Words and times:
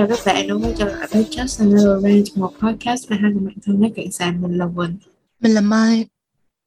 chào 0.00 0.08
các 0.08 0.18
bạn 0.26 0.48
đã 0.48 0.54
quay 0.54 0.74
trở 0.78 0.84
lại 0.84 1.08
với 1.10 1.26
Just 1.30 1.64
Another 1.64 2.02
Range, 2.02 2.24
một 2.34 2.52
podcast 2.58 3.08
về 3.08 3.16
hai 3.20 3.30
người 3.30 3.40
bạn 3.40 3.54
thân 3.62 3.80
nói 3.80 3.92
chuyện 3.96 4.12
xàm. 4.12 4.42
Mình 4.42 4.58
là 4.58 4.66
Vinh. 4.66 4.96
Mình 5.40 5.54
là 5.54 5.60
Mai. 5.60 6.06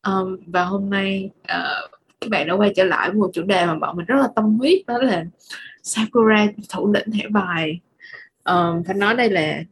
Um, 0.07 0.37
và 0.47 0.63
hôm 0.63 0.89
nay 0.89 1.29
uh, 1.41 1.91
các 2.21 2.29
bạn 2.29 2.47
đã 2.47 2.53
quay 2.53 2.73
trở 2.75 2.83
lại 2.83 3.09
với 3.09 3.19
một 3.19 3.29
chủ 3.33 3.43
đề 3.43 3.65
mà 3.65 3.75
bọn 3.75 3.97
mình 3.97 4.05
rất 4.05 4.15
là 4.15 4.27
tâm 4.35 4.57
huyết 4.57 4.85
đó 4.87 4.97
là 4.97 5.25
Sakura 5.83 6.47
thủ 6.69 6.93
lĩnh 6.93 7.11
thẻ 7.11 7.27
bài. 7.29 7.79
Um, 8.43 8.83
phải 8.83 8.95
nói 8.95 9.15
đây 9.15 9.29
là 9.29 9.63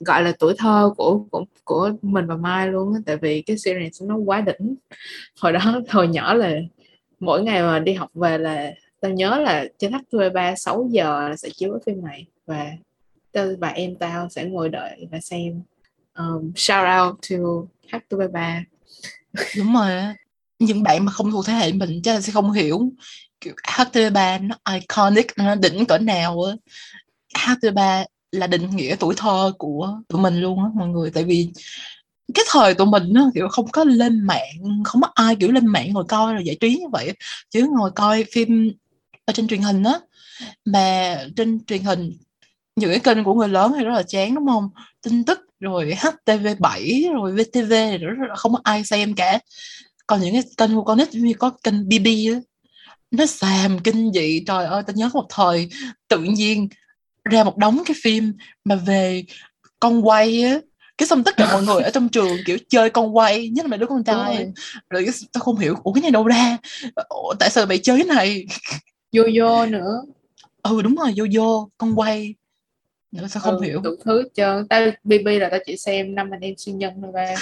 gọi 0.00 0.22
là 0.22 0.32
tuổi 0.38 0.54
thơ 0.58 0.90
của 0.96 1.18
của 1.30 1.44
của 1.64 1.90
mình 2.02 2.26
và 2.26 2.36
Mai 2.36 2.68
luôn 2.68 2.94
á. 2.94 3.00
Tại 3.06 3.16
vì 3.16 3.42
cái 3.42 3.58
series 3.58 4.02
nó 4.02 4.16
quá 4.16 4.40
đỉnh. 4.40 4.74
Hồi 5.40 5.52
đó 5.52 5.60
hồi 5.88 6.08
nhỏ 6.08 6.34
là 6.34 6.52
mỗi 7.20 7.42
ngày 7.42 7.62
mà 7.62 7.78
đi 7.78 7.92
học 7.92 8.10
về 8.14 8.38
là 8.38 8.72
tao 9.00 9.10
nhớ 9.10 9.38
là 9.38 9.64
trên 9.78 9.92
HTV3 9.92 10.54
6 10.54 10.88
giờ 10.90 11.28
là 11.28 11.36
sẽ 11.36 11.48
chiếu 11.50 11.72
cái 11.72 11.80
phim 11.86 12.04
này. 12.04 12.26
Và 12.46 12.70
tao 13.32 13.46
và 13.58 13.68
em 13.68 13.96
tao 13.96 14.28
sẽ 14.28 14.44
ngồi 14.44 14.68
đợi 14.68 15.08
và 15.10 15.20
xem. 15.20 15.62
Um, 16.18 16.52
shout 16.56 16.86
out 17.00 17.16
to 17.30 17.36
HTV3 17.98 18.62
đúng 19.56 19.74
rồi 19.74 19.90
những 20.58 20.82
bạn 20.82 21.04
mà 21.04 21.12
không 21.12 21.30
thuộc 21.30 21.46
thế 21.46 21.52
hệ 21.52 21.72
mình 21.72 22.00
chắc 22.02 22.14
là 22.14 22.20
sẽ 22.20 22.32
không 22.32 22.52
hiểu. 22.52 22.92
Kiểu 23.40 23.54
HTV3 23.64 24.46
nó 24.46 24.56
iconic 24.74 25.26
nó 25.36 25.54
đỉnh 25.54 25.86
cỡ 25.86 25.98
nào 25.98 26.42
á. 26.42 26.54
HTV3 27.34 28.04
là 28.32 28.46
định 28.46 28.76
nghĩa 28.76 28.96
tuổi 29.00 29.14
thơ 29.16 29.52
của 29.58 30.00
tụi 30.08 30.20
mình 30.22 30.40
luôn 30.40 30.64
á, 30.64 30.70
mọi 30.74 30.88
người. 30.88 31.10
Tại 31.10 31.24
vì 31.24 31.48
cái 32.34 32.44
thời 32.48 32.74
tụi 32.74 32.86
mình 32.86 33.14
á, 33.14 33.22
kiểu, 33.34 33.48
không 33.48 33.68
có 33.72 33.84
lên 33.84 34.20
mạng, 34.26 34.82
không 34.84 35.02
có 35.02 35.10
ai 35.14 35.36
kiểu 35.36 35.52
lên 35.52 35.66
mạng 35.66 35.92
ngồi 35.92 36.04
coi 36.08 36.34
rồi 36.34 36.44
giải 36.44 36.56
trí 36.60 36.76
như 36.78 36.88
vậy 36.92 37.12
chứ 37.50 37.66
ngồi 37.76 37.90
coi 37.90 38.24
phim 38.32 38.72
ở 39.24 39.32
trên 39.32 39.48
truyền 39.48 39.62
hình 39.62 39.82
á. 39.82 40.00
Mà 40.64 41.16
trên 41.36 41.64
truyền 41.66 41.82
hình, 41.82 42.12
những 42.76 42.90
cái 42.90 43.00
kênh 43.00 43.24
của 43.24 43.34
người 43.34 43.48
lớn 43.48 43.72
thì 43.78 43.84
rất 43.84 43.92
là 43.94 44.02
chán, 44.02 44.34
đúng 44.34 44.46
không? 44.46 44.70
Tin 45.02 45.24
tức, 45.24 45.40
rồi 45.60 45.94
HTV7 45.98 47.14
rồi 47.14 47.32
VTV 47.32 47.70
thì 47.90 47.98
rất 47.98 48.28
là 48.28 48.34
không 48.34 48.52
có 48.52 48.60
ai 48.64 48.84
xem 48.84 49.14
cả. 49.14 49.38
Còn 50.06 50.20
những 50.20 50.34
cái 50.34 50.42
kênh 50.56 50.74
của 50.74 50.84
con 50.84 50.98
nít 50.98 51.08
như 51.14 51.34
có 51.38 51.50
kênh 51.62 51.88
BB 51.88 52.06
á. 52.34 52.40
Nó 53.10 53.26
xàm 53.26 53.78
kinh 53.78 54.12
dị, 54.12 54.44
trời 54.46 54.66
ơi, 54.66 54.82
tao 54.86 54.94
nhớ 54.96 55.10
một 55.14 55.26
thời 55.30 55.68
tự 56.08 56.20
nhiên 56.20 56.68
ra 57.24 57.44
một 57.44 57.56
đống 57.56 57.82
cái 57.86 57.96
phim 58.02 58.32
mà 58.64 58.74
về 58.74 59.24
con 59.80 60.06
quay 60.06 60.42
á. 60.42 60.60
Cái 60.98 61.06
xong 61.06 61.24
tất 61.24 61.36
cả 61.36 61.52
mọi 61.52 61.62
người 61.62 61.82
ở 61.82 61.90
trong 61.90 62.08
trường 62.08 62.36
kiểu 62.46 62.58
chơi 62.68 62.90
con 62.90 63.16
quay 63.16 63.48
nhất 63.48 63.64
là 63.64 63.68
mấy 63.68 63.78
đứa 63.78 63.86
con 63.86 64.04
trai. 64.04 64.36
rồi, 64.90 65.04
rồi 65.04 65.06
tao 65.32 65.40
không 65.42 65.56
hiểu 65.56 65.76
ủa 65.82 65.92
cái 65.92 66.02
này 66.02 66.10
đâu 66.10 66.26
ra? 66.26 66.56
Ủa, 67.08 67.34
tại 67.38 67.50
sao 67.50 67.66
mày 67.66 67.78
chơi 67.78 67.96
cái 67.96 68.16
này? 68.16 68.46
Vô 69.12 69.22
vô 69.34 69.66
nữa. 69.66 70.02
Ừ 70.62 70.82
đúng 70.82 70.94
rồi 70.94 71.12
vô 71.16 71.24
vô 71.34 71.68
con 71.78 71.98
quay. 71.98 72.34
Nữa 73.12 73.26
sao 73.28 73.42
không 73.42 73.56
ừ, 73.56 73.62
hiểu. 73.62 73.80
đủ 73.80 73.90
thứ 74.04 74.28
trơn. 74.34 74.68
Tao 74.68 74.86
bb 75.04 75.26
là 75.26 75.48
tao 75.50 75.60
chỉ 75.66 75.76
xem 75.76 76.14
năm 76.14 76.30
anh 76.30 76.40
em 76.40 76.54
siêu 76.56 76.74
nhân 76.74 76.92
thôi 77.02 77.10
ba. 77.14 77.34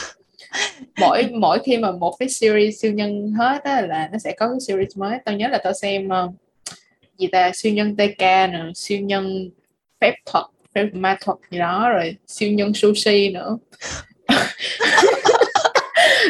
Mỗi 1.01 1.31
mỗi 1.41 1.59
khi 1.65 1.77
mà 1.77 1.91
một 1.93 2.17
cái 2.19 2.29
series 2.29 2.81
siêu 2.81 2.93
nhân 2.93 3.33
hết 3.39 3.65
á 3.65 3.81
là 3.81 4.09
nó 4.13 4.19
sẽ 4.19 4.35
có 4.39 4.49
cái 4.49 4.61
series 4.61 4.97
mới. 4.97 5.19
Tao 5.25 5.37
nhớ 5.37 5.49
là 5.49 5.59
tao 5.65 5.73
xem 5.73 6.09
uh, 6.09 6.35
gì 7.19 7.27
ta? 7.27 7.51
Siêu 7.55 7.73
nhân 7.73 7.97
tk 7.97 8.21
nè 8.21 8.61
siêu 8.75 9.01
nhân 9.01 9.51
phép 10.07 10.15
thuật 10.27 10.45
phép 10.75 10.87
ma 10.93 11.17
thuật 11.21 11.39
gì 11.51 11.59
đó 11.59 11.89
rồi 11.91 12.17
siêu 12.27 12.53
nhân 12.53 12.75
sushi 12.75 13.31
nữa. 13.31 13.59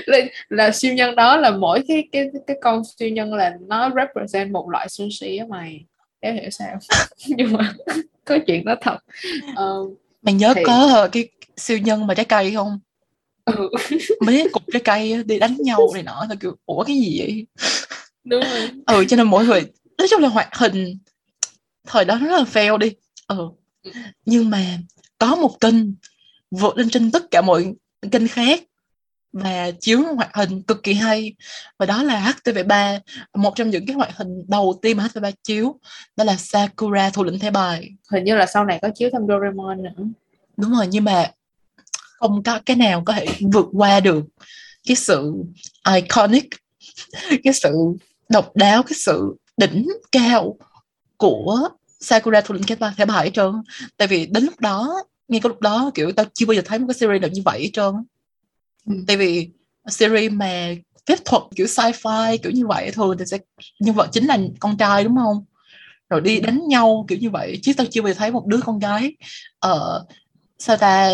Là, 0.07 0.19
là 0.49 0.71
siêu 0.71 0.95
nhân 0.95 1.17
đó 1.17 1.37
là 1.37 1.51
mỗi 1.51 1.83
cái 1.89 2.09
cái 2.13 2.27
cái 2.47 2.57
con 2.63 2.83
siêu 2.99 3.09
nhân 3.09 3.35
là 3.35 3.53
nó 3.61 3.91
represent 3.97 4.53
một 4.53 4.69
loại 4.71 4.89
sushi 4.89 5.37
á 5.37 5.47
mày. 5.49 5.85
Em 6.21 6.35
hiểu 6.35 6.51
sao? 6.51 6.79
Nhưng 7.27 7.53
mà 7.53 7.75
có 8.25 8.39
chuyện 8.47 8.65
đó 8.65 8.75
thật. 8.81 8.99
Uh, 9.51 9.99
mày 10.23 10.35
nhớ 10.35 10.53
thì... 10.57 10.63
có 10.67 11.09
cái 11.13 11.29
siêu 11.57 11.79
nhân 11.79 12.07
mà 12.07 12.15
trái 12.15 12.25
cây 12.25 12.55
không? 12.55 12.79
Ừ. 13.45 13.69
mấy 14.21 14.49
cục 14.53 14.63
trái 14.73 14.83
cây 14.85 15.23
đi 15.25 15.39
đánh 15.39 15.57
nhau 15.61 15.91
này 15.95 16.03
nọ 16.03 16.27
là 16.29 16.35
kiểu 16.41 16.57
ủa 16.67 16.85
cái 16.85 16.97
gì 16.97 17.19
vậy? 17.19 17.47
Đúng 18.25 18.41
rồi. 18.41 18.71
Ừ 18.87 19.05
cho 19.09 19.17
nên 19.17 19.27
mỗi 19.27 19.47
người 19.47 19.63
nói 19.99 20.09
chung 20.11 20.23
là 20.23 20.29
hoạt 20.29 20.55
hình 20.55 20.99
thời 21.87 22.05
đó 22.05 22.19
rất 22.19 22.31
là 22.31 22.45
fail 22.53 22.79
đi. 22.79 22.93
Ừ 23.29 23.51
nhưng 24.25 24.51
mà 24.51 24.79
có 25.19 25.37
một 25.37 25.61
kênh 25.61 25.75
vượt 26.51 26.77
lên 26.77 26.91
trên 26.91 27.11
tất 27.11 27.31
cả 27.31 27.41
mọi 27.41 27.75
kênh 28.11 28.29
khác 28.29 28.63
và 29.33 29.71
chiếu 29.81 30.03
hoạt 30.15 30.35
hình 30.35 30.63
cực 30.63 30.83
kỳ 30.83 30.95
hay. 30.95 31.35
Và 31.79 31.87
đó 31.87 32.03
là 32.03 32.33
HTV3 32.45 33.01
một 33.35 33.57
trong 33.57 33.71
những 33.71 33.87
cái 33.87 33.97
hoạt 33.97 34.17
hình 34.17 34.45
đầu 34.49 34.79
tiên 34.83 34.97
mà 34.97 35.07
HTV3 35.07 35.33
chiếu. 35.43 35.81
Đó 36.17 36.25
là 36.25 36.37
Sakura 36.37 37.11
thủ 37.11 37.25
lĩnh 37.25 37.39
thẻ 37.39 37.51
bài. 37.51 37.91
Hình 38.11 38.25
như 38.25 38.37
là 38.37 38.47
sau 38.47 38.65
này 38.65 38.79
có 38.83 38.89
chiếu 38.95 39.11
thêm 39.13 39.23
Doraemon 39.29 39.83
nữa. 39.83 40.05
Đúng 40.57 40.73
rồi 40.73 40.87
nhưng 40.91 41.05
mà 41.05 41.31
không 42.19 42.43
có 42.43 42.61
cái 42.67 42.77
nào 42.77 43.03
có 43.07 43.13
thể 43.13 43.27
vượt 43.53 43.67
qua 43.73 44.01
được 44.01 44.25
cái 44.89 44.97
sự 44.97 45.33
iconic 45.95 46.49
cái 47.45 47.53
sự 47.53 47.73
độc 48.29 48.57
đáo 48.57 48.83
cái 48.83 48.95
sự 48.97 49.37
đỉnh 49.57 49.89
cao 50.13 50.57
của 51.17 51.69
Sakura 52.07 52.41
thủ 52.41 52.55
lĩnh 52.55 52.79
thẻ 52.97 53.05
bài 53.05 53.25
hết 53.25 53.31
trơn. 53.35 53.53
Tại 53.97 54.09
vì 54.09 54.27
đến 54.27 54.45
lúc 54.45 54.61
đó 54.61 55.03
ngay 55.29 55.41
cái 55.41 55.49
lúc 55.49 55.61
đó 55.61 55.91
kiểu 55.95 56.13
tao 56.13 56.27
chưa 56.35 56.47
bao 56.47 56.55
giờ 56.55 56.63
thấy 56.65 56.79
một 56.79 56.87
cái 56.89 56.95
series 56.95 57.23
nào 57.23 57.31
như 57.31 57.43
vậy 57.45 57.63
hết 57.63 57.71
trơn. 57.73 57.95
Ừ. 58.87 58.95
tại 59.07 59.17
vì 59.17 59.49
series 59.89 60.33
mà 60.33 60.75
phép 61.07 61.25
thuật 61.25 61.43
kiểu 61.57 61.67
sci-fi 61.67 62.39
kiểu 62.43 62.53
như 62.53 62.67
vậy 62.67 62.91
thường 62.91 63.19
thì 63.19 63.25
sẽ 63.27 63.39
nhân 63.81 63.95
vật 63.95 64.09
chính 64.13 64.27
là 64.27 64.39
con 64.61 64.77
trai 64.77 65.05
đúng 65.05 65.17
không? 65.17 65.45
Rồi 66.11 66.21
đi 66.21 66.41
đánh 66.41 66.69
nhau 66.69 67.05
kiểu 67.09 67.19
như 67.19 67.31
vậy 67.31 67.59
chứ 67.63 67.73
tao 67.77 67.87
chưa 67.91 68.03
bao 68.03 68.13
giờ 68.13 68.19
thấy 68.19 68.33
một 68.33 68.47
đứa 68.47 68.61
con 68.65 68.79
gái 68.79 69.17
ở 69.59 70.03
uh, 70.03 70.09
sao 70.59 70.77
ta 70.77 71.11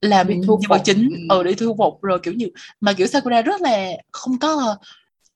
làm 0.00 0.28
nhân 0.28 0.60
vật 0.68 0.80
chính 0.84 1.26
ở 1.28 1.36
ừ, 1.36 1.42
đi 1.42 1.54
thu 1.54 1.74
phục. 1.78 2.02
Rồi 2.02 2.18
kiểu 2.22 2.34
như 2.34 2.46
mà 2.80 2.92
kiểu 2.92 3.06
Sakura 3.06 3.42
rất 3.42 3.60
là 3.60 3.90
không 4.12 4.38
có 4.38 4.76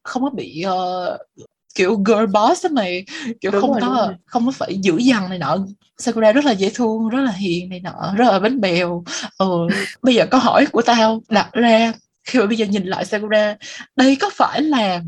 không 0.03 0.23
có 0.23 0.31
bị 0.31 0.65
uh, 0.67 1.47
kiểu 1.76 2.03
girl 2.06 2.26
boss 2.26 2.64
á 2.64 2.70
mày. 2.72 3.04
Kiểu 3.41 3.53
đúng 3.53 3.60
không 3.60 3.72
rồi, 3.72 3.81
có 3.81 4.12
không 4.26 4.47
có 4.47 4.53
phải 4.53 4.78
dữ 4.82 4.97
dằn 4.97 5.28
này 5.28 5.38
nọ. 5.38 5.59
Sakura 5.98 6.32
rất 6.32 6.44
là 6.44 6.53
dễ 6.53 6.70
thương 6.75 7.09
rất 7.09 7.20
là 7.20 7.32
hiền 7.32 7.69
này 7.69 7.81
nọ 7.81 8.14
rất 8.16 8.25
là 8.25 8.38
bánh 8.38 8.60
bèo. 8.60 9.04
Ừ. 9.38 9.69
bây 10.03 10.14
giờ 10.14 10.26
câu 10.31 10.41
hỏi 10.41 10.66
của 10.66 10.82
tao 10.82 11.22
đặt 11.28 11.53
ra 11.53 11.92
khi 12.25 12.38
mà 12.38 12.47
bây 12.47 12.56
giờ 12.56 12.66
nhìn 12.66 12.87
lại 12.87 13.04
Sakura 13.04 13.56
đây 13.97 14.16
có 14.16 14.31
phải 14.34 14.62
là 14.62 15.03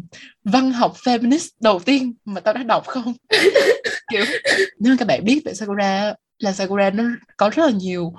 văn 0.45 0.73
học 0.73 0.95
feminist 1.05 1.49
đầu 1.61 1.79
tiên 1.79 2.15
mà 2.25 2.41
tao 2.41 2.55
đã 2.55 2.63
đọc 2.63 2.87
không? 2.87 3.13
Kiểu 4.11 4.25
nếu 4.79 4.97
các 4.99 5.09
bạn 5.09 5.25
biết 5.25 5.43
về 5.45 5.55
Sakura 5.55 6.15
là 6.39 6.53
Sakura 6.53 6.91
nó 6.91 7.05
có 7.37 7.51
rất 7.51 7.67
là 7.67 7.71
nhiều 7.71 8.15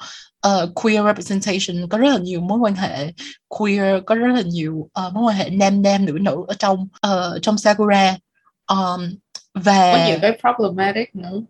uh, 0.47 0.75
queer 0.75 1.05
representation 1.05 1.89
có 1.89 1.97
rất 1.97 2.09
là 2.09 2.17
nhiều 2.17 2.41
mối 2.41 2.59
quan 2.59 2.75
hệ 2.75 3.13
queer 3.47 4.03
có 4.05 4.16
rất 4.16 4.33
là 4.35 4.41
nhiều 4.41 4.73
uh, 4.73 5.13
mối 5.13 5.23
quan 5.23 5.37
hệ 5.37 5.49
nam 5.49 5.81
nam 5.81 6.05
nữ 6.05 6.17
nữ 6.21 6.35
ở 6.47 6.53
trong 6.59 6.87
uh, 7.07 7.41
trong 7.41 7.57
Sakura 7.57 8.17
um, 8.69 9.16
và 9.53 9.94
có 9.94 10.06
nhiều 10.07 10.18
cái 10.22 10.40
problematic 10.41 11.16
nữa. 11.16 11.41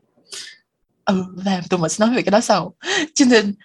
Ừ 1.06 1.24
và 1.36 1.62
tụi 1.70 1.80
mình 1.80 1.90
sẽ 1.90 2.06
nói 2.06 2.16
về 2.16 2.22
cái 2.22 2.32
đó 2.32 2.40
sau. 2.40 2.76
Cho 3.14 3.26
nên 3.26 3.56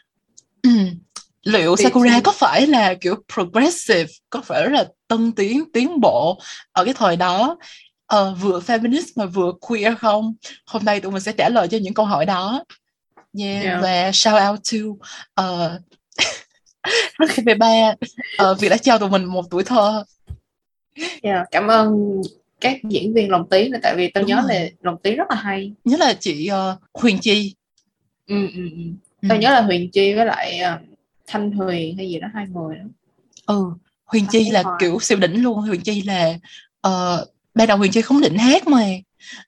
liệu 1.45 1.77
Sakura 1.77 2.21
có 2.25 2.33
phải 2.33 2.67
là 2.67 2.95
kiểu 2.95 3.15
progressive 3.35 4.13
có 4.31 4.41
phải 4.41 4.71
là 4.71 4.85
tân 5.09 5.33
tiến 5.33 5.65
tiến 5.73 6.01
bộ 6.01 6.41
ở 6.73 6.85
cái 6.85 6.95
thời 6.95 7.17
đó 7.17 7.57
uh, 8.17 8.39
vừa 8.41 8.61
feminist 8.61 9.13
mà 9.17 9.27
vừa 9.27 9.53
queer 9.61 9.99
không? 9.99 10.35
Hôm 10.67 10.85
nay 10.85 11.01
tụi 11.01 11.13
mình 11.13 11.23
sẽ 11.23 11.33
trả 11.33 11.49
lời 11.49 11.69
cho 11.69 11.79
những 11.83 11.95
câu 11.95 12.07
hỏi 12.07 12.27
đó. 12.27 12.65
Yeah, 13.39 13.65
yeah. 13.65 13.83
và 13.83 14.13
shout 14.13 14.43
out 14.51 14.61
to 14.73 14.79
uh, 15.45 15.81
HTV3 17.19 17.95
uh, 18.51 18.61
vì 18.61 18.69
đã 18.69 18.77
cho 18.77 18.99
tụi 18.99 19.11
mình 19.11 19.25
một 19.25 19.45
tuổi 19.51 19.65
thơ. 19.65 20.05
Yeah, 21.23 21.47
cảm 21.51 21.67
ơn 21.67 22.21
các 22.65 22.79
diễn 22.89 23.15
viên 23.15 23.31
lồng 23.31 23.49
tí 23.49 23.69
nữa 23.69 23.79
tại 23.83 23.97
vì 23.97 24.11
tao 24.11 24.23
Đúng 24.23 24.29
nhớ 24.29 24.37
rồi. 24.37 24.55
là 24.55 24.67
lồng 24.83 24.97
tí 25.03 25.15
rất 25.15 25.25
là 25.31 25.37
hay 25.37 25.73
nhớ 25.85 25.97
là 25.97 26.13
chị 26.13 26.51
uh, 26.53 27.03
Huyền 27.03 27.19
Chi 27.19 27.55
ừ, 28.27 28.49
ừ, 28.55 28.63
ừ. 28.77 28.83
tao 29.29 29.39
ừ. 29.39 29.41
nhớ 29.41 29.51
là 29.51 29.61
Huyền 29.61 29.91
Chi 29.91 30.15
với 30.15 30.27
lại 30.27 30.61
uh, 30.75 30.89
Thanh 31.27 31.53
Huyền 31.53 31.97
hay 31.97 32.09
gì 32.09 32.19
đó 32.19 32.29
hai 32.35 32.47
người 32.47 32.77
đó 32.77 32.85
ừ 33.47 33.65
Huyền 34.05 34.27
Chi 34.31 34.51
là 34.51 34.63
Hòa. 34.63 34.77
kiểu 34.81 34.99
siêu 35.01 35.19
đỉnh 35.19 35.43
luôn 35.43 35.59
Huyền 35.59 35.81
Chi 35.81 36.03
là 36.03 36.35
uh, 36.89 37.29
ban 37.55 37.69
đầu 37.69 37.79
Huyền 37.79 37.93
Chi 37.93 38.03
không 38.03 38.21
định 38.21 38.39
hát 38.39 38.67
mà 38.67 38.87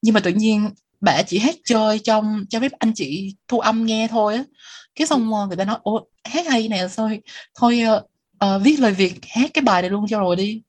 nhưng 0.02 0.14
mà 0.14 0.20
tự 0.20 0.30
nhiên 0.30 0.70
bà 1.00 1.22
chỉ 1.22 1.38
hát 1.38 1.54
chơi 1.64 1.98
trong 1.98 2.44
cho 2.48 2.60
mấy 2.60 2.68
anh 2.78 2.92
chị 2.94 3.34
thu 3.48 3.58
âm 3.58 3.86
nghe 3.86 4.08
thôi 4.10 4.34
á 4.34 4.44
cái 4.94 5.06
xong 5.06 5.32
ừ. 5.32 5.46
người 5.48 5.56
ta 5.56 5.64
nói 5.64 5.78
ồ 5.82 6.06
hát 6.24 6.46
hay 6.46 6.68
nè 6.68 6.86
thôi 6.96 7.20
thôi 7.60 7.82
uh, 7.96 8.02
uh, 8.44 8.62
viết 8.62 8.80
lời 8.80 8.92
việt 8.92 9.14
hát 9.28 9.50
cái 9.54 9.62
bài 9.62 9.82
này 9.82 9.90
luôn 9.90 10.06
cho 10.08 10.20
rồi 10.20 10.36
đi 10.36 10.62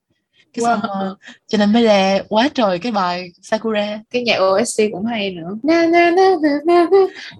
cái 0.58 0.66
Wow. 0.66 0.82
xong 0.82 1.00
rồi, 1.00 1.16
cho 1.48 1.58
nên 1.58 1.74
mới 1.74 1.84
ra 1.84 2.20
quá 2.30 2.50
trời 2.54 2.80
cái 2.80 2.92
bài 2.92 3.32
Sakura 3.42 4.00
cái 4.12 4.22
nhạc 4.22 4.38
OST 4.38 4.82
cũng 4.92 5.06
hay 5.06 5.32
nữa 5.32 5.58
na 5.64 5.86
na 5.86 6.12
na 6.12 6.36
na 6.42 6.58
na 6.66 6.86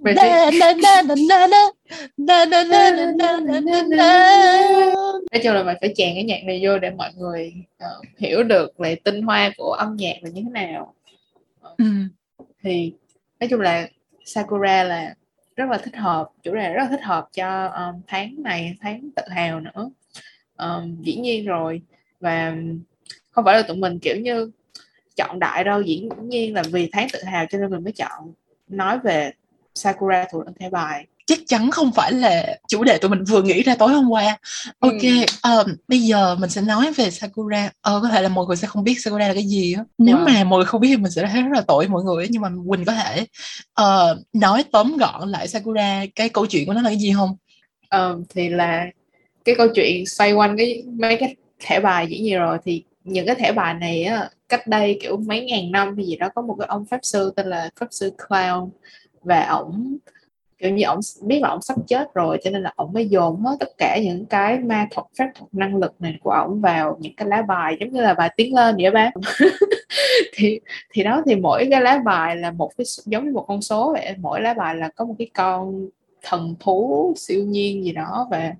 na 0.06 0.14
na 0.14 0.50
na 0.50 0.50
na 0.50 0.84
na 0.84 1.14
na 2.16 2.44
na 2.44 2.44
na 2.44 2.90
na 2.90 3.12
na 3.12 3.40
na 3.40 3.60
na 3.60 3.82
na 3.82 4.28
nói 5.32 5.40
chung 5.42 5.54
là 5.54 5.62
mình 5.62 5.76
phải 5.80 5.92
chèn 5.96 6.14
cái 6.14 6.24
nhạc 6.24 6.40
này 6.44 6.60
vô 6.62 6.78
để 6.78 6.90
mọi 6.90 7.10
người 7.16 7.54
ờ, 7.78 8.00
hiểu 8.18 8.42
được 8.42 8.80
là 8.80 8.90
tinh 9.04 9.22
hoa 9.22 9.50
của 9.56 9.72
âm 9.72 9.96
nhạc 9.96 10.14
là 10.22 10.30
như 10.30 10.42
thế 10.44 10.50
nào 10.50 10.94
ừ. 11.78 11.84
thì 12.62 12.92
nói 13.40 13.48
chung 13.48 13.60
là 13.60 13.88
Sakura 14.24 14.84
là 14.84 15.14
rất 15.56 15.64
là 15.70 15.78
thích 15.78 15.96
hợp 15.96 16.28
chủ 16.42 16.54
đề 16.54 16.72
rất 16.72 16.82
là 16.82 16.88
thích 16.90 17.02
hợp 17.02 17.28
cho 17.32 17.64
um, 17.66 18.00
tháng 18.06 18.34
này 18.42 18.74
tháng 18.80 19.10
tự 19.16 19.22
hào 19.30 19.60
nữa 19.60 19.90
um, 20.56 21.02
dĩ 21.02 21.16
nhiên 21.16 21.44
rồi 21.44 21.82
và 22.20 22.54
không 23.38 23.44
phải 23.44 23.56
là 23.56 23.62
tụi 23.62 23.76
mình 23.76 23.98
kiểu 23.98 24.16
như 24.16 24.50
chọn 25.16 25.38
đại 25.38 25.64
đâu 25.64 25.82
dĩ 25.82 26.08
nhiên 26.22 26.54
là 26.54 26.62
vì 26.72 26.88
tháng 26.92 27.08
tự 27.12 27.18
hào 27.22 27.46
cho 27.50 27.58
nên 27.58 27.70
mình 27.70 27.84
mới 27.84 27.92
chọn 27.92 28.32
nói 28.68 28.98
về 28.98 29.30
Sakura 29.74 30.26
thủ 30.32 30.42
lĩnh 30.46 30.54
thẻ 30.60 30.70
bài. 30.70 31.06
Chắc 31.26 31.38
chắn 31.46 31.70
không 31.70 31.92
phải 31.92 32.12
là 32.12 32.58
chủ 32.68 32.84
đề 32.84 32.98
tụi 32.98 33.10
mình 33.10 33.24
vừa 33.24 33.42
nghĩ 33.42 33.62
ra 33.62 33.74
tối 33.74 33.92
hôm 33.92 34.10
qua. 34.10 34.38
Ok 34.78 35.02
um, 35.42 35.74
bây 35.88 36.00
giờ 36.00 36.34
mình 36.34 36.50
sẽ 36.50 36.60
nói 36.60 36.92
về 36.92 37.10
Sakura. 37.10 37.70
Ờ, 37.80 38.00
có 38.02 38.08
thể 38.08 38.22
là 38.22 38.28
mọi 38.28 38.46
người 38.46 38.56
sẽ 38.56 38.66
không 38.66 38.84
biết 38.84 39.00
Sakura 39.00 39.28
là 39.28 39.34
cái 39.34 39.42
gì 39.44 39.74
á. 39.74 39.84
Nếu 39.98 40.16
Wow. 40.16 40.24
mà 40.24 40.44
mọi 40.44 40.56
người 40.58 40.66
không 40.66 40.80
biết 40.80 40.88
thì 40.88 40.96
mình 40.96 41.10
sẽ 41.12 41.26
thấy 41.32 41.42
rất 41.42 41.50
là 41.54 41.60
tội 41.60 41.88
mọi 41.88 42.04
người 42.04 42.26
nhưng 42.30 42.42
mà 42.42 42.48
Quỳnh 42.68 42.84
có 42.84 42.92
thể 42.92 43.26
ờ, 43.74 44.22
nói 44.32 44.64
tóm 44.72 44.96
gọn 44.96 45.28
lại 45.28 45.48
Sakura 45.48 46.04
cái 46.14 46.28
câu 46.28 46.46
chuyện 46.46 46.66
của 46.66 46.72
nó 46.72 46.82
là 46.82 46.88
cái 46.90 46.98
gì 46.98 47.12
không? 47.16 47.36
Ờ, 47.88 48.18
thì 48.28 48.48
là 48.48 48.86
cái 49.44 49.54
câu 49.54 49.68
chuyện 49.74 50.06
xoay 50.06 50.32
quanh 50.32 50.56
cái 50.56 50.82
mấy 50.98 51.16
cái 51.20 51.36
thẻ 51.60 51.80
bài 51.80 52.06
dĩ 52.10 52.18
nhiên 52.18 52.38
rồi. 52.38 52.58
Thì 52.64 52.82
những 53.08 53.26
cái 53.26 53.34
thẻ 53.34 53.52
bài 53.52 53.74
này 53.74 54.04
á, 54.04 54.30
cách 54.48 54.66
đây 54.66 54.98
kiểu 55.02 55.16
mấy 55.16 55.44
ngàn 55.44 55.72
năm 55.72 55.96
hay 55.96 56.06
gì 56.06 56.16
đó 56.16 56.28
có 56.34 56.42
một 56.42 56.56
cái 56.58 56.68
ông 56.68 56.84
pháp 56.84 57.00
sư 57.02 57.32
tên 57.36 57.46
là 57.46 57.70
pháp 57.80 57.86
sư 57.90 58.12
Clown 58.18 58.68
và 59.22 59.46
ổng 59.46 59.96
kiểu 60.58 60.70
như 60.70 60.84
ổng 60.84 61.00
biết 61.22 61.40
là 61.42 61.48
ổng 61.48 61.62
sắp 61.62 61.76
chết 61.86 62.14
rồi 62.14 62.38
cho 62.44 62.50
nên 62.50 62.62
là 62.62 62.72
ổng 62.76 62.92
mới 62.92 63.08
dồn 63.08 63.40
hết 63.40 63.56
tất 63.60 63.68
cả 63.78 63.98
những 64.02 64.26
cái 64.26 64.58
ma 64.58 64.88
thuật 64.90 65.06
phép 65.18 65.26
thuật 65.34 65.54
năng 65.54 65.76
lực 65.76 65.94
này 65.98 66.14
của 66.22 66.30
ổng 66.30 66.60
vào 66.60 66.96
những 67.00 67.16
cái 67.16 67.28
lá 67.28 67.42
bài 67.42 67.76
giống 67.80 67.92
như 67.92 68.00
là 68.00 68.14
bài 68.14 68.30
tiến 68.36 68.54
lên 68.54 68.76
vậy 68.82 68.90
bác. 68.90 69.10
Thì 70.32 70.60
thì 70.90 71.02
đó 71.02 71.22
thì 71.26 71.34
mỗi 71.34 71.68
cái 71.70 71.80
lá 71.80 71.98
bài 72.04 72.36
là 72.36 72.50
một 72.50 72.70
cái 72.78 72.84
giống 73.04 73.24
như 73.24 73.32
một 73.32 73.44
con 73.48 73.62
số 73.62 73.92
vậy 73.92 74.14
mỗi 74.18 74.40
lá 74.40 74.54
bài 74.54 74.76
là 74.76 74.88
có 74.88 75.04
một 75.04 75.14
cái 75.18 75.30
con 75.34 75.88
thần 76.22 76.54
thú 76.60 77.14
siêu 77.16 77.44
nhiên 77.44 77.84
gì 77.84 77.92
đó 77.92 78.28
và 78.30 78.52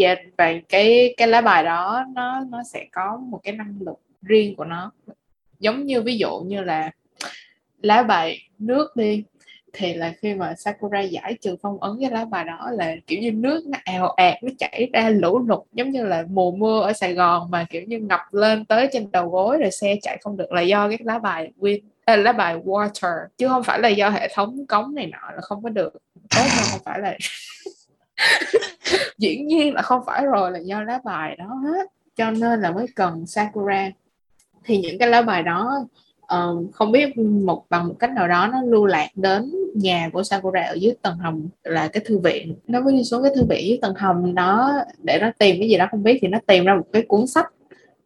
và, 0.00 0.14
và 0.38 0.52
cái 0.68 1.14
cái 1.16 1.28
lá 1.28 1.40
bài 1.40 1.64
đó 1.64 2.04
nó 2.14 2.44
nó 2.50 2.62
sẽ 2.72 2.86
có 2.92 3.16
một 3.16 3.40
cái 3.42 3.52
năng 3.52 3.74
lực 3.80 4.00
riêng 4.22 4.56
của 4.56 4.64
nó. 4.64 4.92
Giống 5.58 5.86
như 5.86 6.02
ví 6.02 6.18
dụ 6.18 6.40
như 6.40 6.62
là 6.62 6.90
lá 7.82 8.02
bài 8.02 8.48
nước 8.58 8.96
đi 8.96 9.24
thì 9.72 9.94
là 9.94 10.12
khi 10.18 10.34
mà 10.34 10.54
Sakura 10.54 11.00
giải 11.00 11.34
trừ 11.40 11.56
phong 11.62 11.82
ấn 11.82 11.92
cái 12.00 12.10
lá 12.10 12.24
bài 12.24 12.44
đó 12.44 12.70
là 12.72 12.96
kiểu 13.06 13.20
như 13.20 13.32
nước 13.32 13.66
nó 13.66 13.78
ào 13.84 14.10
ạt 14.10 14.42
nó 14.42 14.50
chảy 14.58 14.90
ra 14.92 15.10
lũ 15.10 15.38
lụt 15.38 15.60
giống 15.72 15.90
như 15.90 16.04
là 16.04 16.24
mùa 16.30 16.50
mưa 16.50 16.80
ở 16.80 16.92
Sài 16.92 17.14
Gòn 17.14 17.50
mà 17.50 17.66
kiểu 17.70 17.82
như 17.86 17.98
ngập 17.98 18.20
lên 18.32 18.64
tới 18.64 18.88
trên 18.92 19.10
đầu 19.10 19.28
gối 19.28 19.58
rồi 19.58 19.70
xe 19.70 19.96
chạy 20.02 20.18
không 20.20 20.36
được 20.36 20.52
là 20.52 20.60
do 20.60 20.88
cái 20.88 20.98
lá 21.04 21.18
bài 21.18 21.52
win 21.58 21.80
à, 22.04 22.16
lá 22.16 22.32
bài 22.32 22.56
water. 22.64 23.26
Chứ 23.38 23.48
không 23.48 23.62
phải 23.62 23.78
là 23.78 23.88
do 23.88 24.10
hệ 24.10 24.28
thống 24.34 24.66
cống 24.66 24.94
này 24.94 25.06
nọ 25.06 25.30
là 25.34 25.40
không 25.40 25.62
có 25.62 25.68
được. 25.68 25.92
Tốt 26.14 26.42
hơn 26.42 26.64
không 26.70 26.80
phải 26.84 27.00
là 27.00 27.16
dĩ 29.18 29.36
nhiên 29.36 29.74
là 29.74 29.82
không 29.82 30.02
phải 30.06 30.26
rồi 30.26 30.50
là 30.50 30.58
do 30.58 30.82
lá 30.82 31.00
bài 31.04 31.36
đó 31.36 31.44
hết. 31.44 31.86
Cho 32.16 32.30
nên 32.30 32.60
là 32.60 32.70
mới 32.70 32.86
cần 32.96 33.26
Sakura. 33.26 33.90
Thì 34.64 34.78
những 34.78 34.98
cái 34.98 35.08
lá 35.08 35.22
bài 35.22 35.42
đó 35.42 35.86
ờ, 36.26 36.56
không 36.72 36.92
biết 36.92 37.18
một 37.18 37.64
bằng 37.70 37.88
một 37.88 37.94
cách 37.98 38.10
nào 38.10 38.28
đó 38.28 38.46
nó 38.46 38.62
lưu 38.62 38.86
lạc 38.86 39.08
đến 39.14 39.52
nhà 39.74 40.10
của 40.12 40.22
Sakura 40.22 40.62
ở 40.62 40.74
dưới 40.74 40.94
tầng 41.02 41.18
hầm 41.18 41.48
là 41.64 41.88
cái 41.88 42.02
thư 42.06 42.18
viện. 42.18 42.54
Nó 42.66 42.80
mới 42.80 42.92
đi 42.92 43.04
xuống 43.04 43.22
cái 43.22 43.32
thư 43.34 43.44
viện 43.44 43.68
dưới 43.68 43.78
tầng 43.82 43.94
hầm 43.94 44.34
nó 44.34 44.72
để 45.02 45.18
nó 45.20 45.30
tìm 45.38 45.56
cái 45.58 45.68
gì 45.68 45.76
đó 45.76 45.86
không 45.90 46.02
biết 46.02 46.18
thì 46.22 46.28
nó 46.28 46.38
tìm 46.46 46.64
ra 46.64 46.74
một 46.74 46.86
cái 46.92 47.02
cuốn 47.02 47.26
sách. 47.26 47.46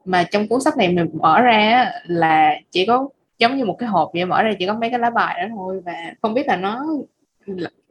Mà 0.05 0.25
trong 0.31 0.49
cuốn 0.49 0.61
sách 0.61 0.77
này 0.77 0.89
mình 0.89 1.07
mở 1.13 1.41
ra 1.41 1.93
là 2.07 2.55
chỉ 2.71 2.87
có 2.87 3.09
giống 3.39 3.57
như 3.57 3.65
một 3.65 3.77
cái 3.79 3.89
hộp 3.89 4.11
vậy 4.15 4.25
mở 4.25 4.43
ra 4.43 4.53
chỉ 4.59 4.67
có 4.67 4.75
mấy 4.75 4.91
cái 4.91 4.99
lá 4.99 5.11
bài 5.11 5.43
đó 5.43 5.55
thôi. 5.57 5.81
Và 5.85 5.93
không 6.23 6.35
biết 6.35 6.47
là 6.47 6.57
nó 6.57 6.87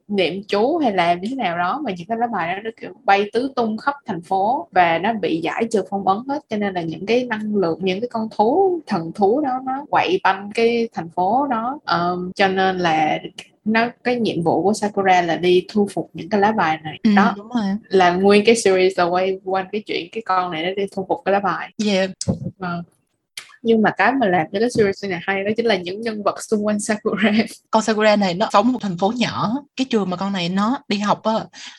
niệm 0.08 0.44
chú 0.48 0.78
hay 0.78 0.94
làm 0.94 1.22
như 1.22 1.28
thế 1.30 1.36
nào 1.36 1.58
đó 1.58 1.82
mà 1.86 1.92
những 1.98 2.08
cái 2.08 2.18
lá 2.18 2.28
bài 2.28 2.56
đó 2.56 2.62
nó 2.64 2.70
kiểu 2.82 2.92
bay 3.04 3.30
tứ 3.34 3.52
tung 3.56 3.78
khắp 3.78 3.96
thành 4.06 4.22
phố 4.22 4.68
và 4.72 4.98
nó 4.98 5.14
bị 5.14 5.42
giải 5.44 5.68
trừ 5.72 5.84
phong 5.90 6.08
ấn 6.08 6.18
hết. 6.28 6.40
Cho 6.50 6.58
nên 6.58 6.74
là 6.74 6.82
những 6.82 7.06
cái 7.06 7.26
năng 7.26 7.56
lượng 7.56 7.80
những 7.82 8.02
cái 8.02 8.10
con 8.12 8.28
thú 8.38 8.80
thần 8.88 9.12
thú 9.16 9.42
đó 9.42 9.60
nó 9.66 9.86
quậy 9.90 10.20
banh 10.24 10.52
cái 10.56 10.90
thành 10.94 11.10
phố 11.10 11.48
đó. 11.48 11.80
Ờm, 11.86 12.32
cho 12.36 12.48
nên 12.48 12.78
là 12.78 13.20
nó 13.66 13.88
cái 14.04 14.16
nhiệm 14.16 14.44
vụ 14.44 14.64
của 14.64 14.74
Sakura 14.74 15.22
là 15.22 15.36
đi 15.36 15.66
thu 15.70 15.88
phục 15.94 16.10
những 16.14 16.30
cái 16.30 16.42
lá 16.42 16.52
bài 16.52 16.80
này. 16.84 17.00
Ừ, 17.04 17.12
đó 17.16 17.34
đúng 17.38 17.50
rồi. 17.56 17.66
là 17.90 18.14
nguyên 18.14 18.46
cái 18.46 18.56
series 18.56 19.00
là 19.00 19.04
quay 19.04 19.40
quanh 19.44 19.66
cái 19.72 19.82
chuyện 19.82 20.08
cái 20.12 20.24
con 20.26 20.52
này 20.52 20.64
nó 20.64 20.70
đi 20.76 20.84
thu 20.96 21.06
phục 21.10 21.22
cái 21.26 21.34
lá 21.34 21.40
bài. 21.40 21.74
Yeah. 21.86 22.10
Vâng. 22.58 22.84
Nhưng 23.64 23.82
mà 23.82 23.92
cái 23.98 24.12
mà 24.22 24.28
làm 24.28 24.48
cho 24.54 24.60
cái 24.60 24.70
series 24.72 25.06
này 25.06 25.20
hay 25.24 25.44
đó 25.44 25.52
chính 25.58 25.66
là 25.66 25.76
những 25.76 26.02
nhân 26.02 26.24
vật 26.24 26.44
xung 26.44 26.66
quanh 26.66 26.80
Sakura. 26.80 27.32
Con 27.72 27.84
Sakura 27.84 28.16
này 28.16 28.34
nó 28.34 28.50
sống 28.54 28.72
một 28.74 28.80
thành 28.82 28.98
phố 28.98 29.12
nhỏ. 29.16 29.54
Cái 29.76 29.86
trường 29.90 30.10
mà 30.10 30.18
con 30.18 30.34
này 30.34 30.50
nó 30.50 30.78
đi 30.88 30.98
học 30.98 31.24
á 31.24 31.34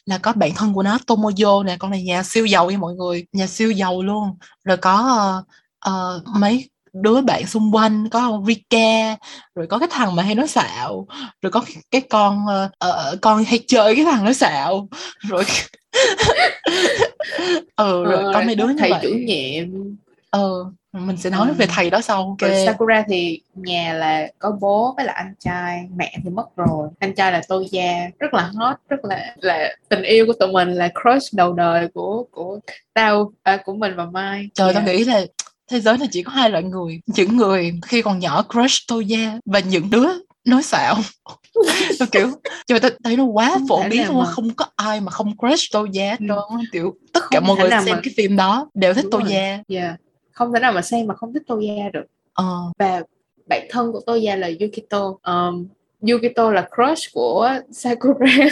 là 0.07 0.19
có 0.19 0.33
bạn 0.33 0.51
thân 0.57 0.75
của 0.75 0.83
nó 0.83 0.99
Tomoyo 1.07 1.63
nè. 1.63 1.77
Con 1.79 1.91
này 1.91 2.03
nhà 2.03 2.23
siêu 2.23 2.47
giàu 2.47 2.71
nha 2.71 2.79
mọi 2.79 2.95
người. 2.95 3.27
Nhà 3.33 3.47
siêu 3.47 3.71
giàu 3.71 4.03
luôn. 4.03 4.37
Rồi 4.65 4.77
có 4.77 4.93
ờ, 5.19 5.43
ờ, 5.93 6.23
mấy 6.39 6.71
đứa 6.93 7.21
bạn 7.21 7.47
xung 7.47 7.75
quanh 7.75 8.09
có 8.09 8.43
Rika 8.47 9.17
rồi 9.55 9.67
có 9.67 9.79
cái 9.79 9.89
thằng 9.93 10.17
mà 10.17 10.23
hay 10.23 10.35
nói 10.35 10.49
xạo. 10.49 11.07
Rồi 11.43 11.51
có 11.53 11.61
cái, 11.61 11.77
cái 11.91 12.01
con 12.01 12.47
ờ, 12.79 13.17
con 13.23 13.45
hay 13.45 13.59
chơi 13.67 13.97
cái 13.97 14.05
thằng 14.05 14.25
nói 14.25 14.35
xạo. 14.35 14.89
Rồi 15.29 15.45
ừ 17.77 18.05
rồi 18.05 18.23
Ờ, 18.25 18.31
có 18.35 18.43
mấy 18.47 18.55
đứa 18.55 18.67
như 18.67 18.75
thầy 18.79 18.91
vậy. 18.91 19.01
chủ 19.03 19.09
nhiệm 19.27 19.65
ừ 20.35 20.65
mình 20.93 21.17
sẽ 21.17 21.31
nói 21.31 21.49
Ừ. 21.49 21.55
về 21.59 21.67
thầy 21.67 21.91
đó 21.91 22.01
sau 22.01 22.17
ok 22.17 22.39
Rồi 22.39 22.63
Sakura 22.67 23.05
thì 23.09 23.41
nhà 23.55 23.93
là 23.93 24.27
có 24.39 24.51
bố 24.61 24.95
với 24.97 25.07
là 25.07 25.13
anh 25.13 25.35
trai 25.39 25.89
mẹ 25.97 26.19
thì 26.25 26.31
mất 26.31 26.57
rồi 26.57 26.89
anh 27.01 27.15
trai 27.15 27.33
là 27.33 27.43
Toya 27.49 28.09
rất 28.19 28.35
là 28.35 28.51
hot 28.55 28.77
rất 28.89 29.05
là 29.05 29.35
là 29.41 29.77
tình 29.89 30.03
yêu 30.03 30.27
của 30.27 30.33
tụi 30.33 30.53
mình 30.53 30.73
là 30.73 30.89
crush 31.03 31.35
đầu 31.35 31.53
đời 31.53 31.89
của 31.95 32.25
của 32.31 32.59
tao 32.95 33.33
à, 33.43 33.57
của 33.65 33.75
mình 33.75 33.93
và 33.97 34.05
Mai 34.05 34.49
Trời 34.55 34.73
Yeah. 34.73 34.75
tao 34.87 34.95
nghĩ 34.95 35.05
là 35.05 35.21
thế 35.71 35.81
giới 35.81 35.99
này 35.99 36.09
chỉ 36.13 36.23
có 36.23 36.33
hai 36.33 36.51
loại 36.51 36.63
người 36.65 37.01
Những 37.07 37.37
người 37.37 37.73
khi 37.87 38.03
còn 38.03 38.19
nhỏ 38.19 38.43
crush 38.53 38.89
Toya 38.89 39.39
Và 39.45 39.59
những 39.59 39.91
đứa 39.91 40.09
nói 40.45 40.63
xạo 40.63 40.95
Tao 41.99 42.09
kiểu 42.13 42.31
Trời 42.67 42.81
tao 42.81 42.91
thấy 43.05 43.17
nó 43.17 43.25
quá 43.25 43.51
Không 43.53 43.69
phổ 43.69 43.83
biến 43.91 44.09
luôn 44.09 44.25
Không 44.27 44.51
có 44.55 44.67
ai 44.77 45.01
mà 45.01 45.11
không 45.11 45.37
crush 45.39 45.73
Ừ. 45.75 45.87
trơn 45.93 46.29
á. 46.29 46.37
Kiểu 46.73 46.95
tất 47.13 47.21
cả 47.31 47.41
Không 47.41 47.47
mọi 47.49 47.57
người 47.57 47.71
xem 47.71 47.97
mà- 47.97 48.01
cái 48.05 48.15
phim 48.17 48.37
đó 48.37 48.71
Đều 48.75 48.95
thích 48.95 49.05
rồi. 49.13 49.23
Toya 49.23 49.63
yeah. 49.69 49.97
Không 50.35 50.53
thể 50.53 50.61
nào 50.61 50.73
mà 50.73 50.83
xem 50.83 51.07
mà 51.07 51.15
không 51.15 51.33
thích 51.33 51.43
Toya 51.47 51.91
được. 51.93 52.05
Ờ. 52.33 52.73
Và 52.79 53.03
bạn 53.47 53.67
thân 53.71 53.93
của 53.93 54.01
Toya 54.07 54.37
là 54.37 54.51
Yukito. 54.61 55.15
Um, 55.23 55.67
Yukito 56.01 56.51
là 56.51 56.69
crush 56.77 57.15
của 57.15 57.51
Sakura. 57.73 58.27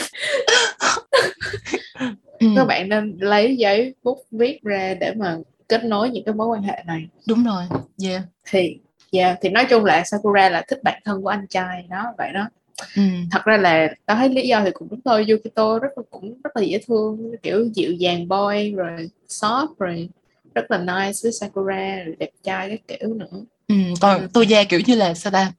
Ừ, 2.42 2.48
các 2.56 2.64
bạn 2.64 2.88
nên 2.88 3.16
lấy 3.20 3.56
giấy 3.56 3.94
bút 4.02 4.26
viết 4.30 4.62
ra 4.62 4.94
để 5.00 5.14
mà 5.16 5.36
kết 5.68 5.84
nối 5.84 6.10
những 6.10 6.24
cái 6.24 6.34
mối 6.34 6.46
quan 6.46 6.62
hệ 6.62 6.82
này. 6.86 7.08
Đúng 7.28 7.44
rồi. 7.44 7.62
Yeah. 8.04 8.22
Thì 8.50 8.78
yeah, 9.12 9.38
thì 9.42 9.48
nói 9.48 9.66
chung 9.70 9.84
là 9.84 10.04
Sakura 10.04 10.48
là 10.48 10.64
thích 10.68 10.82
bạn 10.82 11.02
thân 11.04 11.22
của 11.22 11.28
anh 11.28 11.46
trai 11.46 11.86
đó 11.90 12.14
vậy 12.18 12.30
đó. 12.34 12.48
Ừ. 12.96 13.02
thật 13.30 13.44
ra 13.44 13.56
là 13.56 13.88
tao 14.06 14.16
thấy 14.16 14.28
lý 14.28 14.48
do 14.48 14.60
thì 14.64 14.70
cũng 14.70 14.88
đúng 14.90 15.00
thôi. 15.04 15.26
Yukito 15.28 15.78
rất 15.78 15.88
là 15.96 16.02
cũng 16.10 16.34
rất 16.44 16.56
là 16.56 16.62
dễ 16.62 16.80
thương 16.86 17.32
kiểu 17.42 17.68
dịu 17.74 17.92
dàng 17.92 18.28
boy 18.28 18.72
rồi 18.72 19.10
soft 19.28 19.74
rồi 19.78 20.08
rất 20.54 20.70
là 20.70 20.78
nice 20.78 21.18
với 21.22 21.32
Sakura 21.32 21.96
rồi 22.06 22.16
đẹp 22.18 22.30
trai 22.42 22.68
cái 22.68 22.98
kiểu 22.98 23.14
nữa. 23.14 23.26
Ừ. 23.68 23.74
Ừ. 23.74 23.94
Còn 24.00 24.28
Toya 24.28 24.64
kiểu 24.64 24.80
như 24.86 24.94
là 24.94 25.14
sao 25.14 25.30
ta? 25.32 25.52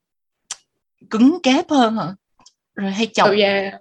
Cứng 1.10 1.38
cáp 1.44 1.70
hơn 1.70 1.98
hả? 1.98 2.16
Rồi 2.76 2.92
hay 2.92 3.08
chọc. 3.14 3.28
Toya 3.28 3.72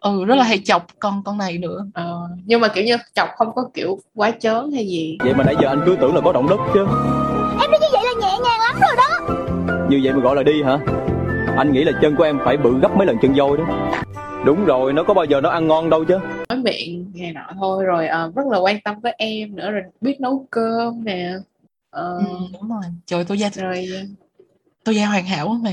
Ừ 0.00 0.24
rất 0.24 0.34
là 0.34 0.44
hay 0.44 0.58
chọc 0.64 0.86
con 0.98 1.22
con 1.24 1.38
này 1.38 1.58
nữa. 1.58 1.86
Ờ, 1.94 2.28
nhưng 2.44 2.60
mà 2.60 2.68
kiểu 2.68 2.84
như 2.84 2.96
chọc 3.14 3.28
không 3.36 3.54
có 3.54 3.68
kiểu 3.74 3.98
quá 4.14 4.30
trớn 4.40 4.72
hay 4.72 4.86
gì. 4.86 5.18
Vậy 5.20 5.34
mà 5.34 5.44
nãy 5.44 5.54
giờ 5.62 5.68
anh 5.68 5.82
cứ 5.86 5.96
tưởng 6.00 6.14
là 6.14 6.20
có 6.24 6.32
động 6.32 6.48
đất 6.48 6.60
chứ. 6.74 6.86
Em 7.60 7.70
đi 7.70 7.78
như 7.80 7.86
vậy 7.92 8.02
là 8.04 8.12
nhẹ 8.20 8.38
nhàng 8.44 8.60
lắm 8.60 8.74
rồi 8.80 8.96
đó. 8.96 9.34
Như 9.90 10.00
vậy 10.04 10.12
mà 10.12 10.20
gọi 10.22 10.36
là 10.36 10.42
đi 10.42 10.62
hả 10.62 10.78
Anh 11.56 11.72
nghĩ 11.72 11.84
là 11.84 11.92
chân 12.02 12.16
của 12.16 12.24
em 12.24 12.38
phải 12.44 12.56
bự 12.56 12.78
gấp 12.80 12.96
mấy 12.96 13.06
lần 13.06 13.16
chân 13.22 13.34
voi 13.34 13.58
đó. 13.58 13.64
Đúng 14.44 14.64
rồi, 14.64 14.92
nó 14.92 15.02
có 15.04 15.14
bao 15.14 15.24
giờ 15.24 15.40
nó 15.40 15.48
ăn 15.50 15.66
ngon 15.68 15.90
đâu 15.90 16.04
chứ. 16.04 16.18
Nói 16.48 16.58
miệng 16.58 17.10
ngày 17.14 17.32
nọ 17.32 17.50
thôi 17.60 17.84
rồi 17.84 18.08
ờ, 18.08 18.32
rất 18.36 18.46
là 18.50 18.58
quan 18.58 18.80
tâm 18.80 19.00
với 19.00 19.14
em 19.18 19.56
nữa 19.56 19.70
rồi 19.70 19.82
biết 20.00 20.20
nấu 20.20 20.46
cơm 20.50 21.04
nè 21.04 21.32
Ờ, 21.90 22.18
ừ, 22.18 22.24
Đúng 22.52 22.68
rồi. 22.70 22.82
Trời 23.06 23.24
Toya 23.24 23.50
rồi 23.54 23.88
Toya 24.84 25.06
hoàn 25.06 25.24
hảo 25.26 25.48
quá 25.48 25.56
mà 25.62 25.70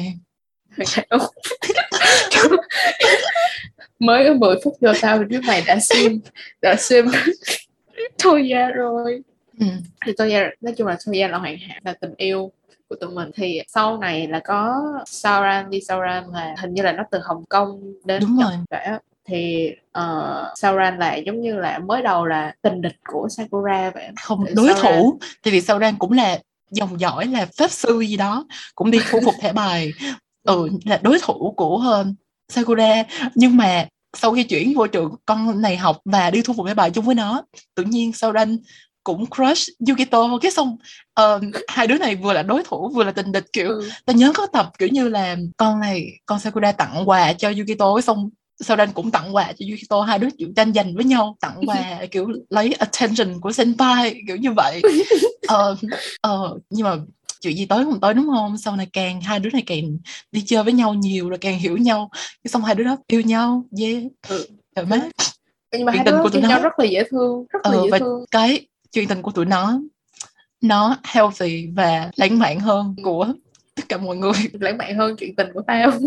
mới 3.99 4.25
có 4.27 4.33
10 4.33 4.55
phút 4.63 4.73
vô 4.81 4.91
tao 5.01 5.23
đứa 5.23 5.41
mày 5.47 5.63
đã 5.67 5.79
sim 5.79 6.19
đã 6.61 6.75
sim 6.79 7.05
thôi 8.19 8.47
ra 8.51 8.69
rồi. 8.75 9.21
Ừ. 9.59 9.65
thì 10.05 10.13
Toya 10.17 10.49
nói 10.61 10.73
chung 10.77 10.87
là 10.87 10.97
Toya 11.05 11.27
là 11.27 11.37
hoàng 11.37 11.57
hạ 11.67 11.79
là 11.83 11.93
tình 12.01 12.13
yêu 12.17 12.51
của 12.89 12.95
tụi 13.01 13.09
mình. 13.09 13.31
Thì 13.35 13.61
sau 13.67 13.97
này 13.97 14.27
là 14.27 14.39
có 14.45 14.83
Sauran 15.05 15.69
đi. 15.69 15.81
Sauran 15.87 16.27
là 16.33 16.55
hình 16.61 16.73
như 16.73 16.81
là 16.81 16.91
nó 16.91 17.03
từ 17.11 17.19
Hồng 17.23 17.43
Kông 17.49 17.81
đến 18.05 18.21
Đúng 18.21 18.35
Nhật 18.35 18.49
rồi. 18.71 18.79
á. 18.81 18.99
thì 19.25 19.69
uh, 19.99 20.03
Sauran 20.55 20.99
là 20.99 21.15
giống 21.15 21.41
như 21.41 21.55
là 21.55 21.79
mới 21.79 22.01
đầu 22.01 22.25
là 22.25 22.53
tình 22.61 22.81
địch 22.81 22.95
của 23.07 23.27
Sakura 23.29 23.89
vậy 23.89 24.09
không 24.21 24.45
Thì 24.47 24.53
đối 24.55 24.67
Sauran- 24.69 24.81
thủ 24.81 25.19
tại 25.43 25.51
vì 25.51 25.61
Sauran 25.61 25.95
cũng 25.99 26.11
là 26.11 26.39
dòng 26.71 26.99
dõi 26.99 27.25
là 27.27 27.47
pháp 27.57 27.71
sư 27.71 27.99
gì 27.99 28.17
đó 28.17 28.45
cũng 28.75 28.91
đi 28.91 28.99
thu 29.11 29.19
phục 29.25 29.33
thẻ 29.41 29.53
bài. 29.53 29.91
Ừ 30.43 30.69
là 30.85 30.99
đối 31.03 31.19
thủ 31.21 31.53
của 31.57 31.75
uh, 32.01 32.07
Sakura. 32.49 33.03
Nhưng 33.35 33.57
mà 33.57 33.85
sau 34.17 34.33
khi 34.33 34.43
chuyển 34.43 34.73
vô 34.73 34.87
trường 34.87 35.15
con 35.25 35.61
này 35.61 35.77
học 35.77 35.97
và 36.05 36.29
đi 36.31 36.41
thu 36.41 36.53
phục 36.57 36.67
thẻ 36.67 36.73
bài 36.73 36.91
chung 36.91 37.05
với 37.05 37.15
nó 37.15 37.43
tự 37.75 37.83
nhiên 37.83 38.13
Sauran 38.13 38.57
cũng 39.03 39.25
crush 39.35 39.69
Yukito 39.89 40.37
cái 40.41 40.51
xong 40.51 40.77
ờ, 41.13 41.41
hai 41.67 41.87
đứa 41.87 41.97
này 41.97 42.15
vừa 42.15 42.33
là 42.33 42.43
đối 42.43 42.63
thủ 42.63 42.91
vừa 42.95 43.03
là 43.03 43.11
tình 43.11 43.31
địch 43.31 43.45
kiểu 43.53 43.69
Ừ. 43.69 43.89
ta 44.05 44.13
nhớ 44.13 44.31
có 44.35 44.47
tập 44.47 44.71
kiểu 44.79 44.89
như 44.91 45.09
là 45.09 45.35
con 45.57 45.79
này 45.79 46.07
con 46.25 46.39
Sakura 46.39 46.71
tặng 46.71 47.09
quà 47.09 47.33
cho 47.33 47.49
Yukito 47.49 48.01
xong 48.01 48.29
Sauran 48.59 48.91
cũng 48.91 49.11
tặng 49.11 49.35
quà 49.35 49.53
cho 49.59 49.65
Yukito 49.69 50.01
hai 50.01 50.19
đứa 50.19 50.27
kiểu 50.37 50.49
tranh 50.55 50.73
giành 50.73 50.95
với 50.95 51.03
nhau 51.05 51.37
tặng 51.41 51.61
quà 51.67 52.05
kiểu 52.11 52.27
lấy 52.49 52.73
attention 52.73 53.39
của 53.41 53.51
senpai 53.51 54.15
kiểu 54.27 54.35
như 54.35 54.51
vậy. 54.51 54.81
Ờ, 55.47 55.75
ờ, 56.21 56.57
nhưng 56.69 56.83
mà 56.85 56.95
chuyện 57.41 57.57
gì 57.57 57.65
tới 57.65 57.83
không 57.85 57.99
tới 57.99 58.13
đúng 58.13 58.27
không? 58.35 58.57
Sau 58.57 58.75
này 58.75 58.87
càng 58.93 59.21
hai 59.21 59.39
đứa 59.39 59.49
này 59.53 59.63
càng 59.65 59.97
đi 60.31 60.43
chơi 60.45 60.63
với 60.63 60.73
nhau 60.73 60.93
nhiều 60.93 61.29
rồi 61.29 61.37
càng 61.37 61.59
hiểu 61.59 61.77
nhau. 61.77 62.09
Xong 62.45 62.63
hai 62.63 62.75
đứa 62.75 62.83
đó 62.83 62.97
yêu 63.07 63.21
nhau 63.21 63.65
yeah. 63.79 64.03
Ừ. 64.29 64.45
mái 64.87 64.99
nhưng 65.73 65.85
mà 65.85 65.91
Chuyện 65.91 66.05
hai 66.05 66.05
đứa 66.05 66.11
yêu 66.33 66.41
nhau 66.49 66.61
rất 66.61 66.79
là 66.79 66.85
dễ 66.85 67.03
thương 67.11 67.45
rất 67.49 67.59
là 67.63 67.71
ờ, 67.77 67.83
dễ 67.83 67.89
và 67.91 67.99
thương. 67.99 68.25
cái 68.31 68.67
chuyện 68.93 69.07
tình 69.07 69.21
của 69.21 69.31
tụi 69.31 69.45
nó. 69.45 69.81
Nó 70.61 70.97
healthy 71.03 71.67
và 71.75 72.11
lãng 72.15 72.39
mạn 72.39 72.59
hơn 72.59 72.95
của 73.03 73.33
tất 73.75 73.83
cả 73.89 73.97
mọi 73.97 74.17
người. 74.17 74.31
Lãng 74.59 74.77
mạn 74.77 74.95
hơn 74.95 75.15
chuyện 75.17 75.35
tình 75.35 75.47
của 75.53 75.61
tao. 75.67 75.91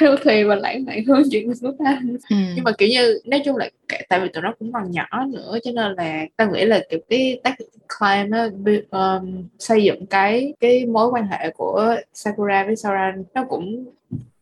Healthy 0.00 0.44
và 0.44 0.54
lãng 0.54 0.84
mạn 0.84 1.04
hơn 1.04 1.22
chuyện 1.30 1.48
tình 1.48 1.58
của 1.60 1.84
tao. 1.84 1.96
Ừ. 2.30 2.36
nhưng 2.54 2.64
mà 2.64 2.72
kiểu 2.78 2.88
như 2.88 3.20
nói 3.24 3.42
chung 3.44 3.56
là 3.56 3.70
tại 4.08 4.20
vì 4.20 4.28
tụi 4.32 4.42
nó 4.42 4.54
cũng 4.58 4.72
còn 4.72 4.90
nhỏ 4.90 5.26
nữa 5.28 5.58
cho 5.64 5.70
nên 5.74 5.94
là 5.94 6.26
tao 6.36 6.50
nghĩ 6.50 6.64
là 6.64 6.80
kiểu 6.90 7.00
cái 7.10 7.40
tác 7.44 7.56
climb 7.98 8.32
á 8.32 8.48
um, 8.90 9.48
xây 9.58 9.84
dựng 9.84 10.06
cái 10.06 10.54
cái 10.60 10.86
mối 10.86 11.08
quan 11.08 11.26
hệ 11.26 11.50
của 11.50 11.96
Sakura 12.14 12.64
với 12.64 12.76
Sauran 12.76 13.24
nó 13.34 13.44
cũng 13.48 13.84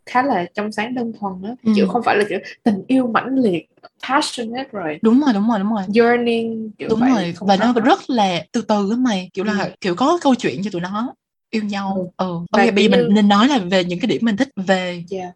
khá 0.08 0.22
là 0.22 0.46
trong 0.54 0.72
sáng 0.72 0.94
đơn 0.94 1.12
thuần 1.20 1.32
á. 1.42 1.50
Ừ. 1.64 1.72
kiểu 1.76 1.88
không 1.88 2.02
phải 2.04 2.16
là 2.16 2.24
kiểu 2.28 2.38
tình 2.62 2.82
yêu 2.86 3.06
mãnh 3.06 3.34
liệt 3.38 3.66
passionate 4.08 4.68
rồi. 4.72 4.98
Đúng 5.02 5.20
rồi 5.20 5.32
đúng 5.34 5.48
rồi 5.48 5.58
đúng 5.58 5.74
rồi. 5.74 5.82
Yearning 5.94 6.70
kiểu 6.78 6.88
đúng 6.88 7.00
vậy 7.00 7.10
rồi. 7.10 7.34
và 7.40 7.56
nó 7.56 7.72
rất 7.72 8.10
là 8.10 8.44
từ 8.52 8.62
từ 8.62 8.90
á 8.90 8.96
mày. 8.98 9.30
Kiểu 9.34 9.44
là 9.44 9.64
Ừ. 9.64 9.70
kiểu 9.80 9.94
có 9.94 10.18
câu 10.22 10.34
chuyện 10.34 10.60
cho 10.64 10.70
tụi 10.70 10.80
nó 10.80 11.14
yêu 11.50 11.62
nhau. 11.64 12.12
Ừ, 12.16 12.26
Và 12.52 12.62
ok 12.64 12.74
bây 12.74 12.84
giờ 12.84 12.90
mình 12.96 13.14
nên 13.14 13.28
nói 13.28 13.48
là 13.48 13.58
về 13.58 13.84
những 13.84 14.00
cái 14.00 14.06
điểm 14.06 14.20
mình 14.24 14.36
thích 14.36 14.48
về 14.56 15.04
Yeah. 15.10 15.32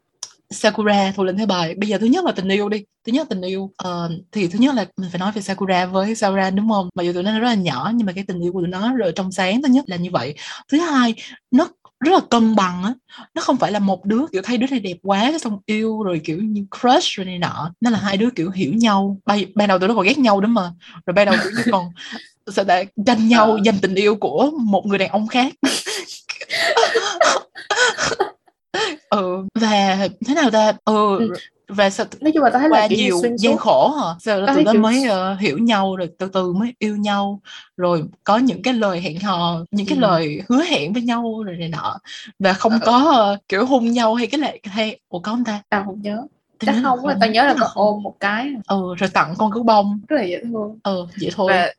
Sakura 0.51 1.13
thủ 1.17 1.25
lĩnh 1.25 1.37
thế 1.37 1.47
bài. 1.47 1.75
Bây 1.75 1.89
giờ 1.89 1.99
thứ 1.99 2.07
nhất 2.07 2.25
là 2.25 2.33
tình 2.33 2.49
yêu 2.49 2.69
đi. 2.69 2.85
Thứ 3.07 3.13
nhất 3.13 3.27
tình 3.31 3.43
yêu 3.43 3.71
Ờ, 3.77 4.11
thì 4.33 4.49
thứ 4.49 4.59
nhất 4.59 4.75
là 4.75 4.85
mình 4.97 5.11
phải 5.13 5.19
nói 5.19 5.33
về 5.33 5.43
Sakura 5.43 5.87
với 5.87 6.15
Sauran 6.15 6.57
đúng 6.57 6.69
không? 6.69 6.89
Mặc 6.95 7.03
dù 7.03 7.13
tụi 7.13 7.23
nó 7.23 7.39
rất 7.39 7.47
là 7.49 7.55
nhỏ 7.55 7.93
nhưng 7.95 8.07
mà 8.07 8.13
cái 8.13 8.25
tình 8.29 8.41
yêu 8.41 8.53
của 8.53 8.61
tụi 8.61 8.69
nó 8.69 8.95
là 8.95 9.07
trong 9.17 9.33
sáng 9.33 9.63
thứ 9.63 9.69
nhất 9.69 9.85
là 9.89 9.97
như 9.97 10.11
vậy. 10.11 10.35
Thứ 10.73 10.79
hai 10.79 11.15
nó 11.51 11.69
rất 12.03 12.13
là 12.13 12.21
cân 12.31 12.55
bằng 12.57 12.83
á. 12.85 12.95
Nó 13.35 13.43
không 13.43 13.57
phải 13.57 13.73
là 13.73 13.79
một 13.79 14.05
đứa 14.05 14.25
kiểu 14.33 14.43
thấy 14.43 14.57
đứa 14.59 14.67
này 14.71 14.81
đẹp 14.81 14.97
quá 15.03 15.21
cái 15.31 15.39
xong 15.39 15.59
yêu 15.67 16.03
rồi 16.03 16.21
kiểu 16.25 16.39
như 16.43 16.65
crush 16.81 17.09
rồi 17.17 17.27
này 17.27 17.39
nọ. 17.39 17.71
Nó 17.81 17.91
là 17.91 17.99
hai 17.99 18.17
đứa 18.17 18.29
kiểu 18.31 18.51
hiểu 18.51 18.73
nhau 18.75 19.19
ban, 19.27 19.39
ban 19.55 19.69
đầu 19.69 19.79
tụi 19.79 19.89
nó 19.89 19.95
còn 19.95 20.05
ghét 20.05 20.19
nhau 20.19 20.41
đúng 20.41 20.55
mà. 20.55 20.71
Rồi 21.07 21.15
ban 21.15 21.27
đầu 21.27 21.35
kiểu 21.43 21.53
như 21.57 21.63
còn 21.73 21.93
sao 22.53 22.65
ta 22.65 22.83
tranh 23.07 23.29
nhau 23.29 23.51
Ờ. 23.53 23.59
giành 23.65 23.79
tình 23.79 23.95
yêu 23.95 24.15
của 24.17 24.51
một 24.61 24.87
người 24.87 24.99
đàn 24.99 25.09
ông 25.11 25.27
khác 25.29 25.53
ừ 29.13 29.45
và 29.55 29.99
thế 30.27 30.35
nào 30.35 30.51
ta? 30.51 30.73
Ừ 30.85 31.19
Ừ. 31.19 31.31
và 31.69 31.91
sao 31.91 32.07
nói 32.21 32.33
chung 32.35 32.43
là 32.45 32.51
tao 32.51 32.61
thấy 32.61 32.69
là 32.69 32.87
nhiều 32.87 33.21
gian 33.39 33.57
khổ 33.57 33.89
hả? 34.01 34.15
Tao 34.47 34.55
tụi 34.55 34.65
nó 34.65 34.73
mới 34.73 35.05
ờ, 35.05 35.35
hiểu 35.35 35.59
nhau 35.59 35.97
rồi 35.97 36.11
từ 36.19 36.29
từ 36.33 36.53
mới 36.53 36.75
yêu 36.79 36.97
nhau 36.97 37.41
rồi 37.77 38.05
có 38.25 38.37
những 38.39 38.63
cái 38.63 38.75
lời 38.75 39.01
hẹn 39.01 39.21
hò 39.21 39.59
những 39.71 39.87
cái 39.87 39.97
Ừ. 39.99 40.01
lời 40.01 40.43
hứa 40.49 40.63
hẹn 40.63 40.93
với 40.93 41.03
nhau 41.03 41.43
rồi 41.47 41.57
này 41.57 41.69
nọ 41.69 41.99
và 42.39 42.53
không 42.53 42.73
Ờ. 42.73 42.79
có 42.83 43.11
ờ, 43.17 43.37
kiểu 43.49 43.67
hôn 43.67 43.91
nhau 43.91 44.15
hay 44.15 44.27
cái 44.27 44.41
lệ 44.41 44.61
hay 44.65 45.01
ủa 45.09 45.19
có 45.19 45.33
không 45.33 45.45
ta? 45.45 45.63
Tao 45.69 45.85
không 45.85 46.03
nhớ. 46.03 46.17
Tao 46.67 46.75
chắc 46.75 46.83
không 46.85 46.99
tao 47.21 47.31
nhớ 47.31 47.43
là 47.45 47.55
không. 47.55 47.71
ôm 47.75 48.03
một 48.03 48.15
cái. 48.21 48.49
Ừ 48.69 48.95
rồi 48.99 49.11
tặng 49.15 49.35
con 49.39 49.51
gấu 49.51 49.63
bông. 49.63 50.01
Rất 50.09 50.17
là 50.17 50.23
dễ 50.25 50.41
thương. 50.45 50.79
Ừ 50.83 51.07
vậy 51.21 51.31
thôi 51.35 51.53
và 51.53 51.73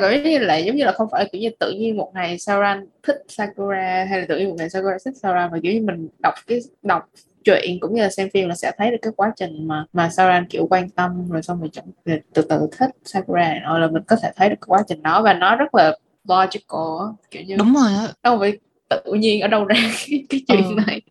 tao 0.00 0.10
cảm 0.10 0.22
như 0.22 0.38
là 0.38 0.56
giống 0.56 0.76
như 0.76 0.84
là 0.84 0.92
không 0.92 1.08
phải 1.12 1.28
kiểu 1.32 1.40
như 1.40 1.50
tự 1.60 1.72
nhiên 1.72 1.96
một 1.96 2.10
ngày 2.14 2.38
Sauran 2.38 2.86
thích 3.02 3.16
Sakura 3.28 4.06
hay 4.10 4.20
là 4.20 4.26
tự 4.28 4.38
nhiên 4.38 4.48
một 4.48 4.54
ngày 4.58 4.70
Sakura 4.70 4.96
thích 5.04 5.14
Sauran 5.22 5.50
mà 5.50 5.58
kiểu 5.62 5.72
như 5.72 5.80
mình 5.82 6.08
đọc 6.18 6.34
cái 6.46 6.60
đọc 6.82 7.02
truyện 7.44 7.78
cũng 7.80 7.94
như 7.94 8.02
là 8.02 8.10
xem 8.10 8.28
phim 8.34 8.48
là 8.48 8.54
sẽ 8.54 8.72
thấy 8.78 8.90
được 8.90 8.96
cái 9.02 9.12
quá 9.16 9.32
trình 9.36 9.68
mà 9.68 9.84
mà 9.92 10.08
Sauran 10.10 10.46
kiểu 10.46 10.66
quan 10.70 10.88
tâm 10.90 11.28
rồi 11.30 11.42
xong 11.42 11.60
rồi 11.60 11.68
chọn 11.72 11.84
rồi 12.04 12.20
từ 12.34 12.42
từ 12.42 12.68
thích 12.78 12.90
Sakura 13.04 13.54
nọ 13.62 13.78
là 13.78 13.86
mình 13.86 14.02
có 14.06 14.16
thể 14.22 14.30
thấy 14.36 14.48
được 14.48 14.56
cái 14.60 14.66
quá 14.66 14.82
trình 14.88 15.02
đó 15.02 15.22
và 15.22 15.34
nó 15.34 15.56
rất 15.56 15.74
là 15.74 15.98
logical 16.28 17.14
kiểu 17.30 17.42
như 17.42 17.56
đúng 17.56 17.74
rồi 17.74 17.92
á 17.94 18.08
nó 18.22 18.30
không 18.30 18.40
phải 18.40 18.58
tự 18.88 19.12
nhiên 19.14 19.40
ở 19.40 19.48
đâu 19.48 19.64
ra 19.64 19.76
cái, 20.10 20.24
cái 20.28 20.40
chuyện 20.48 20.76
Ừ. 20.76 20.82
này 20.86 21.02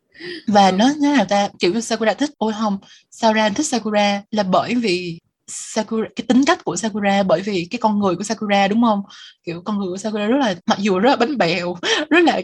và 0.47 0.71
nó 0.71 0.89
như 1.00 1.13
nào 1.17 1.25
ta 1.25 1.50
kiểu 1.59 1.73
như 1.73 1.81
Sakura 1.81 2.13
thích 2.13 2.29
ôi 2.38 2.53
không 2.59 2.77
Sauran 3.11 3.53
thích 3.53 3.65
Sakura 3.65 4.23
là 4.31 4.43
bởi 4.43 4.75
vì 4.75 5.19
Sakura 5.51 6.08
cái 6.15 6.25
tính 6.27 6.43
cách 6.46 6.63
của 6.63 6.75
Sakura 6.75 7.24
bởi 7.24 7.41
vì 7.41 7.67
cái 7.72 7.79
con 7.79 8.00
người 8.00 8.15
của 8.15 8.24
Sakura 8.24 8.67
đúng 8.67 8.81
không 8.84 9.01
kiểu 9.43 9.62
con 9.65 9.77
người 9.79 9.88
của 9.89 9.98
Sakura 9.98 10.25
rất 10.27 10.38
là 10.38 10.55
mặc 10.65 10.79
dù 10.79 11.00
rất 11.00 11.10
là 11.10 11.15
bánh 11.15 11.38
bèo 11.38 11.75
rất 12.10 12.20
là 12.24 12.41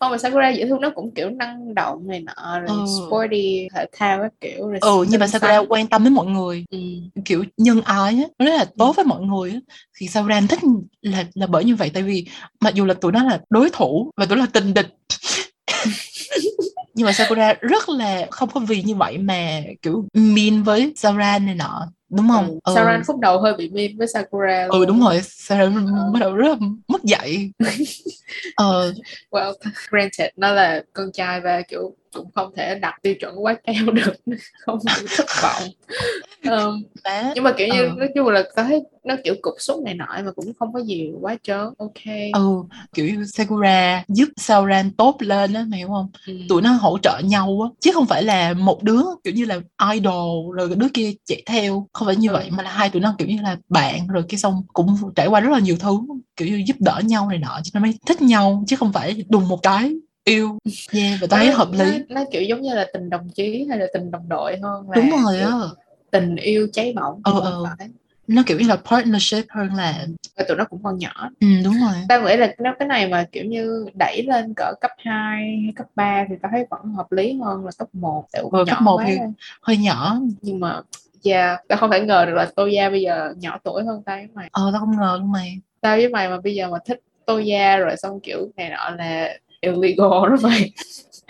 không 0.00 0.10
mà 0.10 0.18
Sakura 0.18 0.48
dễ 0.48 0.66
thương 0.68 0.80
nó 0.80 0.90
cũng 0.94 1.14
kiểu 1.14 1.30
năng 1.30 1.74
động 1.74 2.06
này 2.08 2.20
nọ 2.20 2.60
rồi 2.60 2.68
Ừ. 2.68 2.84
sporty 3.08 3.68
thể 3.74 3.86
thao 3.92 4.18
các 4.22 4.32
kiểu 4.40 4.68
rồi 4.68 4.78
ừ 4.80 5.04
nhưng 5.10 5.20
mà 5.20 5.26
Sakura 5.26 5.56
xắn. 5.58 5.66
quan 5.68 5.86
tâm 5.86 6.04
đến 6.04 6.12
mọi 6.12 6.26
người 6.26 6.64
ừ. 6.70 6.78
kiểu 7.24 7.44
nhân 7.56 7.80
ái 7.84 8.14
á 8.16 8.24
nó 8.38 8.46
rất 8.46 8.54
là 8.56 8.64
tốt 8.78 8.96
với 8.96 9.04
mọi 9.04 9.20
người 9.22 9.50
á 9.50 9.58
thì 9.98 10.08
Sauran 10.08 10.46
thích 10.48 10.60
là 11.02 11.24
là 11.34 11.46
bởi 11.46 11.64
như 11.64 11.76
vậy 11.76 11.90
tại 11.94 12.02
vì 12.02 12.26
mặc 12.60 12.74
dù 12.74 12.84
là 12.84 12.94
tụi 12.94 13.12
nó 13.12 13.24
là 13.24 13.40
đối 13.50 13.70
thủ 13.70 14.10
và 14.16 14.26
tụi 14.26 14.36
nó 14.38 14.44
là 14.44 14.50
tình 14.52 14.74
địch 14.74 14.88
nhưng 16.94 17.06
mà 17.06 17.12
Sakura 17.12 17.54
rất 17.60 17.88
là 17.88 18.26
không 18.30 18.50
có 18.50 18.60
vì 18.60 18.82
như 18.82 18.94
vậy 18.94 19.18
mà 19.18 19.60
kiểu 19.82 20.04
mean 20.14 20.62
với 20.62 20.92
Sauran 20.96 21.46
này 21.46 21.54
nọ 21.54 21.86
đúng 22.10 22.28
không 22.28 22.46
Ừ. 22.46 22.58
ừ. 22.64 22.72
Sauran 22.74 23.02
phút 23.06 23.18
đầu 23.20 23.40
hơi 23.40 23.54
bị 23.54 23.70
mean 23.70 23.96
với 23.98 24.06
Sakura 24.08 24.66
ừ 24.70 24.84
đúng 24.84 25.00
rồi 25.00 25.20
Sauran 25.22 25.74
Ừ. 25.86 26.10
bắt 26.12 26.20
đầu 26.20 26.34
rất 26.34 26.48
là 26.48 26.56
mất 26.88 27.04
dạy 27.04 27.50
ờ 28.56 28.92
well 29.30 29.52
granted 29.90 30.28
nó 30.36 30.52
là 30.52 30.82
con 30.92 31.12
trai 31.12 31.40
và 31.40 31.62
kiểu 31.62 31.94
cũng 32.14 32.30
không 32.34 32.52
thể 32.56 32.78
đặt 32.78 32.94
tiêu 33.02 33.14
chuẩn 33.20 33.44
quá 33.44 33.54
cao 33.64 33.74
được 33.94 34.12
không 34.66 34.78
bị 34.84 35.06
thất 35.16 35.26
vọng 35.42 35.62
um, 36.44 36.82
nhưng 37.34 37.44
mà 37.44 37.52
kiểu 37.58 37.68
như 37.68 37.86
Ờ. 37.88 37.94
nói 37.96 38.08
chung 38.14 38.28
là 38.28 38.42
thấy 38.56 38.82
nó 39.04 39.16
kiểu 39.24 39.34
cục 39.42 39.54
xúc 39.58 39.82
này 39.84 39.94
nọ 39.94 40.06
mà 40.24 40.32
cũng 40.36 40.52
không 40.58 40.72
có 40.72 40.80
gì 40.80 41.10
quá 41.20 41.36
trớn 41.42 41.66
ok 41.78 42.04
ừ 42.34 42.62
kiểu 42.94 43.06
như 43.06 43.24
Sakura 43.24 44.04
giúp 44.08 44.28
Sauran 44.36 44.90
tốt 44.90 45.16
lên 45.20 45.52
á 45.54 45.64
mày 45.68 45.78
hiểu 45.78 45.88
không 45.88 46.10
Ừ. 46.26 46.32
tụi 46.48 46.62
nó 46.62 46.72
hỗ 46.72 46.98
trợ 47.02 47.20
nhau 47.24 47.60
á 47.64 47.68
chứ 47.80 47.90
không 47.94 48.06
phải 48.06 48.22
là 48.22 48.52
một 48.54 48.82
đứa 48.82 49.02
kiểu 49.24 49.34
như 49.34 49.44
là 49.44 49.60
idol 49.92 50.56
rồi 50.56 50.68
đứa 50.76 50.88
kia 50.94 51.12
chạy 51.26 51.42
theo 51.46 51.86
không 51.92 52.06
phải 52.06 52.16
như 52.16 52.28
Ừ. 52.28 52.32
vậy 52.32 52.50
mà 52.50 52.62
là 52.62 52.70
hai 52.70 52.90
tụi 52.90 53.02
nó 53.02 53.14
kiểu 53.18 53.28
như 53.28 53.36
là 53.42 53.56
bạn 53.68 54.06
rồi 54.06 54.24
cái 54.28 54.38
xong 54.38 54.62
cũng 54.72 54.96
trải 55.16 55.26
qua 55.26 55.40
rất 55.40 55.50
là 55.52 55.58
nhiều 55.58 55.76
thứ 55.80 55.98
kiểu 56.36 56.48
như 56.48 56.62
giúp 56.66 56.76
đỡ 56.80 57.00
nhau 57.04 57.28
này 57.28 57.38
nọ 57.38 57.60
cho 57.64 57.70
nên 57.74 57.82
mới 57.82 57.94
thích 58.06 58.22
nhau 58.22 58.64
chứ 58.66 58.76
không 58.76 58.92
phải 58.92 59.24
đùng 59.28 59.48
một 59.48 59.58
cái 59.62 59.92
yêu. 60.24 60.58
Yeah 60.92 61.18
và 61.20 61.26
tao 61.30 61.38
thấy 61.38 61.48
Nó- 61.50 61.56
hợp 61.56 61.68
lý. 61.72 61.78
nó, 61.78 62.04
nó 62.08 62.24
kiểu 62.32 62.42
giống 62.42 62.60
như 62.60 62.74
là 62.74 62.86
tình 62.92 63.10
đồng 63.10 63.28
chí 63.28 63.66
hay 63.68 63.78
là 63.78 63.86
tình 63.94 64.10
đồng 64.10 64.28
đội 64.28 64.56
hơn 64.62 64.90
là 64.90 64.94
đúng 64.96 65.10
rồi 65.24 65.38
á. 65.40 65.50
tình 66.10 66.36
yêu 66.36 66.68
cháy 66.72 66.92
bỏng 66.96 67.20
ừ. 67.24 67.64
phải. 67.78 67.88
Nó 68.26 68.42
kiểu 68.46 68.58
như 68.58 68.66
là 68.68 68.76
partnership 68.76 69.44
hơn 69.50 69.74
là 69.74 70.06
và 70.36 70.44
tụi 70.48 70.56
nó 70.56 70.64
cũng 70.64 70.82
còn 70.82 70.98
nhỏ. 70.98 71.30
Ừ 71.40 71.46
đúng 71.64 71.74
rồi. 71.74 71.94
Tao 72.08 72.22
nghĩ 72.22 72.36
là 72.36 72.54
nếu 72.58 72.72
cái 72.78 72.88
này 72.88 73.08
mà 73.08 73.26
kiểu 73.32 73.44
như 73.44 73.86
đẩy 73.98 74.22
lên 74.22 74.54
cỡ 74.56 74.72
cấp 74.80 74.90
2 74.98 75.44
hay 75.64 75.72
cấp 75.76 75.86
3 75.94 76.24
thì 76.28 76.34
tao 76.42 76.50
thấy 76.54 76.66
vẫn 76.70 76.80
hợp 76.94 77.12
lý 77.12 77.38
hơn 77.44 77.64
là 77.64 77.70
cấp 77.78 77.88
1 77.92 78.24
tại 78.32 78.42
Ừ, 78.52 78.64
cấp 78.68 78.78
một 78.82 78.96
quá 78.96 79.04
thì- 79.08 79.18
rồi. 79.18 79.26
hơi 79.62 79.76
nhỏ. 79.76 80.16
Nhưng 80.42 80.60
mà 80.60 80.80
yeah 81.24 81.60
tao 81.68 81.78
không 81.78 81.90
thể 81.90 82.00
ngờ 82.00 82.24
được 82.26 82.34
là 82.34 82.46
Toya 82.56 82.90
bây 82.90 83.00
giờ 83.00 83.32
nhỏ 83.36 83.58
tuổi 83.64 83.84
hơn 83.84 84.02
tao 84.06 84.16
với 84.16 84.28
mày. 84.34 84.48
Ờ 84.52 84.70
tao 84.72 84.80
không 84.80 84.96
ngờ 85.00 85.16
luôn 85.20 85.32
mày. 85.32 85.58
Tao 85.80 85.96
với 85.96 86.08
mày 86.08 86.28
mà 86.28 86.38
bây 86.44 86.54
giờ 86.54 86.68
mà 86.70 86.78
thích 86.86 87.00
Toya 87.26 87.76
rồi 87.76 87.96
xong 87.96 88.20
kiểu 88.20 88.50
này 88.56 88.70
nọ 88.70 88.90
là 88.90 89.28
illegal 89.60 90.08
đó 90.30 90.36
mày. 90.42 90.70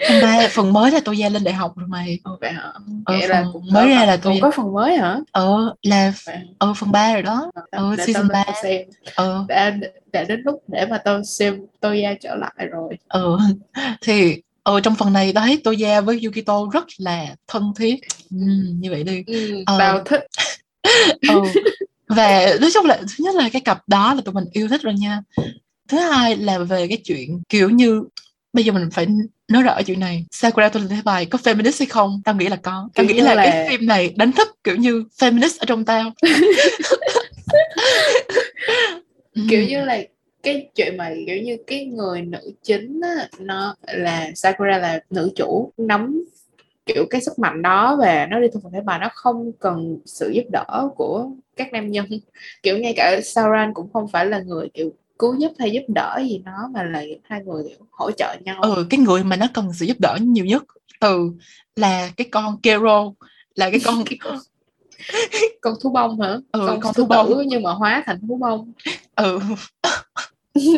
Phần 0.09 0.21
ba 0.23 0.49
phần 0.51 0.73
mới 0.73 0.91
là 0.91 1.01
tôi 1.05 1.19
gia 1.19 1.29
lên 1.29 1.45
đại 1.45 1.55
học 1.55 1.73
rồi 1.77 1.89
mày. 1.89 2.19
Ồ, 2.25 2.39
vậy 2.41 2.53
hả? 2.53 2.73
Ờ, 3.05 3.19
Vậy 3.19 3.29
là 3.29 3.45
cũng 3.53 3.67
mới 3.73 3.89
ra 3.89 4.05
là 4.05 4.17
cũng 4.17 4.33
Toya- 4.33 4.41
có 4.41 4.51
phần 4.51 4.73
mới 4.73 4.97
hả? 4.97 5.19
Ờ 5.33 5.75
là 5.83 6.13
ờ 6.59 6.75
phần 6.75 6.93
3 6.93 7.13
rồi 7.13 7.23
đó. 7.23 7.51
Ờ, 7.71 7.97
để 7.97 8.05
season 8.07 8.23
lên 8.23 8.29
ba. 8.33 8.45
tao 8.47 8.55
xem. 8.63 8.83
Ờ. 9.15 9.45
Đã 9.49 9.77
đã 10.13 10.25
đến 10.25 10.41
lúc 10.45 10.63
để 10.69 10.87
mà 10.87 10.99
tao 10.99 11.23
xem 11.25 11.67
Toya 11.81 12.15
trở 12.21 12.35
lại 12.35 12.67
rồi. 12.71 12.97
Ờ 13.09 13.39
thì 14.01 14.43
ờ 14.63 14.81
trong 14.81 14.95
phần 14.95 15.13
này 15.13 15.33
tao 15.33 15.45
thấy 15.45 15.61
Toya 15.65 16.01
với 16.01 16.21
Yukito 16.25 16.59
rất 16.73 16.85
là 16.99 17.27
thân 17.49 17.73
thiết. 17.79 17.97
Ừ, 18.31 18.37
như 18.81 18.91
vậy 18.91 19.03
đi. 19.05 19.23
Ừ, 19.27 19.63
Ờ. 19.67 19.77
tao 19.79 20.05
thích. 20.05 20.27
Ừ 21.29 21.41
và 22.09 22.47
nói 22.61 22.71
chung 22.75 22.87
là 22.87 22.97
thứ 22.97 23.25
nhất 23.25 23.35
là 23.35 23.49
cái 23.53 23.61
cặp 23.63 23.89
đó 23.89 24.15
là 24.15 24.21
tụi 24.25 24.35
mình 24.35 24.45
yêu 24.53 24.69
thích 24.69 24.83
rồi 24.83 24.95
nha 24.95 25.21
thứ 25.91 25.99
hai 25.99 26.37
là 26.37 26.59
về 26.59 26.87
cái 26.89 26.99
chuyện 27.05 27.41
kiểu 27.49 27.71
như 27.71 28.03
bây 28.53 28.65
giờ 28.65 28.73
mình 28.73 28.89
phải 28.93 29.07
nói 29.49 29.63
rõ 29.63 29.83
chuyện 29.87 30.01
này. 30.01 30.25
Sakura 30.31 30.69
tôi 30.69 30.83
thấy 30.89 30.99
bài 31.05 31.27
có 31.27 31.39
feminist 31.45 31.77
hay 31.79 31.87
không? 31.87 32.21
Tao 32.25 32.35
nghĩ 32.35 32.49
là 32.49 32.57
có. 32.57 32.89
Tao 32.95 33.07
nghĩ 33.07 33.21
là, 33.21 33.35
là- 33.35 33.45
cái 33.45 33.67
phim 33.69 33.87
này 33.87 34.13
đánh 34.17 34.33
thức 34.33 34.49
kiểu 34.65 34.77
như 34.77 35.05
feminist 35.19 35.57
ở 35.59 35.65
trong 35.67 35.85
tao. 35.85 36.11
Kiểu 39.51 39.61
Ừ. 39.61 39.67
như 39.69 39.85
là 39.85 40.03
cái 40.43 40.69
chuyện 40.75 40.97
mà 40.97 41.11
kiểu 41.27 41.37
như 41.43 41.57
cái 41.67 41.85
người 41.85 42.23
nữ 42.23 42.53
chính 42.63 43.01
á, 43.03 43.29
nó 43.39 43.75
là 43.87 44.31
Sakura 44.35 44.79
là 44.79 45.01
nữ 45.11 45.31
chủ 45.37 45.73
nắm 45.77 46.25
kiểu 46.87 47.07
cái 47.11 47.21
sức 47.21 47.39
mạnh 47.39 47.63
đó 47.63 47.97
và 48.01 48.27
nó 48.31 48.41
đi 48.41 48.47
thu 48.55 48.61
phục 48.63 48.73
thế 48.75 48.81
bà 48.85 48.99
nó 48.99 49.09
không 49.15 49.53
cần 49.59 49.99
sự 50.07 50.31
giúp 50.35 50.43
đỡ 50.53 50.89
của 50.97 51.31
các 51.57 51.73
nam 51.73 51.91
nhân. 51.91 52.07
Kiểu 52.63 52.79
ngay 52.79 52.93
cả 52.97 53.21
Sauron 53.25 53.75
cũng 53.75 53.93
không 53.93 54.09
phải 54.09 54.27
là 54.27 54.39
người 54.41 54.69
kiểu 54.75 54.93
cứu 55.21 55.35
giúp 55.39 55.53
hay 55.59 55.71
giúp 55.71 55.83
đỡ 55.89 56.19
gì 56.29 56.43
nó 56.45 56.69
mà 56.75 56.83
là 56.83 57.03
hai 57.23 57.43
người 57.45 57.77
hỗ 57.91 58.11
trợ 58.11 58.37
nhau? 58.45 58.63
Ừ 58.63 58.87
cái 58.91 59.01
người 59.01 59.25
mà 59.25 59.37
nó 59.37 59.47
cần 59.55 59.73
sự 59.73 59.87
giúp 59.87 59.97
đỡ 60.01 60.17
nhiều 60.21 60.45
nhất 60.45 60.65
từ 61.01 61.31
là 61.77 62.11
cái 62.17 62.27
con 62.31 62.61
Kero 62.63 63.13
là 63.55 63.71
cái 63.71 63.81
con 63.85 64.05
con 65.61 65.75
thú 65.83 65.91
bông 65.91 66.21
hả? 66.21 66.29
Ừ, 66.53 66.67
con, 66.67 66.81
con 66.81 66.95
thú 66.95 67.03
thú 67.03 67.09
bông. 67.09 67.29
tử 67.29 67.45
nhưng 67.47 67.63
mà 67.63 67.73
hóa 67.73 68.03
thành 68.07 68.21
thú 68.29 68.37
bông. 68.37 68.73
Ừ. 69.17 69.41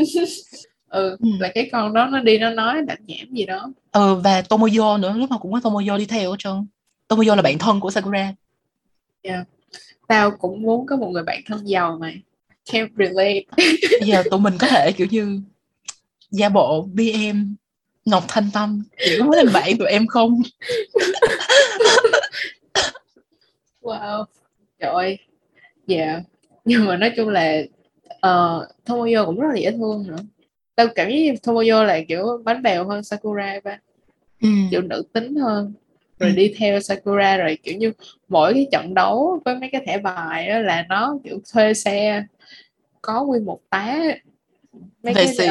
Ừ, 0.89 1.17
Ừ. 1.21 1.29
là 1.41 1.51
cái 1.55 1.69
con 1.73 1.93
đó 1.95 2.07
nó 2.07 2.21
đi 2.21 2.39
nó 2.39 2.51
nói 2.51 2.83
đạm 2.87 2.99
nhảm 3.07 3.29
gì 3.31 3.47
đó. 3.47 3.73
Ừ 3.93 4.15
và 4.15 4.43
Tomoyo 4.43 4.99
nữa 4.99 5.13
lúc 5.17 5.31
nào 5.31 5.39
cũng 5.39 5.53
có 5.53 5.61
Tomoyo 5.61 5.99
đi 5.99 6.07
theo 6.07 6.31
hết 6.31 6.37
trơn. 6.39 6.67
Tomoyo 7.09 7.35
là 7.35 7.43
bạn 7.43 7.59
thân 7.59 7.81
của 7.81 7.91
Sakura. 7.91 8.35
Tao 10.09 10.31
cũng 10.31 10.63
muốn 10.63 10.87
có 10.87 10.97
một 10.97 11.09
người 11.09 11.23
bạn 11.23 11.41
thân 11.47 11.69
giàu 11.69 11.99
mày 12.01 12.23
can't 12.71 12.89
relate. 12.97 13.43
Bây 14.01 14.09
giờ 14.09 14.23
tụi 14.31 14.41
mình 14.41 14.55
có 14.59 14.67
thể 14.67 14.93
kiểu 14.93 15.07
như 15.11 15.41
gia 16.31 16.49
bộ 16.49 16.89
BM 16.95 17.55
Ngọc 18.05 18.25
Thanh 18.29 18.51
Tâm 18.53 18.83
chị 19.05 19.19
có 19.19 19.37
làm 19.37 19.53
bạn 19.53 19.79
tụi 19.79 19.89
em 19.89 20.07
không? 20.07 20.43
Wow. 23.83 24.25
Trời 24.81 24.91
ơi. 24.93 25.19
Dạ. 25.87 26.21
Nhưng 26.65 26.85
mà 26.87 26.97
nói 26.97 27.13
chung 27.17 27.29
là 27.29 27.63
uh, 28.27 28.63
Tomoyo 28.85 29.25
cũng 29.27 29.41
rất 29.41 29.49
là 29.55 29.61
dễ 29.61 29.71
thương 29.71 30.07
nữa. 30.07 30.17
Tao 30.75 30.87
cảm 30.95 31.11
giác 31.11 31.17
như 31.17 31.35
Tomoyo 31.43 31.83
là 31.85 32.01
kiểu 32.09 32.43
bánh 32.45 32.63
bèo 32.63 32.89
hơn 32.89 33.05
Sakura 33.05 33.61
ba. 33.65 33.79
Ừ. 34.43 34.49
kiểu 34.71 34.83
nữ 34.83 35.03
tính 35.13 35.37
hơn. 35.37 35.73
Rồi 36.19 36.31
Ừ. 36.31 36.37
đi 36.37 36.55
theo 36.59 36.81
Sakura 36.81 37.37
rồi 37.37 37.59
kiểu 37.63 37.77
như 37.77 37.93
mỗi 38.29 38.55
cái 38.55 38.67
trận 38.73 38.95
đấu 38.95 39.41
với 39.45 39.55
mấy 39.57 39.69
cái 39.73 39.83
thẻ 39.87 39.99
bài 39.99 40.49
đó 40.49 40.59
là 40.59 40.87
nó 40.89 41.19
kiểu 41.25 41.41
thuê 41.53 41.75
xe 41.75 42.25
có 43.03 43.25
nguyên 43.25 43.45
một 43.45 43.61
tá. 43.71 43.99
Mấy 45.03 45.15
Vệ 45.15 45.25
cái 45.27 45.35
sĩ. 45.35 45.47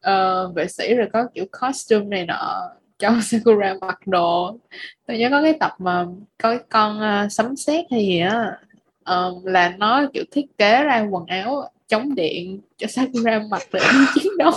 ờ, 0.00 0.48
vệ 0.54 0.68
sĩ 0.68 0.94
rồi 0.94 1.08
có 1.12 1.26
kiểu 1.34 1.44
costume 1.60 2.06
này 2.06 2.26
nọ 2.26 2.70
cho 2.98 3.10
Sakura 3.22 3.74
mặc 3.80 3.98
đồ. 4.06 4.58
Tôi 5.06 5.18
nhớ 5.18 5.28
có 5.30 5.42
cái 5.42 5.52
tập 5.60 5.72
mà 5.78 6.06
có 6.38 6.50
cái 6.50 6.58
con 6.70 7.00
ờ, 7.00 7.28
sấm 7.30 7.56
sét 7.56 7.84
hay 7.90 8.00
gì 8.06 8.20
á. 8.20 8.58
Ờ, 9.04 9.34
là 9.44 9.74
nó 9.78 10.06
kiểu 10.12 10.24
thiết 10.30 10.58
kế 10.58 10.82
ra 10.84 11.06
quần 11.10 11.26
áo 11.26 11.70
chống 11.88 12.14
điện 12.14 12.60
cho 12.76 12.86
Sakura 12.86 13.42
mặc 13.50 13.62
để 13.72 13.80
đi 13.92 13.98
chiến 14.14 14.32
đấu. 14.38 14.52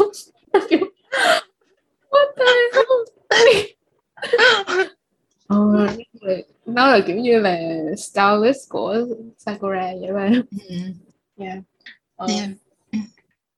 Kiểu 0.69 0.79
what 2.09 2.27
the 2.37 2.45
hell? 2.73 2.87
Ờ, 5.47 5.57
nó 6.65 6.87
là 6.87 6.99
kiểu 7.07 7.15
như 7.15 7.39
là 7.39 7.59
stylist 7.97 8.69
của 8.69 8.97
Sakura 9.37 9.91
vậy 10.01 10.11
mà. 10.11 10.31
Ừ. 10.69 10.75
yeah. 11.37 11.57
Ờ, 12.17 12.27
Yeah. 12.27 12.49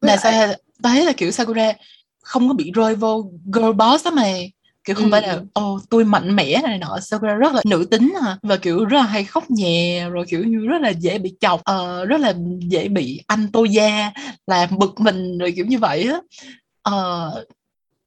với 0.02 0.12
là 0.12 0.18
sao 0.18 0.54
thấy 0.84 1.06
là 1.06 1.14
kiểu 1.18 1.32
Sakura 1.32 1.74
không 2.24 2.48
có 2.48 2.54
bị 2.54 2.72
rơi 2.72 2.96
vô 2.96 3.32
girl 3.54 3.72
boss 3.72 4.06
á 4.06 4.12
mày. 4.12 4.52
Kiểu 4.84 4.96
không 4.96 5.06
Ừ, 5.06 5.12
phải 5.12 5.22
là 5.22 5.34
ừ. 5.34 5.46
ồ 5.54 5.80
tôi 5.90 6.04
mạnh 6.04 6.36
mẽ 6.36 6.62
này 6.64 6.78
nọ. 6.78 7.00
Sakura 7.00 7.34
rất 7.34 7.54
là 7.54 7.62
nữ 7.66 7.86
tính 7.92 8.14
à, 8.26 8.38
và 8.44 8.58
kiểu 8.58 8.86
rất 8.86 8.98
là 8.98 9.04
hay 9.04 9.24
khóc 9.24 9.52
nhè 9.52 10.08
rồi 10.10 10.26
kiểu 10.30 10.44
như 10.44 10.58
rất 10.68 10.82
là 10.82 10.90
dễ 10.90 11.18
bị 11.18 11.36
chọc 11.40 11.64
ờ, 11.64 12.06
rất 12.06 12.20
là 12.22 12.34
dễ 12.60 12.88
bị 12.88 13.22
anh 13.28 13.48
tô 13.52 13.64
gia 13.64 14.12
làm 14.48 14.70
bực 14.78 15.00
mình 15.00 15.38
rồi 15.38 15.54
kiểu 15.56 15.66
như 15.66 15.80
vậy 15.80 16.04
á. 16.04 16.20
Ờ, 16.82 17.46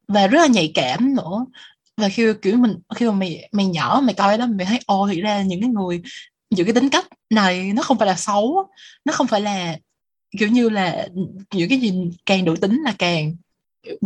và 0.08 0.26
rất 0.26 0.40
là 0.40 0.46
nhạy 0.46 0.72
cảm 0.74 1.14
nữa. 1.14 1.46
Và 1.96 2.08
khi 2.08 2.26
kiểu 2.42 2.56
mình 2.56 2.78
khi 2.94 3.06
mà 3.06 3.12
mày 3.12 3.48
mày 3.52 3.66
nhỏ 3.66 4.00
mày 4.04 4.14
coi 4.14 4.38
đó 4.38 4.46
mày 4.46 4.66
thấy 4.66 4.80
ồ 4.86 5.08
thì 5.12 5.20
ra 5.20 5.42
những 5.42 5.60
cái 5.60 5.70
người 5.70 6.02
những 6.50 6.66
cái 6.66 6.74
tính 6.74 6.88
cách 6.88 7.06
này 7.30 7.72
nó 7.72 7.82
không 7.82 7.98
phải 7.98 8.08
là 8.08 8.16
xấu 8.16 8.68
nó 9.04 9.12
không 9.12 9.26
phải 9.26 9.40
là 9.40 9.76
kiểu 10.38 10.48
như 10.48 10.68
là 10.68 11.06
những 11.54 11.68
cái 11.68 11.78
gì 11.78 11.92
càng 12.26 12.44
nữ 12.44 12.54
tính 12.60 12.82
là 12.84 12.94
càng 12.98 13.36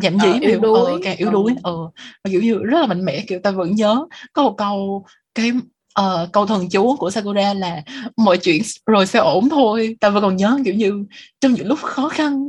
giảm 0.02 0.18
Ờ, 0.18 0.32
dí 0.32 0.40
yếu 0.40 0.50
hiểu 0.50 0.60
đuối. 0.60 0.92
ờ, 0.92 0.98
càng 1.04 1.16
yếu 1.16 1.30
đuối. 1.30 1.54
Ờ. 1.62 1.72
ờ 1.72 1.90
và 2.24 2.30
kiểu 2.30 2.42
như 2.42 2.54
rất 2.58 2.80
là 2.80 2.86
mạnh 2.86 3.04
mẽ 3.04 3.24
kiểu 3.28 3.40
ta 3.42 3.50
vẫn 3.50 3.74
nhớ 3.74 4.06
có 4.32 4.42
một 4.42 4.54
câu 4.58 5.04
cái 5.34 5.50
ờ, 5.94 6.28
câu 6.32 6.46
thần 6.46 6.68
chú 6.68 6.96
của 6.96 7.10
Sakura 7.10 7.54
là 7.54 7.82
mọi 8.16 8.38
chuyện 8.38 8.62
rồi 8.86 9.06
sẽ 9.06 9.18
ổn 9.18 9.48
thôi. 9.48 9.96
Ta 10.00 10.10
vẫn 10.10 10.22
còn 10.22 10.36
nhớ 10.36 10.58
kiểu 10.64 10.74
như 10.74 11.04
trong 11.40 11.54
những 11.54 11.66
lúc 11.66 11.78
khó 11.82 12.08
khăn 12.08 12.48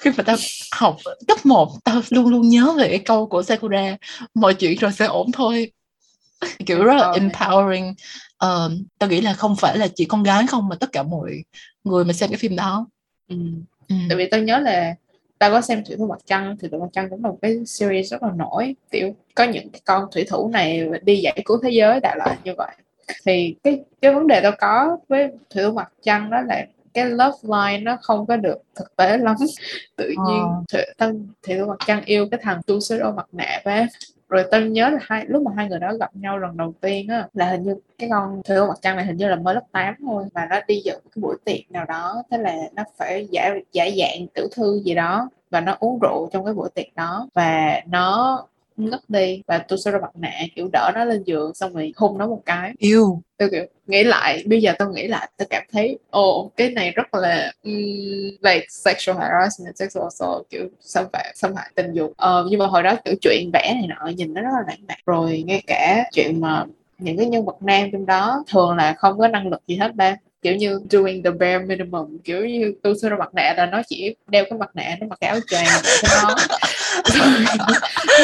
khi 0.00 0.10
mà 0.16 0.22
ta 0.24 0.36
học 0.72 0.96
cấp 1.28 1.46
1 1.46 1.84
ta 1.84 2.02
luôn 2.10 2.28
luôn 2.28 2.48
nhớ 2.48 2.74
về 2.78 2.88
cái 2.88 2.98
câu 2.98 3.26
của 3.26 3.42
Sakura 3.42 3.96
mọi 4.34 4.54
chuyện 4.54 4.78
rồi 4.78 4.92
sẽ 4.92 5.06
ổn 5.06 5.32
thôi. 5.32 5.72
Kiểu 6.66 6.84
rất 6.84 6.94
là 6.94 7.12
empowering. 7.12 7.94
Ờ, 8.36 8.70
tao 8.98 9.10
nghĩ 9.10 9.20
là 9.20 9.32
không 9.34 9.56
phải 9.56 9.78
là 9.78 9.88
chỉ 9.94 10.04
con 10.04 10.22
gái 10.22 10.46
không 10.46 10.68
mà 10.68 10.76
tất 10.76 10.92
cả 10.92 11.02
mọi 11.02 11.30
người 11.84 12.04
mà 12.04 12.12
xem 12.12 12.30
cái 12.30 12.38
phim 12.38 12.56
đó 12.56 12.86
ừ. 13.32 13.36
ừ. 13.88 13.96
tại 14.08 14.18
vì 14.18 14.28
tao 14.30 14.40
nhớ 14.40 14.58
là 14.58 14.94
tao 15.38 15.50
có 15.50 15.60
xem 15.60 15.84
thủy 15.84 15.96
thủ 15.96 16.06
mặt 16.06 16.18
trăng 16.24 16.56
thủy 16.60 16.68
thủ 16.72 16.78
mặt 16.80 16.88
trăng 16.92 17.10
cũng 17.10 17.24
là 17.24 17.30
một 17.30 17.38
cái 17.42 17.66
series 17.66 18.12
rất 18.12 18.22
là 18.22 18.30
nổi 18.36 18.76
kiểu 18.90 19.14
có 19.34 19.44
những 19.44 19.70
cái 19.70 19.80
con 19.84 20.04
thủy 20.12 20.24
thủ 20.28 20.48
này 20.52 20.88
đi 21.02 21.16
giải 21.16 21.42
cứu 21.44 21.58
thế 21.62 21.70
giới 21.70 22.00
đại 22.00 22.16
loại 22.16 22.36
như 22.44 22.54
vậy 22.56 22.70
thì 23.26 23.54
cái 23.62 23.80
cái 24.00 24.14
vấn 24.14 24.26
đề 24.26 24.40
tao 24.42 24.52
có 24.58 24.98
với 25.08 25.28
thủy 25.50 25.62
thủ 25.64 25.72
mặt 25.72 25.92
trăng 26.02 26.30
đó 26.30 26.40
là 26.40 26.66
cái 26.94 27.04
love 27.06 27.38
line 27.42 27.78
nó 27.78 27.98
không 28.02 28.26
có 28.26 28.36
được 28.36 28.58
thực 28.74 28.96
tế 28.96 29.18
lắm 29.18 29.36
tự 29.96 30.08
nhiên 30.08 30.42
Ờ. 30.42 30.62
thủy, 30.72 30.82
tao 30.96 31.12
thủy 31.46 31.58
thủ 31.58 31.66
mặt 31.66 31.78
trăng 31.86 32.04
yêu 32.04 32.28
cái 32.30 32.40
thằng 32.42 32.60
tu 32.66 32.80
sứ 32.80 33.00
mặt 33.16 33.26
nạ 33.32 33.60
á 33.64 33.86
rồi 34.32 34.44
tôi 34.50 34.68
nhớ 34.68 34.90
là 34.90 34.98
hai, 35.02 35.26
lúc 35.28 35.42
mà 35.42 35.52
hai 35.56 35.68
người 35.68 35.78
đó 35.78 35.92
gặp 36.00 36.10
nhau 36.16 36.38
lần 36.38 36.56
đầu 36.56 36.74
tiên 36.80 37.08
á, 37.08 37.28
là 37.34 37.50
hình 37.50 37.62
như 37.62 37.76
cái 37.98 38.08
con 38.12 38.42
thủy 38.44 38.56
mặt 38.68 38.78
trăng 38.82 38.96
này 38.96 39.04
hình 39.04 39.16
như 39.16 39.28
là 39.28 39.36
mới 39.36 39.54
lớp 39.54 39.64
8 39.72 39.94
thôi, 40.06 40.24
mà 40.34 40.46
nó 40.50 40.60
đi 40.66 40.80
dự 40.84 40.92
cái 40.92 41.20
buổi 41.20 41.36
tiệc 41.44 41.70
nào 41.70 41.84
đó, 41.84 42.22
thế 42.30 42.38
là 42.38 42.56
nó 42.74 42.84
phải 42.96 43.28
giải 43.30 43.50
giải 43.72 43.96
dạng 43.98 44.26
tiểu 44.34 44.46
thư 44.56 44.80
gì 44.84 44.94
đó, 44.94 45.30
và 45.50 45.60
nó 45.60 45.76
uống 45.80 45.98
rượu 46.02 46.28
trong 46.32 46.44
cái 46.44 46.54
buổi 46.54 46.68
tiệc 46.74 46.96
đó, 46.96 47.28
và 47.34 47.80
nó 47.86 48.38
ngất 48.90 49.00
đi 49.08 49.42
và 49.46 49.58
tôi 49.58 49.78
sẽ 49.78 49.90
ra 49.90 49.98
mặt 50.02 50.10
nạ 50.14 50.32
kiểu 50.56 50.68
đỡ 50.72 50.92
nó 50.94 51.04
lên 51.04 51.22
giường 51.22 51.54
xong 51.54 51.74
rồi 51.74 51.92
hôn 51.96 52.18
nó 52.18 52.26
một 52.26 52.42
cái. 52.46 52.72
Yêu. 52.78 53.22
Tôi 53.38 53.50
kiểu 53.50 53.64
nghĩ 53.86 54.04
lại 54.04 54.42
bây 54.46 54.62
giờ 54.62 54.72
tôi 54.78 54.88
nghĩ 54.88 55.06
lại 55.08 55.30
tôi 55.36 55.46
cảm 55.50 55.62
thấy 55.72 55.98
ồ 56.10 56.50
cái 56.56 56.70
này 56.70 56.90
rất 56.90 57.14
là 57.14 57.52
um, 57.62 57.72
like 58.42 58.66
sexual 58.68 59.18
harassment 59.18 59.76
sexual 59.76 60.04
assault 60.04 60.46
kiểu 60.50 60.68
xâm 60.80 61.06
phạm 61.12 61.26
xâm 61.34 61.54
hại 61.56 61.70
tình 61.74 61.92
dục. 61.92 62.12
Ờ, 62.16 62.46
nhưng 62.50 62.58
mà 62.58 62.66
hồi 62.66 62.82
đó 62.82 62.96
kiểu 63.04 63.14
chuyện 63.20 63.50
vẽ 63.52 63.74
này 63.74 63.86
nọ 63.88 64.06
nhìn 64.06 64.34
nó 64.34 64.42
rất 64.42 64.50
là 64.52 64.64
lãng 64.66 64.86
mạn. 64.88 64.98
Rồi 65.06 65.44
ngay 65.46 65.62
cả 65.66 66.04
chuyện 66.12 66.40
mà 66.40 66.64
những 66.98 67.16
cái 67.16 67.26
nhân 67.26 67.44
vật 67.44 67.62
nam 67.62 67.88
trong 67.92 68.06
đó 68.06 68.44
thường 68.52 68.76
là 68.76 68.94
không 68.98 69.18
có 69.18 69.28
năng 69.28 69.48
lực 69.48 69.62
gì 69.66 69.76
hết 69.76 69.94
ba 69.94 70.16
kiểu 70.42 70.56
như 70.56 70.80
doing 70.90 71.22
the 71.22 71.30
bare 71.30 71.58
minimum 71.58 72.18
kiểu 72.24 72.46
như 72.46 72.74
tôi 72.82 72.94
xưa 73.02 73.08
ra 73.08 73.16
mặt 73.16 73.34
nạ 73.34 73.54
là 73.56 73.66
nó 73.66 73.82
chỉ 73.88 74.16
đeo 74.26 74.44
cái 74.50 74.58
mặt 74.58 74.70
nạ 74.74 74.96
nó 75.00 75.06
mặc 75.06 75.18
cái 75.20 75.30
áo 75.30 75.40
choàng 75.46 75.66
rồi 76.02 77.28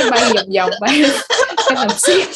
nó 0.04 0.10
bay 0.10 0.24
vòng 0.34 0.46
vòng 0.56 0.70
bay 0.80 1.02
cái 1.68 1.76
làm 1.76 1.88
xiết 1.90 2.26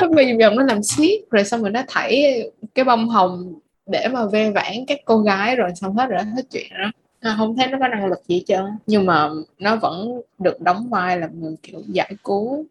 nó 0.00 0.08
bay 0.08 0.26
vòng 0.26 0.38
vòng 0.38 0.56
nó 0.56 0.62
làm 0.62 0.82
xiết 0.82 1.20
rồi 1.30 1.44
xong 1.44 1.62
rồi 1.62 1.70
nó 1.70 1.82
thảy 1.88 2.42
cái 2.74 2.84
bông 2.84 3.08
hồng 3.08 3.54
để 3.86 4.08
mà 4.08 4.26
ve 4.26 4.50
vãn 4.50 4.72
các 4.86 4.98
cô 5.04 5.18
gái 5.18 5.56
rồi 5.56 5.70
xong 5.74 5.96
hết 5.96 6.06
rồi 6.06 6.22
hết 6.22 6.42
chuyện 6.50 6.66
đó. 6.78 6.90
À, 7.20 7.34
không 7.38 7.56
thấy 7.56 7.66
nó 7.66 7.78
có 7.80 7.88
năng 7.88 8.06
lực 8.06 8.18
gì 8.28 8.42
trơn. 8.46 8.64
Nhưng 8.86 9.06
mà 9.06 9.28
nó 9.58 9.76
vẫn 9.76 10.20
được 10.38 10.60
đóng 10.60 10.88
vai 10.90 11.20
là 11.20 11.28
người 11.32 11.56
kiểu 11.62 11.82
giải 11.88 12.12
cứu 12.24 12.64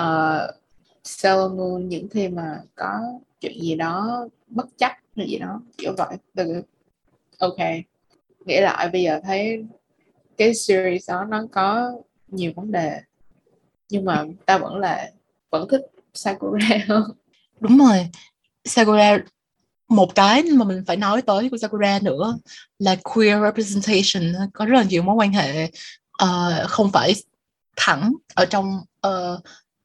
uh, 0.00 0.54
Sailor 1.04 1.52
Moon 1.52 1.88
những 1.88 2.08
khi 2.08 2.28
mà 2.28 2.58
có 2.74 3.00
chuyện 3.44 3.62
gì 3.62 3.74
đó 3.74 4.26
bất 4.46 4.66
chấp 4.78 4.92
hay 5.16 5.28
gì 5.28 5.38
đó 5.38 5.60
kiểu 5.78 5.94
vậy 5.98 6.16
từ 6.34 6.62
ok. 7.38 7.58
Nghĩ 8.44 8.60
lại 8.60 8.88
bây 8.88 9.02
giờ 9.02 9.20
thấy 9.24 9.64
cái 10.36 10.54
series 10.54 11.10
đó 11.10 11.24
nó 11.24 11.46
có 11.52 11.92
nhiều 12.28 12.52
vấn 12.56 12.72
đề 12.72 13.00
nhưng 13.88 14.04
mà 14.04 14.24
ta 14.46 14.58
vẫn 14.58 14.76
là 14.76 15.10
vẫn 15.50 15.68
thích 15.68 15.82
Sakura. 16.14 16.68
Hơn 16.88 17.02
đúng 17.60 17.78
rồi. 17.78 18.08
Sakura 18.64 19.18
một 19.88 20.14
cái 20.14 20.42
mà 20.42 20.64
mình 20.64 20.84
phải 20.86 20.96
nói 20.96 21.22
tới 21.22 21.50
của 21.50 21.56
Sakura 21.56 21.98
nữa 22.02 22.38
là 22.78 22.96
queer 23.02 23.42
representation. 23.42 24.50
Có 24.52 24.64
rất 24.66 24.76
là 24.78 24.84
nhiều 24.84 25.02
mối 25.02 25.14
quan 25.14 25.32
hệ 25.32 25.70
uh, 26.24 26.68
không 26.68 26.92
phải 26.92 27.14
thẳng 27.76 28.12
ở 28.34 28.44
trong 28.44 28.80
uh, 29.06 29.40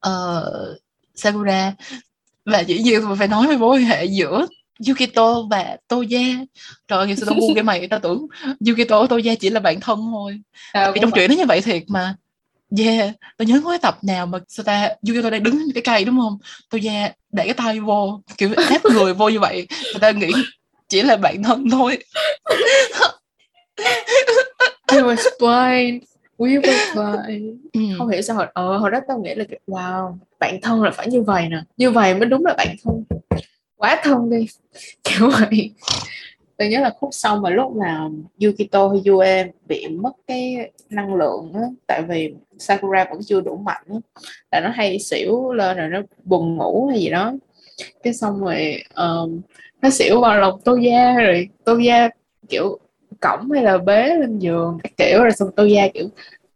uh, 0.08 0.78
Sakura 1.15 1.76
và 2.49 2.59
dĩ 2.59 2.79
nhiên 2.79 3.09
mình 3.09 3.17
phải 3.17 3.27
nói 3.27 3.47
về 3.47 3.57
mối 3.57 3.77
quan 3.77 3.85
hệ 3.85 4.05
giữa 4.05 4.47
Yukito 4.88 5.41
và 5.49 5.77
Toya. 5.88 6.45
Trời 6.88 6.99
ơi 6.99 7.15
xưa 7.15 7.25
tao 7.25 7.35
ngu 7.35 7.53
cái 7.55 7.63
mày 7.63 7.88
tao 7.88 7.99
tưởng 7.99 8.27
Yukito 8.67 9.07
Toya 9.07 9.35
chỉ 9.35 9.49
là 9.49 9.59
bạn 9.59 9.79
thân 9.79 9.99
thôi. 10.12 10.41
Cũng 10.73 11.01
trong 11.01 11.12
chuyện 11.12 11.29
nó 11.29 11.35
như 11.35 11.45
vậy 11.45 11.62
thiệt 11.62 11.83
mà. 11.88 12.15
Yeah 12.77 13.15
tao 13.38 13.45
nhớ 13.45 13.62
có 13.63 13.69
cái 13.69 13.79
tập 13.79 13.97
nào 14.01 14.25
mà 14.25 14.39
sao 14.47 14.63
ta 14.63 14.89
Yukito 15.07 15.29
đang 15.29 15.43
đứng 15.43 15.71
cái 15.73 15.83
cây 15.83 16.05
đúng 16.05 16.19
không? 16.19 16.38
Toya 16.69 17.13
để 17.31 17.45
cái 17.45 17.53
tay 17.53 17.79
vô 17.79 18.21
kiểu 18.38 18.49
ép 18.69 18.85
người 18.85 19.13
vô 19.13 19.29
như 19.29 19.39
vậy. 19.39 19.67
Người 19.83 19.99
ta 20.01 20.12
nghĩ 20.12 20.31
chỉ 20.89 21.01
là 21.01 21.17
bạn 21.17 21.43
thân 21.43 21.69
thôi. 21.69 21.97
I 24.91 24.97
was 24.97 25.29
blind 25.39 26.09
we 26.39 26.62
blind 26.62 27.58
ừ. 27.73 27.80
không 27.97 28.08
hiểu 28.08 28.21
sao 28.21 28.36
hồi, 28.36 28.47
ờ, 28.54 28.78
hồi 28.78 28.91
đó 28.91 28.99
tao 29.08 29.19
nghĩ 29.19 29.36
là 29.36 29.43
kiểu, 29.43 29.60
wow 29.67 30.17
bạn 30.39 30.62
thân 30.62 30.84
là 30.84 30.91
phải 30.91 31.08
như 31.08 31.21
vậy 31.21 31.49
nè. 31.49 31.62
Như 31.78 31.91
vậy 31.91 32.13
mới 32.13 32.25
đúng 32.25 32.45
là 32.45 32.54
bạn 32.58 32.75
thân. 32.84 33.04
Quá 33.78 34.02
thân 34.04 34.30
đi. 34.30 34.47
Kiểu 35.04 35.30
vậy. 35.30 35.73
Tôi 36.58 36.69
nhớ 36.69 36.80
là 36.80 36.93
khúc 36.99 37.10
sau 37.13 37.38
mà 37.38 37.49
lúc 37.49 37.71
mà 37.75 38.10
Yukito 38.43 38.89
hay 38.89 39.02
Yue 39.06 39.47
bị 39.67 39.88
mất 39.88 40.12
cái 40.28 40.71
năng 40.89 41.15
lượng 41.15 41.54
á 41.54 41.62
tại 41.88 42.02
vì 42.02 42.34
Sakura 42.58 43.06
vẫn 43.10 43.19
chưa 43.25 43.41
đủ 43.41 43.58
mạnh 43.58 43.84
á 43.89 43.95
là 44.52 44.60
nó 44.60 44.69
hay 44.69 44.99
xỉu 44.99 45.52
lên 45.52 45.78
rồi 45.78 45.89
nó 45.89 46.02
buồn 46.23 46.56
ngủ 46.56 46.88
hay 46.88 46.99
gì 46.99 47.10
đó. 47.10 47.34
Cái 48.04 48.13
xong 48.13 48.41
rồi 48.41 48.84
um, 48.95 49.41
nó 49.82 49.89
xỉu 49.89 50.21
vào 50.21 50.39
lòng 50.39 50.62
Toya 50.65 51.13
rồi 51.13 51.49
Toya 51.65 52.10
kiểu 52.49 52.80
cõng 53.19 53.51
hay 53.51 53.63
là 53.63 53.77
bế 53.77 54.15
lên 54.15 54.39
giường 54.39 54.77
các 54.84 54.97
kiểu. 54.97 55.23
Rồi 55.23 55.32
xong 55.32 55.51
Toya 55.55 55.88
kiểu 55.93 56.10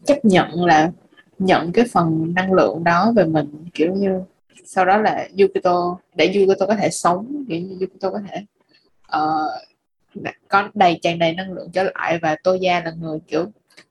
chấp 0.05 0.25
nhận 0.25 0.65
là 0.65 0.91
nhận 1.39 1.71
cái 1.71 1.85
phần 1.91 2.33
năng 2.35 2.53
lượng 2.53 2.83
đó 2.83 3.13
về 3.15 3.23
mình 3.25 3.65
kiểu 3.73 3.93
như 3.93 4.21
sau 4.65 4.85
đó 4.85 4.97
là 4.97 5.27
Yukito 5.39 5.97
để 6.15 6.33
Yukito 6.35 6.65
có 6.65 6.75
thể 6.75 6.89
sống 6.89 7.45
kiểu 7.49 7.61
như 7.61 7.77
Yukito 7.79 8.11
có 8.11 8.19
thể 8.29 8.45
ờ, 9.07 9.49
có 10.47 10.69
đầy 10.73 10.99
tràn 11.01 11.19
đầy 11.19 11.33
năng 11.33 11.53
lượng 11.53 11.69
trở 11.73 11.83
lại 11.83 12.19
và 12.21 12.35
Toya 12.43 12.81
là 12.85 12.91
người 13.01 13.19
kiểu 13.27 13.45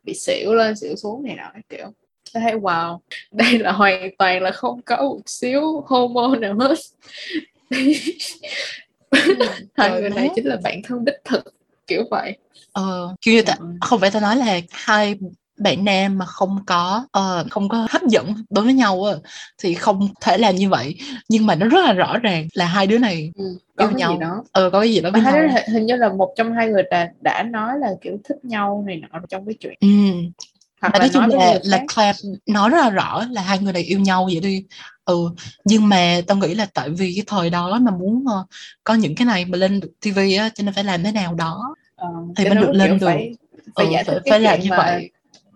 bị 0.05 0.15
xỉu 0.15 0.55
lên 0.55 0.77
xỉu 0.77 0.97
xuống 0.97 1.25
này 1.25 1.37
nọ 1.37 1.53
kiểu. 1.69 1.87
Tôi 2.35 2.43
thấy 2.43 2.55
wow 2.55 2.99
đây 3.31 3.59
là 3.59 3.73
hoàn 3.73 4.11
toàn 4.19 4.43
là 4.43 4.51
không 4.51 4.83
có 4.83 4.97
một 4.97 5.21
xíu 5.27 5.81
hormone 5.87 6.39
nào 6.39 6.55
hết. 6.59 6.75
Hai 9.75 9.91
Trời 9.91 10.01
người 10.01 10.11
này 10.11 10.29
chính 10.35 10.47
là 10.47 10.57
bạn 10.65 10.81
thân 10.85 11.05
đích 11.05 11.21
thực 11.25 11.55
kiểu 11.87 12.05
vậy. 12.11 12.37
Ờ, 12.73 13.15
kiểu 13.21 13.35
như 13.35 13.43
ta, 13.43 13.55
ơi. 13.59 13.69
không 13.81 14.01
phải 14.01 14.11
tao 14.11 14.23
nói 14.23 14.37
là 14.37 14.61
hai 14.71 15.15
bạn 15.59 15.85
nam 15.85 16.19
mà 16.19 16.27
không 16.27 16.59
có 16.67 17.07
ờ, 17.13 17.47
không 17.51 17.69
có 17.69 17.87
hấp 17.91 18.03
dẫn 18.03 18.35
đối 18.51 18.65
với 18.65 18.75
nhau 18.75 19.05
á 19.05 19.13
thì 19.59 19.75
không 19.75 20.09
thể 20.21 20.39
làm 20.39 20.57
như 20.57 20.69
vậy. 20.69 20.95
Nhưng 21.29 21.47
mà 21.47 21.55
nó 21.55 21.67
rất 21.67 21.85
là 21.85 21.93
rõ 21.93 22.19
ràng 22.19 22.49
là 22.55 22.67
hai 22.67 22.87
đứa 22.87 22.99
này 22.99 23.33
ừ, 23.37 23.45
có 23.77 23.85
Yêu 23.85 23.97
nhau. 23.99 24.13
gì 24.13 24.19
đó. 24.21 24.45
Ờ 24.53 24.71
có 24.71 24.81
cái 24.81 24.93
gì 24.93 25.01
đó 25.01 25.11
với 25.11 25.21
hai 25.21 25.33
đứa 25.33 25.39
nhau 25.39 25.49
hình, 25.49 25.75
hình 25.75 25.87
như 25.87 25.97
là 25.97 26.09
một 26.09 26.35
trong 26.37 26.53
hai 26.53 26.69
người 26.69 26.83
đã, 26.91 27.09
đã 27.21 27.43
nói 27.43 27.79
là 27.79 27.89
kiểu 28.01 28.19
thích 28.25 28.45
nhau 28.45 28.85
này 28.87 28.97
nọ 28.97 29.21
trong 29.29 29.47
cái 29.47 29.55
chuyện 29.61 29.75
ừ. 29.81 29.89
hoặc 30.81 30.93
mà 30.93 30.99
là 30.99 30.99
nói 30.99 31.11
chung 31.13 31.41
là 31.41 31.59
là 31.65 31.85
Clap 31.95 32.17
nói 32.47 32.71
rất 32.71 32.79
là 32.79 32.91
rõ 32.91 33.25
là 33.31 33.43
hai 33.43 33.59
người 33.59 33.73
này 33.73 33.83
yêu 33.83 33.99
nhau 34.01 34.29
vậy 34.33 34.41
đi 34.41 34.65
ừ 35.05 35.29
nhưng 35.65 35.89
mà 35.89 36.21
tao 36.27 36.37
nghĩ 36.37 36.55
là 36.55 36.67
tại 36.75 36.91
vì 36.91 37.13
cái 37.17 37.25
thời 37.27 37.51
đó 37.51 37.79
mà 37.83 37.91
muốn 37.91 38.25
ờ, 38.29 38.45
có 38.85 38.95
những 38.95 39.15
cái 39.15 39.27
này 39.27 39.45
mà 39.45 39.59
lên 39.59 39.81
được 39.81 39.91
TV 40.01 40.35
á 40.35 40.49
cho 40.55 40.65
nên 40.65 40.75
phải 40.75 40.85
làm 40.85 41.03
thế 41.05 41.13
nào 41.13 41.35
đó 41.35 41.75
Ờ, 41.97 42.09
Thì 42.37 42.45
mới 42.45 42.55
được 42.55 42.71
lên 42.73 42.91
được. 42.99 43.07
phải 43.07 43.33
phải 43.77 43.87
Ừ, 43.87 43.93
giải 43.93 44.05
phải- 44.05 44.19
phải 44.31 44.41
làm 44.41 44.61
như 44.61 44.71
vậy. 44.71 45.11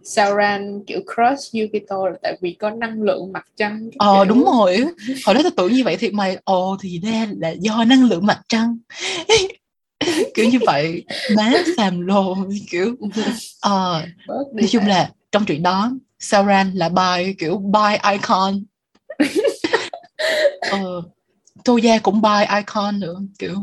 Sauron 0.05 0.83
kiểu 0.87 1.01
crush 1.01 1.55
Yukito 1.55 2.09
là 2.09 2.17
tại 2.23 2.39
vì 2.41 2.53
có 2.53 2.71
năng 2.71 3.03
lượng 3.03 3.33
mặt 3.33 3.47
trăng 3.57 3.89
ờ 3.99 4.15
kiểu. 4.15 4.25
đúng 4.25 4.45
rồi 4.45 4.85
hồi 5.27 5.35
đó 5.35 5.41
tao 5.43 5.53
tưởng 5.57 5.73
như 5.73 5.85
vậy 5.85 5.97
thì 6.01 6.11
mày 6.11 6.39
ồ 6.45 6.77
thì 6.81 7.01
ra 7.03 7.27
là 7.39 7.49
do 7.51 7.85
năng 7.85 8.05
lượng 8.05 8.27
mặt 8.27 8.41
trăng 8.49 8.79
kiểu 10.35 10.49
như 10.51 10.59
vậy 10.67 11.05
má 11.37 11.53
xàm 11.77 12.01
lồ 12.01 12.37
kiểu 12.71 12.97
ờ 13.61 14.03
nói 14.55 14.69
chung 14.71 14.87
là 14.87 15.11
trong 15.33 15.45
chuyện 15.45 15.63
đó 15.63 15.91
Sauron 16.19 16.71
là 16.75 16.89
bi 16.89 17.35
kiểu 17.39 17.59
bi 17.59 18.11
icon 18.13 18.65
ờ 20.71 21.03
Toya 21.65 21.99
cũng 21.99 22.23
bi 22.23 22.29
icon 22.57 23.01
nữa 23.01 23.21
kiểu 23.39 23.55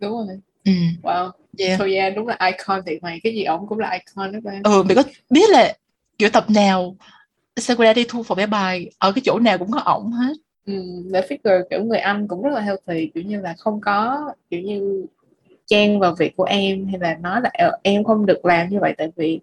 đúng 0.00 0.12
rồi. 0.12 0.40
Ừ. 0.64 0.72
Wow. 1.02 1.30
Yeah. 1.58 1.78
Toya 1.78 2.10
đúng 2.10 2.26
là 2.28 2.38
icon 2.46 2.80
thì 2.86 2.98
mày 3.02 3.20
cái 3.22 3.34
gì 3.34 3.44
ổng 3.44 3.66
cũng 3.68 3.78
là 3.78 3.90
icon 3.90 4.32
đó 4.32 4.38
ba. 4.44 4.52
Ừ 4.64 4.82
mày 4.82 4.94
có 4.96 5.02
biết 5.30 5.50
là 5.50 5.76
kiểu 6.18 6.28
tập 6.32 6.44
nào 6.50 6.96
Sakura 7.56 7.92
đi 7.92 8.04
thu 8.08 8.22
phòng 8.22 8.38
vé 8.38 8.46
bài 8.46 8.90
ở 8.98 9.12
cái 9.12 9.22
chỗ 9.24 9.38
nào 9.38 9.58
cũng 9.58 9.70
có 9.70 9.80
ổng 9.80 10.12
hết. 10.12 10.32
Ừ, 10.66 10.82
để 11.10 11.20
figure 11.28 11.62
kiểu 11.70 11.84
người 11.84 11.98
Anh 11.98 12.28
cũng 12.28 12.42
rất 12.42 12.50
là 12.54 12.60
healthy 12.60 13.10
kiểu 13.14 13.24
như 13.24 13.40
là 13.40 13.54
không 13.58 13.80
có 13.80 14.18
kiểu 14.50 14.60
như 14.60 15.06
chen 15.66 16.00
vào 16.00 16.14
việc 16.18 16.36
của 16.36 16.44
em 16.44 16.86
hay 16.86 17.00
là 17.00 17.14
nói 17.20 17.40
là 17.40 17.50
"Ờ, 17.54 17.78
em 17.82 18.04
không 18.04 18.26
được 18.26 18.44
làm 18.46 18.68
như 18.68 18.78
vậy 18.80 18.94
tại 18.98 19.08
vì 19.16 19.40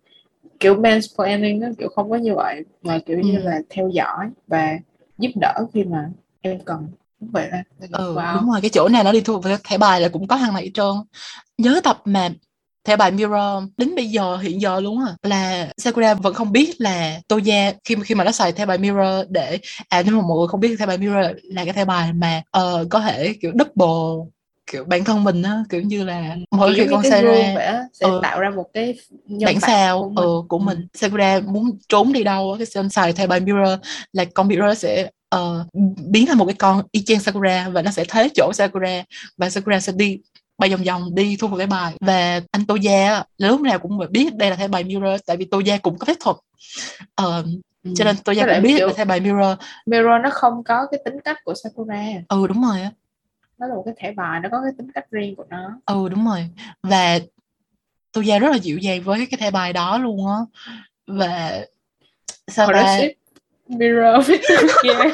kiểu 0.59 0.75
mansplaining 0.75 1.61
á 1.61 1.69
kiểu 1.77 1.89
không 1.95 2.09
có 2.09 2.15
như 2.15 2.35
vậy. 2.35 2.63
Mà 2.81 2.99
kiểu 3.05 3.19
như 3.19 3.37
Ừ. 3.37 3.43
là 3.43 3.61
theo 3.69 3.89
dõi 3.89 4.29
và 4.47 4.77
giúp 5.17 5.29
đỡ 5.41 5.53
khi 5.73 5.83
mà 5.83 6.09
em 6.43 6.59
cần 6.65 6.87
vậy 7.19 7.49
đó 7.51 7.57
ừ 7.91 8.15
wow 8.15 8.35
đúng 8.41 8.51
rồi 8.51 8.61
cái 8.61 8.69
chỗ 8.69 8.87
nào 8.87 9.03
nó 9.03 9.11
đi 9.11 9.21
thu 9.21 9.39
vé 9.39 9.57
thẻ 9.69 9.77
bài 9.77 10.01
là 10.01 10.07
cũng 10.09 10.27
có 10.27 10.37
thằng 10.37 10.53
này 10.53 10.63
hết 10.63 10.71
trơn. 10.73 10.95
Nhớ 11.57 11.81
tập 11.83 12.01
mà 12.05 12.29
thẻ 12.83 12.95
bài 12.97 13.11
Mirror 13.11 13.63
đến 13.77 13.95
bây 13.95 14.05
giờ 14.09 14.37
hiện 14.37 14.61
giờ 14.61 14.79
luôn 14.79 15.05
á. 15.05 15.13
Là 15.23 15.67
Sakura 15.77 16.13
vẫn 16.13 16.33
không 16.33 16.51
biết 16.51 16.81
là 16.81 17.19
Toya 17.27 17.73
khi 17.83 17.95
khi 18.05 18.15
mà 18.15 18.23
nó 18.23 18.31
xài 18.31 18.51
thẻ 18.51 18.65
bài 18.65 18.77
Mirror 18.77 19.25
để 19.29 19.59
à 19.89 20.03
nếu 20.05 20.15
mà 20.15 20.21
mọi 20.27 20.37
người 20.37 20.47
không 20.47 20.59
biết 20.59 20.75
thẻ 20.79 20.85
bài 20.85 20.97
Mirror 20.97 21.25
là 21.43 21.63
cái 21.65 21.73
thẻ 21.73 21.85
bài 21.85 22.13
mà 22.13 22.41
ờ, 22.51 22.85
có 22.89 22.99
thể 22.99 23.33
kiểu 23.41 23.51
double 23.59 24.31
kiểu 24.71 24.85
bản 24.85 25.03
thân 25.03 25.23
mình 25.23 25.41
á 25.43 25.63
kiểu 25.69 25.81
như 25.81 26.03
là 26.03 26.35
mỗi 26.51 26.73
khi 26.75 26.87
con 26.91 27.03
xe 27.03 27.21
ra 27.23 27.61
á 27.65 27.83
sẽ 27.93 28.05
Ừ. 28.05 28.19
tạo 28.23 28.39
ra 28.39 28.49
một 28.49 28.65
cái 28.73 28.95
nhân 29.25 29.45
bản 29.45 29.55
của 29.55 29.59
sao 29.67 30.13
của 30.49 30.57
Ừ. 30.57 30.63
mình. 30.63 30.87
Sakura 30.93 31.39
muốn 31.39 31.77
trốn 31.89 32.13
đi 32.13 32.23
đâu 32.23 32.51
á, 32.51 32.57
cái 32.65 32.89
xài 32.91 33.13
thẻ 33.13 33.27
bài 33.27 33.39
Mirror 33.39 33.79
là 34.13 34.25
con 34.25 34.47
Mirror 34.47 34.77
sẽ 34.77 35.09
ờ, 35.33 35.65
biến 36.09 36.25
thành 36.25 36.37
một 36.37 36.45
cái 36.45 36.55
con 36.59 36.81
y 36.91 37.03
chang 37.03 37.19
Sakura 37.19 37.69
và 37.69 37.81
nó 37.81 37.91
sẽ 37.91 38.05
thế 38.09 38.29
chỗ 38.35 38.51
Sakura 38.53 39.03
và 39.37 39.49
Sakura 39.49 39.79
sẽ 39.79 39.93
đi 39.95 40.19
bay 40.57 40.69
vòng 40.69 40.83
vòng 40.83 41.15
đi 41.15 41.37
thu 41.39 41.47
một 41.47 41.57
cái 41.57 41.67
bài. 41.67 41.93
Và 42.01 42.41
anh 42.51 42.65
Toya 42.65 43.23
lúc 43.37 43.61
nào 43.61 43.79
cũng 43.79 43.99
biết 44.11 44.35
đây 44.35 44.49
là 44.49 44.55
thẻ 44.55 44.67
bài 44.67 44.83
Mirror 44.83 45.21
tại 45.25 45.37
vì 45.37 45.45
Toya 45.45 45.77
cũng 45.77 45.97
có 45.97 46.05
phép 46.05 46.17
thuật. 46.19 46.35
Ừ. 47.15 47.43
cho 47.95 48.05
nên 48.05 48.15
Toya 48.17 48.45
cũng 48.45 48.63
biết 48.63 48.77
kiểu 48.77 48.87
là 48.87 48.93
thẻ 48.93 49.05
bài 49.05 49.19
Mirror. 49.19 49.57
Mirror 49.85 50.21
nó 50.23 50.29
không 50.31 50.63
có 50.63 50.87
cái 50.91 51.01
tính 51.05 51.21
cách 51.23 51.37
của 51.43 51.53
Sakura. 51.63 52.05
Ừ 52.27 52.47
đúng 52.47 52.63
rồi 52.63 52.81
á. 52.81 52.91
Nó 53.57 53.67
là 53.67 53.75
một 53.75 53.83
cái 53.85 53.93
thẻ 53.97 54.11
bài 54.11 54.39
nó 54.39 54.49
có 54.51 54.61
cái 54.63 54.71
tính 54.77 54.91
cách 54.91 55.05
riêng 55.11 55.35
của 55.35 55.45
nó. 55.49 55.79
Ừ 55.85 56.09
đúng 56.09 56.25
rồi. 56.25 56.49
Và 56.83 57.19
Toya 58.11 58.39
rất 58.39 58.51
là 58.51 58.57
dịu 58.57 58.77
dàng 58.77 59.03
với 59.03 59.27
cái 59.31 59.37
thẻ 59.39 59.51
bài 59.51 59.73
đó 59.73 59.97
luôn 59.97 60.27
á. 60.27 60.37
Và 61.07 61.65
sao 62.47 62.73
ta 62.73 62.99
Mirror 63.77 64.27
với 64.27 64.39
Toya 64.47 65.11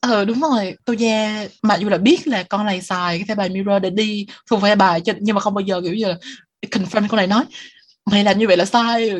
ờ 0.00 0.24
đúng 0.24 0.40
rồi. 0.40 0.76
Toya 0.84 1.46
mặc 1.62 1.80
dù 1.80 1.88
là 1.88 1.98
biết 1.98 2.26
là 2.28 2.42
con 2.42 2.66
này 2.66 2.80
xài 2.82 3.18
cái 3.18 3.24
thẻ 3.28 3.34
bài 3.34 3.48
mirror 3.48 3.82
để 3.82 3.90
đi 3.90 4.26
thu 4.50 4.56
vé 4.56 4.74
bài 4.76 5.00
cho- 5.00 5.12
nhưng 5.20 5.34
mà 5.34 5.40
không 5.40 5.54
bao 5.54 5.60
giờ 5.60 5.80
kiểu 5.84 5.94
như 5.94 6.06
là 6.06 6.14
confront 6.70 7.08
con 7.08 7.16
này 7.16 7.26
nói 7.26 7.44
mày 8.10 8.24
làm 8.24 8.38
như 8.38 8.46
vậy 8.48 8.56
là 8.56 8.64
sai 8.64 9.10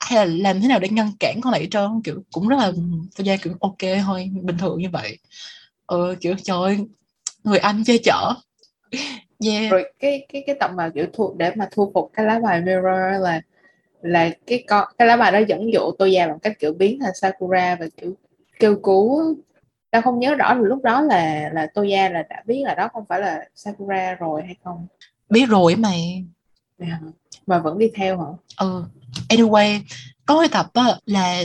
hay 0.00 0.26
là 0.26 0.34
làm 0.38 0.60
thế 0.60 0.68
nào 0.68 0.78
để 0.78 0.88
ngăn 0.88 1.10
cản 1.20 1.40
con 1.40 1.52
này 1.52 1.68
trơn 1.70 1.88
kiểu 2.04 2.22
cũng 2.32 2.48
rất 2.48 2.56
là 2.56 2.72
Toya 3.16 3.36
kiểu 3.36 3.54
ok 3.60 3.78
thôi 4.06 4.30
bình 4.42 4.58
thường 4.58 4.78
như 4.78 4.88
vậy. 4.92 5.18
Ờ 5.86 6.14
kiểu 6.20 6.34
trời 6.44 6.56
ơi, 6.62 6.78
người 7.44 7.58
anh 7.58 7.84
chơi 7.84 7.98
chở. 7.98 8.34
Yeah. 9.44 9.70
Rồi 9.70 9.92
cái 9.98 10.26
cái 10.32 10.42
cái 10.46 10.56
tập 10.60 10.70
mà 10.76 10.90
kiểu 10.94 11.06
thu 11.12 11.34
để 11.38 11.52
mà 11.56 11.68
thu 11.72 11.90
phục 11.94 12.10
cái 12.14 12.26
lá 12.26 12.38
bài 12.44 12.60
Mirror 12.60 13.22
là 13.22 13.40
là 14.02 14.30
cái 14.46 14.64
con 14.68 14.88
cái 14.98 15.08
lá 15.08 15.16
bài 15.16 15.32
đó 15.32 15.38
dẫn 15.48 15.72
dụ 15.72 15.92
Toya 15.98 16.28
bằng 16.28 16.38
cách 16.38 16.58
kiểu 16.58 16.72
biến 16.72 16.98
thành 17.00 17.14
Sakura 17.14 17.76
và 17.80 17.86
kiểu 17.96 18.12
kêu 18.60 18.80
cứu. 18.82 19.36
Tao 19.90 20.02
không 20.02 20.18
nhớ 20.20 20.34
rõ 20.34 20.54
là 20.54 20.60
lúc 20.60 20.82
đó 20.82 21.00
là 21.00 21.50
là 21.52 21.66
Toya 21.66 22.08
là 22.08 22.22
đã 22.30 22.42
biết 22.46 22.62
là 22.64 22.74
đó 22.74 22.88
không 22.92 23.04
phải 23.08 23.20
là 23.20 23.44
Sakura 23.54 24.14
rồi 24.14 24.42
hay 24.46 24.56
không. 24.64 24.86
Biết 25.30 25.48
rồi 25.48 25.76
mày 25.76 26.24
Nè, 26.78 26.88
mà 27.46 27.58
vẫn 27.58 27.78
đi 27.78 27.90
theo 27.94 28.18
hả? 28.18 28.26
Ừ. 28.58 28.84
Anyway 29.28 29.80
có 30.26 30.40
cái 30.40 30.48
tập 30.48 30.66
á 30.74 30.84
là 31.06 31.42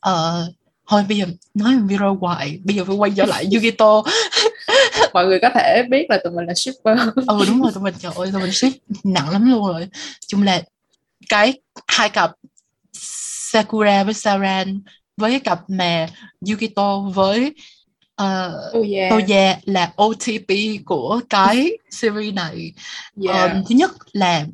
ờ 0.00 0.46
thôi 0.88 1.04
bây 1.08 1.18
giờ 1.18 1.26
nói 1.54 1.74
về 1.74 1.80
mirror 1.80 2.18
hoài 2.20 2.60
bây 2.64 2.76
giờ 2.76 2.84
phải 2.84 2.96
quay 2.96 3.10
trở 3.16 3.24
lại 3.24 3.48
Yugito. 3.54 4.02
Mọi 5.12 5.26
người 5.26 5.38
có 5.42 5.48
thể 5.54 5.82
biết 5.90 6.06
là 6.08 6.20
tụi 6.24 6.32
mình 6.32 6.46
là 6.46 6.54
shipper. 6.54 6.98
Ừ 7.26 7.44
đúng 7.48 7.62
rồi 7.62 7.72
tụi 7.74 7.82
mình 7.82 7.94
trời 7.98 8.12
ơi 8.16 8.30
tụi 8.32 8.42
mình 8.42 8.52
ship 8.52 8.72
nặng 9.04 9.30
lắm 9.30 9.50
luôn 9.50 9.66
rồi. 9.66 9.88
Chung 10.26 10.42
là 10.42 10.62
cái 11.32 11.60
hai 11.88 12.08
cặp 12.08 12.30
Sakura 13.52 14.04
với 14.04 14.14
Saran 14.14 14.80
với 15.16 15.30
cái 15.30 15.40
cặp 15.40 15.60
mà 15.68 16.06
Yukito 16.48 17.00
với 17.00 17.54
uh, 18.22 18.72
Toya. 18.72 19.10
Toya 19.10 19.58
là 19.64 19.92
OTP 20.02 20.50
của 20.84 21.20
cái 21.30 21.78
series 21.90 22.34
này. 22.34 22.72
Yeah. 23.22 23.36
Ờ, 23.36 23.62
thứ 23.68 23.74
nhất 23.74 23.90
là 24.12 24.46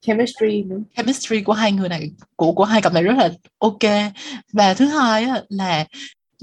chemistry 0.00 0.62
nữa. 0.62 0.78
Chemistry 0.96 1.42
của 1.42 1.52
hai 1.52 1.72
người 1.72 1.88
này 1.88 2.10
của 2.36 2.52
của 2.52 2.64
hai 2.64 2.82
cặp 2.82 2.92
này 2.92 3.02
rất 3.02 3.14
là 3.18 3.30
ok. 3.58 4.12
Và 4.52 4.74
thứ 4.74 4.86
hai 4.86 5.24
á, 5.24 5.42
là 5.48 5.84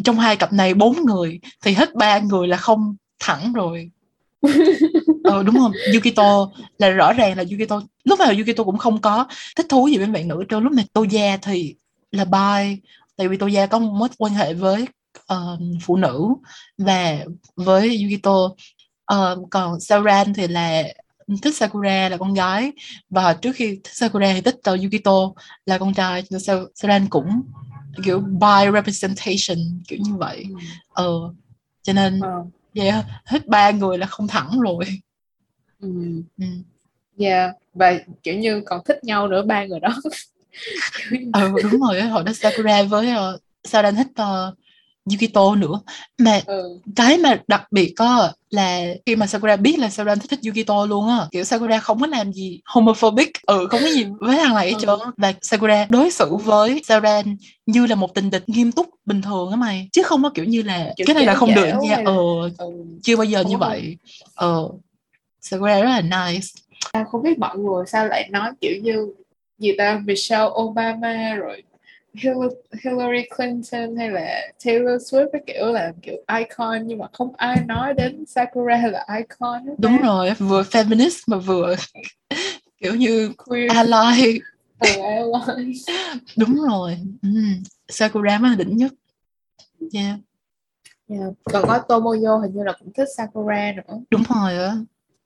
trong 0.04 0.20
hai 0.20 0.36
cặp 0.36 0.54
này 0.54 0.74
bốn 0.74 1.06
người 1.06 1.40
thì 1.64 1.74
hết 1.74 1.96
ba 1.96 2.20
người 2.20 2.48
là 2.48 2.58
không 2.58 2.96
thẳng 3.20 3.54
rồi 3.54 3.92
ờ 5.24 5.44
đúng 5.44 5.56
không? 5.56 5.72
Yukito 5.94 6.52
là 6.78 6.90
rõ 6.90 7.14
ràng 7.14 7.38
là 7.38 7.44
Yukito 7.52 7.82
lúc 8.04 8.20
nào 8.20 8.34
Yukito 8.38 8.64
cũng 8.64 8.78
không 8.78 9.02
có 9.02 9.28
thích 9.56 9.66
thú 9.70 9.88
gì 9.88 9.98
với 9.98 10.08
bạn 10.08 10.28
nữ 10.28 10.44
trong 10.50 10.64
lúc 10.64 10.74
này 10.74 10.86
Toya 10.94 11.38
thì 11.38 11.76
là 12.12 12.26
bi 12.26 12.82
tại 13.18 13.28
vì 13.28 13.38
Toya 13.38 13.66
có 13.68 13.80
một 13.80 13.92
mối 13.94 14.10
quan 14.18 14.34
hệ 14.34 14.54
với 14.54 14.88
uh, 15.34 15.60
phụ 15.82 15.96
nữ 15.98 16.28
và 16.78 17.26
với 17.56 18.04
Yukito. 18.04 18.50
Uh, 19.14 19.50
còn 19.50 19.80
Sauran 19.80 20.34
thì 20.34 20.48
là 20.48 20.84
thích 21.42 21.56
Sakura 21.56 22.10
là 22.10 22.18
con 22.18 22.34
gái. 22.34 22.72
Và 23.10 23.34
trước 23.34 23.52
khi 23.56 23.80
thích 23.84 23.94
Sakura 23.94 24.34
thì 24.34 24.42
thích 24.42 24.56
uh, 24.56 24.80
Yukito 24.84 25.32
là 25.66 25.78
con 25.78 25.94
trai. 25.94 26.24
Nên 26.30 26.42
Sauran 26.76 27.08
cũng 27.10 27.42
kiểu 28.04 28.20
bi 28.20 28.72
representation 28.74 29.58
kiểu 29.88 30.00
như 30.02 30.16
vậy. 30.16 30.46
Ờ 30.94 31.10
cho 31.84 31.94
nên 31.94 32.20
Ờ. 32.20 32.44
yeah, 32.74 33.06
hết 33.26 33.48
ba 33.48 33.72
người 33.72 33.98
là 33.98 34.08
không 34.08 34.28
thẳng 34.28 34.60
rồi 34.60 34.86
Ừ. 35.84 35.90
ừ. 36.38 36.46
Yeah. 37.18 37.52
và 37.74 38.00
kiểu 38.24 38.36
như 38.40 38.62
còn 38.66 38.82
thích 38.86 39.04
nhau 39.04 39.28
nữa 39.28 39.44
ba 39.48 39.66
người 39.66 39.80
đó 39.80 39.90
ừ 41.34 41.52
đúng 41.72 41.82
rồi 41.82 42.02
hồi 42.02 42.24
đó 42.24 42.34
Sakura 42.34 42.84
với 42.84 43.08
uh, 43.14 43.42
Sauran 43.64 43.96
thích 43.96 44.08
uh, 44.22 44.58
Yukito 45.12 45.56
nữa 45.56 45.80
mà 46.18 46.42
ừ. 46.46 46.80
cái 46.96 47.18
mà 47.18 47.42
đặc 47.48 47.64
biệt 47.72 47.94
có 47.98 48.32
là 48.50 48.82
khi 49.06 49.16
mà 49.16 49.28
Sakura 49.28 49.56
biết 49.56 49.80
là 49.80 49.90
Sauran 49.90 50.20
thích 50.20 50.30
thích 50.30 50.40
Yukito 50.46 50.86
luôn 50.86 51.08
á 51.10 51.28
kiểu 51.32 51.44
Sakura 51.44 51.80
không 51.80 52.00
có 52.02 52.08
làm 52.08 52.34
gì 52.34 52.60
homophobic 52.66 53.30
ừ 53.46 53.68
không 53.70 53.82
có 53.82 53.90
gì 53.90 54.06
với 54.20 54.38
thằng 54.38 54.56
này 54.56 54.68
hết 54.68 54.74
Ừ. 54.78 54.82
trơn 54.82 55.00
á. 55.00 55.12
và 55.18 55.34
Sakura 55.42 55.86
đối 55.90 56.12
xử 56.12 56.36
với 56.36 56.82
Sauran 56.86 57.38
như 57.66 57.86
là 57.86 57.96
một 57.96 58.14
tình 58.16 58.30
địch 58.30 58.44
nghiêm 58.50 58.72
túc 58.72 58.88
bình 59.06 59.22
thường 59.22 59.50
á 59.52 59.56
mày 59.56 59.90
chứ 59.92 60.04
không 60.04 60.24
có 60.24 60.30
kiểu 60.30 60.46
như 60.46 60.62
là 60.62 60.94
Kiểu 60.98 61.08
cái 61.08 61.14
này 61.16 61.26
là 61.26 61.36
không 61.36 61.56
được 61.56 61.68
nha 61.84 61.96
là- 61.98 62.04
ờ 62.06 62.14
ừ. 62.58 62.66
chưa 63.04 63.16
bao 63.16 63.26
giờ 63.26 63.40
như 63.44 63.52
Không 63.52 63.60
có 63.62 63.68
vậy 63.68 63.98
ờ 64.36 64.70
Sakura 65.44 65.80
rất 65.82 65.90
là 65.90 66.02
nice 66.02 66.48
Tao 66.94 67.06
không 67.06 67.24
biết 67.24 67.40
mọi 67.40 67.58
người 67.58 67.86
sao 67.88 68.08
lại 68.08 68.30
nói 68.32 68.52
kiểu 68.62 68.76
như 68.82 69.14
gì 69.58 69.72
ta 69.78 70.02
Michelle 70.06 70.50
Obama 70.62 71.34
rồi 71.36 71.64
Hil- 72.14 72.50
Hillary 72.84 73.28
Clinton 73.38 73.96
hay 73.98 74.10
là 74.12 74.42
Taylor 74.66 75.02
Swift 75.14 75.28
cái 75.34 75.42
kiểu 75.48 75.66
là 75.72 75.94
kiểu 76.02 76.16
icon 76.40 76.88
nhưng 76.88 77.00
mà 77.00 77.08
không 77.14 77.36
ai 77.38 77.58
nói 77.66 77.94
đến 77.94 78.26
Sakura 78.28 78.78
là 78.88 79.08
icon 79.18 79.66
hết 79.68 79.74
đúng 79.78 79.98
ta. 80.02 80.04
rồi 80.08 80.34
vừa 80.40 80.62
feminist 80.62 81.24
mà 81.28 81.38
vừa 81.38 81.76
kiểu 82.82 82.96
như 82.96 83.32
queer 83.38 83.72
ally 83.72 84.40
ally. 84.80 85.74
đúng 86.38 86.56
rồi 86.70 86.98
ừ. 87.22 87.30
Sakura 87.90 88.38
mới 88.38 88.50
là 88.52 88.56
đỉnh 88.58 88.78
nhất 88.78 88.92
yeah. 89.94 90.20
yeah. 91.10 91.32
còn 91.44 91.64
có 91.68 91.78
Tomoyo 91.90 92.38
hình 92.38 92.52
như 92.56 92.64
là 92.64 92.74
cũng 92.80 92.94
thích 92.94 93.08
Sakura 93.18 93.72
nữa 93.76 94.00
đúng 94.12 94.24
rồi 94.30 94.58
á 94.58 94.76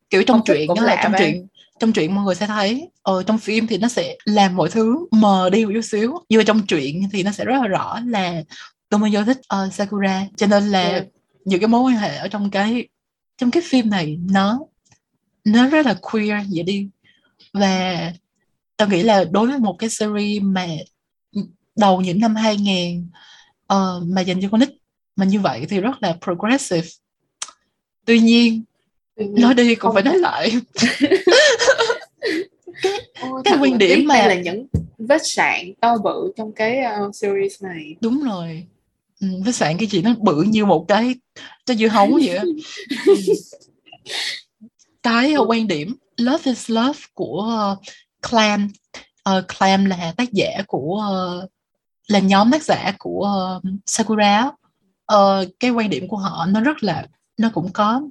kiểu 0.10 0.24
trong 0.24 0.42
truyện 0.46 0.68
cũng 0.68 0.80
là 0.80 1.00
trong 1.04 1.14
truyện 1.18 1.48
trong 1.80 1.94
truyện 1.94 2.16
mọi 2.16 2.26
người 2.26 2.36
sẽ 2.36 2.48
thấy 2.48 2.90
ờ, 3.02 3.24
trong 3.24 3.38
phim 3.38 3.68
thì 3.68 3.78
nó 3.78 3.88
sẽ 3.88 4.16
làm 4.26 4.56
mọi 4.56 4.70
thứ 4.70 5.08
mờ 5.12 5.50
đi 5.50 5.66
một 5.66 5.72
chút 5.74 5.82
xíu 5.82 6.14
nhưng 6.30 6.40
mà 6.40 6.44
trong 6.44 6.66
truyện 6.68 7.10
thì 7.12 7.24
nó 7.24 7.32
sẽ 7.32 7.46
rất 7.46 7.62
là 7.62 7.68
rõ 7.68 8.00
là 8.06 8.44
Tomoyo 8.90 9.24
thích 9.24 9.38
ờ, 9.48 9.70
Sakura. 9.70 10.28
Cho 10.38 10.48
nên 10.48 10.68
là 10.70 10.84
Yeah. 10.84 11.06
những 11.46 11.60
cái 11.60 11.68
mối 11.68 11.82
quan 11.82 11.96
hệ 11.96 12.16
ở 12.18 12.28
trong 12.28 12.50
cái 12.52 12.88
trong 13.38 13.52
cái 13.52 13.64
phim 13.66 13.90
này 13.90 14.20
nó 14.30 14.60
nó 15.46 15.68
rất 15.68 15.86
là 15.86 15.96
queer 16.02 16.46
vậy 16.54 16.64
đi. 16.64 16.90
Và 17.54 18.14
tao 18.78 18.88
nghĩ 18.88 19.04
là 19.04 19.24
đối 19.32 19.48
với 19.48 19.60
một 19.60 19.76
cái 19.80 19.90
series 19.90 20.42
mà 20.44 20.68
đầu 21.76 22.02
những 22.02 22.20
năm 22.20 22.36
2000 22.36 23.08
ờ, 23.68 24.02
mà 24.08 24.22
dành 24.22 24.42
cho 24.42 24.50
con 24.52 24.60
nít 24.60 24.70
mà 25.16 25.26
như 25.26 25.40
vậy 25.40 25.66
thì 25.70 25.80
rất 25.80 25.92
là 26.02 26.18
progressive. 26.22 26.88
Tuy 28.06 28.20
nhiên, 28.20 28.64
nói 29.18 29.54
đi 29.54 29.76
không 29.76 29.94
phải 29.94 30.04
nói 30.04 30.18
lại 30.18 30.52
Ôi, 33.22 33.42
cái 33.44 33.54
thật 33.54 33.60
quan 33.62 33.78
điểm 33.78 34.08
mà- 34.08 34.28
là 34.28 34.34
những 34.34 34.68
vết 34.98 35.28
sạn 35.28 35.74
to 35.82 35.98
bự 35.98 36.32
trong 36.38 36.52
cái 36.52 36.80
uh, 37.08 37.16
series 37.16 37.64
này 37.64 37.96
đúng 38.02 38.24
rồi 38.24 38.66
ừ, 39.22 39.28
với 39.44 39.54
soạn 39.54 39.78
cái 39.78 39.88
gì 39.88 40.02
nó 40.02 40.14
bự 40.20 40.42
như 40.42 40.66
một 40.66 40.86
cái 40.88 41.16
trái 41.66 41.78
dưa 41.78 41.88
hấu 41.88 42.20
vậy 42.26 42.38
Ừ. 42.38 43.16
cái 45.04 45.36
uh, 45.38 45.50
quan 45.50 45.68
điểm 45.68 45.96
Love 46.18 46.42
is 46.46 46.72
Love 46.72 47.00
của 47.14 47.72
uh, 47.74 47.84
Clam 48.30 48.68
uh, 49.30 49.44
Clam 49.58 49.86
là 49.86 50.14
tác 50.18 50.32
giả 50.34 50.62
của 50.68 51.04
uh, 51.44 51.52
là 52.08 52.20
nhóm 52.20 52.52
tác 52.52 52.64
giả 52.64 52.94
của 53.00 53.30
uh, 53.58 53.64
Sakura. 53.86 54.52
Ờ, 55.06 55.46
cái 55.60 55.72
quan 55.72 55.90
điểm 55.90 56.08
của 56.08 56.18
họ 56.18 56.46
nó 56.46 56.62
rất 56.62 56.84
là 56.84 57.06
nó 57.38 57.50
cũng 57.54 57.72
có 57.74 58.02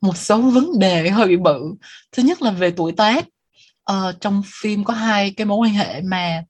một 0.00 0.16
số 0.16 0.40
vấn 0.40 0.78
đề 0.78 1.10
hơi 1.10 1.28
bị 1.28 1.36
bự. 1.36 1.74
Thứ 2.12 2.22
nhất 2.22 2.42
là 2.42 2.50
về 2.50 2.70
tuổi 2.70 2.92
tác. 2.92 3.26
Ờ, 3.84 4.12
trong 4.20 4.42
phim 4.62 4.84
có 4.84 4.94
hai 4.94 5.34
cái 5.36 5.44
mối 5.44 5.58
quan 5.58 5.74
hệ 5.74 6.00
mà 6.02 6.44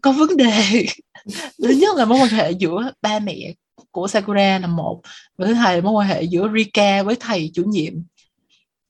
có 0.00 0.12
vấn 0.12 0.36
đề. 0.36 0.86
Thứ 1.62 1.68
nhất 1.68 1.96
là 1.96 2.04
mối 2.04 2.18
quan 2.18 2.28
hệ 2.28 2.50
giữa 2.50 2.90
ba 3.02 3.18
mẹ 3.18 3.54
của 3.90 4.08
Sakura 4.08 4.58
là 4.58 4.66
một 4.66 5.00
và 5.38 5.46
thứ 5.46 5.54
hai 5.54 5.76
là 5.76 5.82
mối 5.82 5.92
quan 5.92 6.08
hệ 6.08 6.22
giữa 6.22 6.48
Rika 6.56 7.02
với 7.02 7.16
thầy 7.20 7.50
chủ 7.54 7.64
nhiệm. 7.64 7.92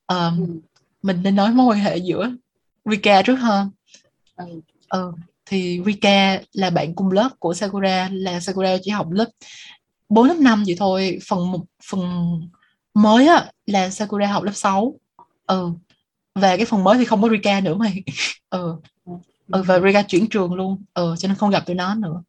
Ờ, 0.06 0.32
ừ. 0.38 0.46
mình 1.02 1.22
nên 1.22 1.36
nói 1.36 1.52
mối 1.52 1.66
quan 1.66 1.78
hệ 1.78 1.96
giữa 1.96 2.30
Rika 2.84 3.22
trước 3.22 3.36
hơn 3.36 3.70
Ừ. 4.36 4.44
ừ, 4.88 5.12
thì 5.46 5.80
Rika 5.86 6.40
là 6.52 6.70
bạn 6.70 6.94
cùng 6.94 7.10
lớp 7.12 7.30
của 7.38 7.54
Sakura 7.54 8.08
là 8.12 8.40
Sakura 8.40 8.76
chỉ 8.82 8.90
học 8.90 9.10
lớp 9.10 9.28
4 10.08 10.28
lớp 10.28 10.36
5 10.40 10.64
vậy 10.66 10.76
thôi. 10.78 11.18
Phần 11.28 11.52
một 11.52 11.64
phần 11.90 12.00
mới 12.94 13.26
á 13.26 13.50
là 13.66 13.90
Sakura 13.90 14.26
học 14.26 14.42
lớp 14.42 14.52
6 14.54 14.94
ừ. 15.46 15.70
Và 16.34 16.56
cái 16.56 16.66
phần 16.66 16.84
mới 16.84 16.98
thì 16.98 17.04
không 17.04 17.22
có 17.22 17.28
Rika 17.28 17.60
nữa 17.60 17.74
mày. 17.74 18.02
Ừ. 18.50 18.76
Ừ 19.52 19.62
và 19.66 19.80
Rika 19.80 20.02
chuyển 20.02 20.28
trường 20.28 20.54
luôn. 20.54 20.84
Ừ 20.94 21.14
cho 21.18 21.28
nên 21.28 21.36
không 21.36 21.50
gặp 21.50 21.66
tụi 21.66 21.76
nó 21.76 21.94
nữa. 21.94 22.22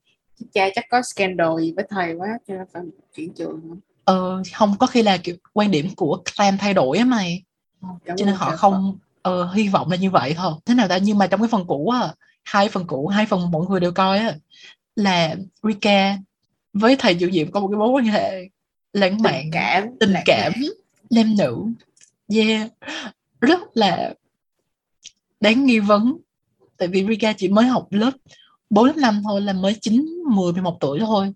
Cha 0.53 0.69
chắc 0.75 0.85
có 0.89 1.01
scandal 1.01 1.47
gì 1.61 1.73
với 1.75 1.85
thầy 1.89 2.13
quá 2.13 2.27
cho 2.47 2.53
nên 2.55 2.67
phải 2.73 2.83
chuyển 3.15 3.33
trường 3.33 3.61
nữa. 3.69 3.75
ừ 4.05 4.41
không 4.53 4.75
có 4.79 4.87
khi 4.87 5.03
là 5.03 5.17
kiểu 5.17 5.35
quan 5.53 5.71
điểm 5.71 5.95
của 5.95 6.23
clan 6.35 6.57
thay 6.57 6.73
đổi 6.73 6.97
á 6.97 7.05
mày. 7.05 7.43
Cảm 8.05 8.17
cho 8.17 8.25
nên 8.25 8.35
họ 8.35 8.51
không 8.57 8.97
ờ, 9.21 9.51
hy 9.53 9.67
vọng 9.67 9.89
là 9.91 9.97
như 9.97 10.09
vậy 10.11 10.33
thôi. 10.37 10.53
Thế 10.65 10.73
nào 10.73 10.87
ta 10.87 10.97
nhưng 10.97 11.17
mà 11.17 11.27
trong 11.27 11.39
cái 11.41 11.49
phần 11.51 11.65
cũ 11.67 11.89
á 11.89 12.13
hai 12.43 12.69
phần 12.69 12.87
cũ 12.87 13.07
hai 13.07 13.25
phần 13.25 13.51
mọi 13.51 13.65
người 13.69 13.79
đều 13.79 13.91
coi 13.91 14.19
á 14.19 14.35
là 14.95 15.35
Rika 15.63 16.17
với 16.73 16.95
thầy 16.99 17.15
chủ 17.15 17.27
nhiệm 17.27 17.51
có 17.51 17.59
một 17.59 17.67
cái 17.71 17.77
mối 17.77 17.89
quan 17.89 18.05
hệ 18.05 18.49
lãng 18.93 19.21
mạn 19.21 19.41
tình 19.41 19.51
cảm 19.51 19.83
tình 19.99 20.11
lạc 20.11 20.23
cảm 20.25 20.53
nam 21.09 21.35
nữ. 21.37 21.57
Yeah. 22.35 22.71
Rất 23.41 23.59
là 23.73 24.13
đáng 25.39 25.65
nghi 25.65 25.79
vấn. 25.79 26.17
Tại 26.77 26.87
vì 26.87 27.05
Rika 27.09 27.33
chỉ 27.33 27.47
mới 27.47 27.65
học 27.65 27.87
lớp 27.91 28.11
4 28.69 28.85
lớp 28.85 28.97
5 28.97 29.21
thôi 29.23 29.41
là 29.41 29.53
mới 29.53 29.77
9, 29.81 30.05
10, 30.31 30.53
11 30.53 30.77
tuổi 30.79 30.99
thôi. 30.99 31.33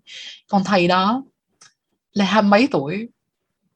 Còn 0.48 0.64
thầy 0.64 0.88
đó 0.88 1.24
là 2.12 2.24
hai 2.24 2.42
mấy 2.42 2.68
tuổi 2.70 3.08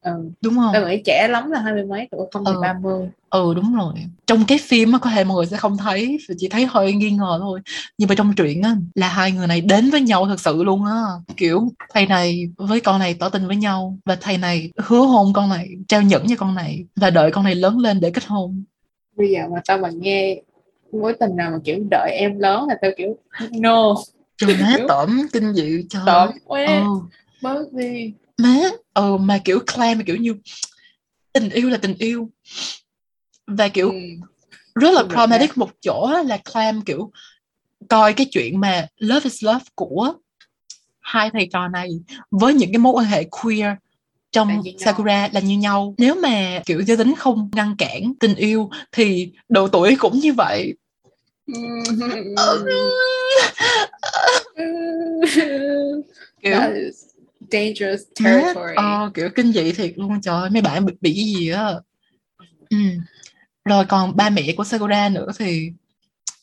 ừ. 0.02 0.30
đúng 0.40 0.54
không? 0.54 0.70
Tao 0.72 0.88
nghĩ 0.88 1.02
trẻ 1.04 1.28
lắm 1.28 1.50
là 1.50 1.60
hai 1.60 1.72
mươi 1.72 1.84
mấy 1.84 2.08
tuổi 2.10 2.26
không 2.32 2.44
Ừ. 2.44 2.60
ba 2.62 2.72
mươi. 2.72 3.08
Ừ 3.30 3.54
đúng 3.54 3.74
rồi. 3.74 3.94
Trong 4.26 4.44
cái 4.48 4.58
phim 4.58 4.92
á 4.92 4.98
có 4.98 5.10
thể 5.10 5.24
mọi 5.24 5.34
người 5.36 5.46
sẽ 5.46 5.56
không 5.56 5.76
thấy 5.76 6.18
chỉ 6.38 6.48
thấy 6.48 6.66
hơi 6.66 6.92
nghi 6.92 7.10
ngờ 7.10 7.38
thôi. 7.40 7.60
Nhưng 7.98 8.08
mà 8.08 8.14
trong 8.14 8.34
truyện 8.34 8.62
á 8.62 8.76
là 8.94 9.08
hai 9.08 9.32
người 9.32 9.46
này 9.46 9.60
đến 9.60 9.90
với 9.90 10.00
nhau 10.00 10.26
thật 10.26 10.40
sự 10.40 10.64
luôn 10.64 10.84
á. 10.84 11.02
Kiểu 11.36 11.68
thầy 11.94 12.06
này 12.06 12.48
với 12.56 12.80
con 12.80 12.98
này 12.98 13.14
tỏ 13.14 13.28
tình 13.28 13.46
với 13.46 13.56
nhau 13.56 13.98
và 14.04 14.16
thầy 14.20 14.38
này 14.38 14.70
hứa 14.76 15.00
hôn 15.00 15.32
con 15.32 15.48
này 15.48 15.68
trao 15.88 16.02
nhẫn 16.02 16.26
cho 16.28 16.36
con 16.38 16.54
này 16.54 16.84
và 16.96 17.10
đợi 17.10 17.30
con 17.30 17.44
này 17.44 17.54
lớn 17.54 17.78
lên 17.78 18.00
để 18.00 18.10
kết 18.10 18.24
hôn. 18.26 18.62
Bây 19.16 19.30
giờ 19.30 19.40
mà 19.54 19.60
tao 19.68 19.78
mà 19.78 19.88
nghe 19.90 20.42
mối 20.92 21.14
tình 21.20 21.36
nào 21.36 21.50
mà 21.50 21.58
kiểu 21.64 21.78
đợi 21.90 22.10
em 22.10 22.38
lớn 22.38 22.66
là 22.68 22.76
tao 22.82 22.90
kiểu 22.96 23.16
no. 23.52 23.94
Trời 24.38 24.56
má 24.60 24.76
tởm 24.88 25.20
kinh 25.32 25.52
dị 25.54 25.86
trời. 25.90 26.02
ơi. 26.06 26.28
quá. 26.44 26.66
Ừ. 26.66 26.82
Bớt 27.42 27.72
đi. 27.72 28.12
Má 28.38 28.56
ừ 28.94 29.16
mà 29.16 29.38
kiểu 29.44 29.60
clan 29.74 29.98
mà 29.98 30.04
kiểu 30.06 30.16
như 30.16 30.34
tình 31.32 31.50
yêu 31.50 31.70
là 31.70 31.76
tình 31.76 31.94
yêu. 31.98 32.30
Và 33.46 33.68
kiểu 33.68 33.90
ừ. 33.90 33.98
rất 34.74 34.90
là 34.94 35.02
problematic 35.02 35.58
một 35.58 35.70
chỗ 35.80 36.10
là 36.26 36.38
Clam 36.52 36.82
kiểu 36.82 37.12
coi 37.88 38.12
cái 38.12 38.26
chuyện 38.30 38.60
mà 38.60 38.86
Love 38.96 39.24
is 39.24 39.44
Love 39.44 39.64
của 39.74 40.14
hai 41.00 41.30
thầy 41.30 41.48
trò 41.52 41.68
này 41.68 41.88
với 42.30 42.54
những 42.54 42.72
cái 42.72 42.78
mối 42.78 42.92
quan 42.92 43.06
hệ 43.06 43.24
queer 43.30 43.66
trong 44.32 44.48
như 44.48 44.70
nhau. 44.70 44.78
Sakura 44.78 45.28
là 45.32 45.40
như 45.40 45.56
nhau. 45.56 45.94
Nếu 45.98 46.14
mà 46.14 46.62
kiểu 46.66 46.82
giới 46.82 46.96
tính 46.96 47.14
không 47.16 47.50
ngăn 47.52 47.76
cản 47.78 48.12
tình 48.20 48.34
yêu 48.34 48.70
thì 48.92 49.32
độ 49.48 49.68
tuổi 49.68 49.96
cũng 49.98 50.18
như 50.18 50.32
vậy. 50.32 50.74
Kiểu 56.42 56.52
That 56.52 56.74
is 56.74 57.11
dangerous 57.52 58.02
territory. 58.24 58.76
Ờ, 58.76 59.10
kiểu 59.14 59.28
kinh 59.34 59.52
dị 59.52 59.72
thiệt 59.72 59.92
luôn 59.96 60.20
trời 60.20 60.40
ơi, 60.40 60.50
mấy 60.50 60.62
bạn 60.62 60.84
bị, 60.86 60.92
bị 61.00 61.12
cái 61.16 61.24
gì 61.24 61.50
á. 61.50 61.70
Ừ. 62.70 62.78
rồi 63.64 63.84
còn 63.88 64.16
ba 64.16 64.30
mẹ 64.30 64.42
của 64.56 64.64
Sakura 64.64 65.08
nữa 65.08 65.28
thì 65.38 65.72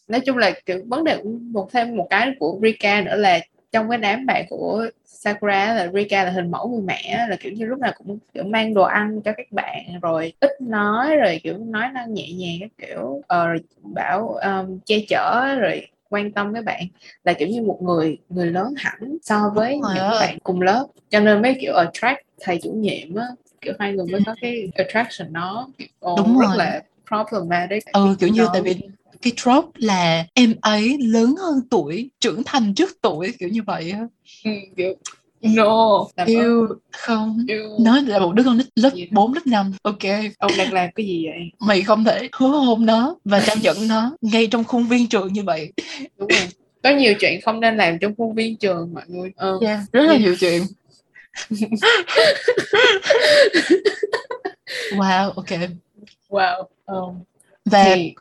nói 0.07 0.21
chung 0.25 0.37
là 0.37 0.51
kiểu 0.65 0.81
vấn 0.87 1.03
đề 1.03 1.23
một 1.51 1.69
thêm 1.71 1.95
một 1.95 2.07
cái 2.09 2.31
của 2.39 2.59
Rika 2.63 3.01
nữa 3.01 3.15
là 3.15 3.39
trong 3.71 3.89
cái 3.89 3.97
đám 3.97 4.25
bạn 4.25 4.45
của 4.49 4.87
Sakura 5.05 5.73
là 5.73 5.91
Rika 5.93 6.23
là 6.23 6.29
hình 6.31 6.51
mẫu 6.51 6.69
người 6.69 6.81
mẹ 6.81 7.25
là 7.29 7.35
kiểu 7.35 7.51
như 7.51 7.65
lúc 7.65 7.79
nào 7.79 7.91
cũng 7.97 8.17
kiểu 8.33 8.43
mang 8.43 8.73
đồ 8.73 8.83
ăn 8.83 9.21
cho 9.21 9.31
các 9.37 9.51
bạn 9.51 9.99
rồi 10.01 10.33
ít 10.39 10.51
nói 10.61 11.15
rồi 11.15 11.39
kiểu 11.43 11.57
nói 11.57 11.87
năng 11.93 12.13
nhẹ 12.13 12.31
nhàng 12.31 12.57
các 12.59 12.87
kiểu. 12.87 13.21
Ờ, 13.27 13.47
rồi 13.47 13.59
bảo 13.81 14.27
um, 14.27 14.79
che 14.85 14.95
chở 15.09 15.55
rồi 15.59 15.87
quan 16.09 16.31
tâm 16.31 16.51
với 16.53 16.61
bạn 16.61 16.83
là 17.23 17.33
kiểu 17.33 17.47
như 17.47 17.61
một 17.61 17.79
người 17.81 18.17
người 18.29 18.51
lớn 18.51 18.73
hẳn 18.77 19.17
so 19.23 19.51
với 19.55 19.75
những 19.77 19.85
á. 19.85 20.17
bạn 20.19 20.37
cùng 20.43 20.61
lớp 20.61 20.87
cho 21.09 21.19
nên 21.19 21.41
mấy 21.41 21.57
kiểu 21.61 21.75
attract 21.75 22.19
thầy 22.39 22.59
chủ 22.63 22.71
nhiệm 22.71 23.15
á 23.15 23.25
kiểu 23.61 23.73
hai 23.79 23.93
người 23.93 24.05
mới 24.05 24.21
có 24.25 24.35
cái 24.41 24.67
attraction 24.75 25.33
kiểu, 25.77 25.87
ồ, 25.99 26.15
Đúng 26.15 26.39
rất 26.39 26.47
rồi. 26.47 26.57
là 26.57 26.81
problematic 27.07 27.83
ừ 27.93 28.15
kiểu 28.19 28.29
như 28.29 28.41
đó. 28.41 28.49
tại 28.53 28.61
vì 28.61 28.75
cái 29.21 29.33
trope 29.35 29.67
là 29.75 30.25
em 30.33 30.53
ấy 30.61 30.97
lớn 30.99 31.35
hơn 31.39 31.61
tuổi 31.69 32.09
trưởng 32.19 32.43
thành 32.43 32.73
trước 32.73 32.89
tuổi 33.01 33.33
kiểu 33.39 33.49
như 33.49 33.61
vậy 33.63 33.91
á 33.91 34.07
ừ, 34.45 34.51
kiểu 34.77 34.93
no. 35.41 36.07
Yêu 36.25 36.67
không? 36.91 37.45
yêu. 37.47 37.69
Nó 37.79 38.01
là 38.07 38.19
một 38.19 38.33
đứa 38.35 38.43
con 38.43 38.57
nít 38.57 38.67
lớp 38.75 38.89
Gì 38.93 39.05
đó. 39.05 39.09
4, 39.11 39.33
lớp 39.33 39.41
5 39.47 39.71
ok. 39.83 39.97
Ông 40.37 40.51
đang 40.57 40.73
làm 40.73 40.89
cái 40.95 41.05
gì 41.05 41.25
vậy? 41.27 41.51
Mày 41.59 41.81
không 41.81 42.03
thể 42.03 42.29
hứa 42.33 42.47
hôn 42.47 42.85
nó 42.85 43.15
và 43.25 43.39
trao 43.39 43.55
dẫn 43.61 43.87
nó 43.87 44.11
ngay 44.21 44.47
trong 44.47 44.63
khuôn 44.63 44.83
viên 44.83 45.07
trường 45.07 45.33
như 45.33 45.43
vậy. 45.43 45.73
Đúng 46.17 46.27
rồi. 46.27 46.47
Có 46.83 46.89
nhiều 46.89 47.13
chuyện 47.19 47.41
không 47.41 47.59
nên 47.59 47.77
làm 47.77 47.99
trong 47.99 48.15
khuôn 48.17 48.35
viên 48.35 48.57
trường 48.57 48.93
mọi 48.93 49.03
người. 49.07 49.31
Ờ, 49.35 49.57
yeah, 49.61 49.79
rất 49.91 50.01
là 50.01 50.09
Yeah. 50.09 50.21
nhiều 50.21 50.35
chuyện. 50.39 50.63
Wow 54.91 55.31
ok. 55.31 55.47
Wow 56.29 56.63
ờ, 56.85 57.01
và 57.65 57.83
thì 57.83 58.13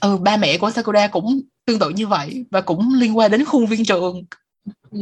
ừ 0.00 0.16
ba 0.16 0.36
mẹ 0.36 0.58
của 0.58 0.70
Sakura 0.70 1.06
cũng 1.06 1.40
tương 1.66 1.78
tự 1.78 1.88
như 1.88 2.06
vậy 2.06 2.44
và 2.50 2.60
cũng 2.60 2.94
liên 2.94 3.18
quan 3.18 3.30
đến 3.30 3.44
khuôn 3.44 3.66
viên 3.66 3.84
trường 3.84 4.24
ừ. 4.92 4.98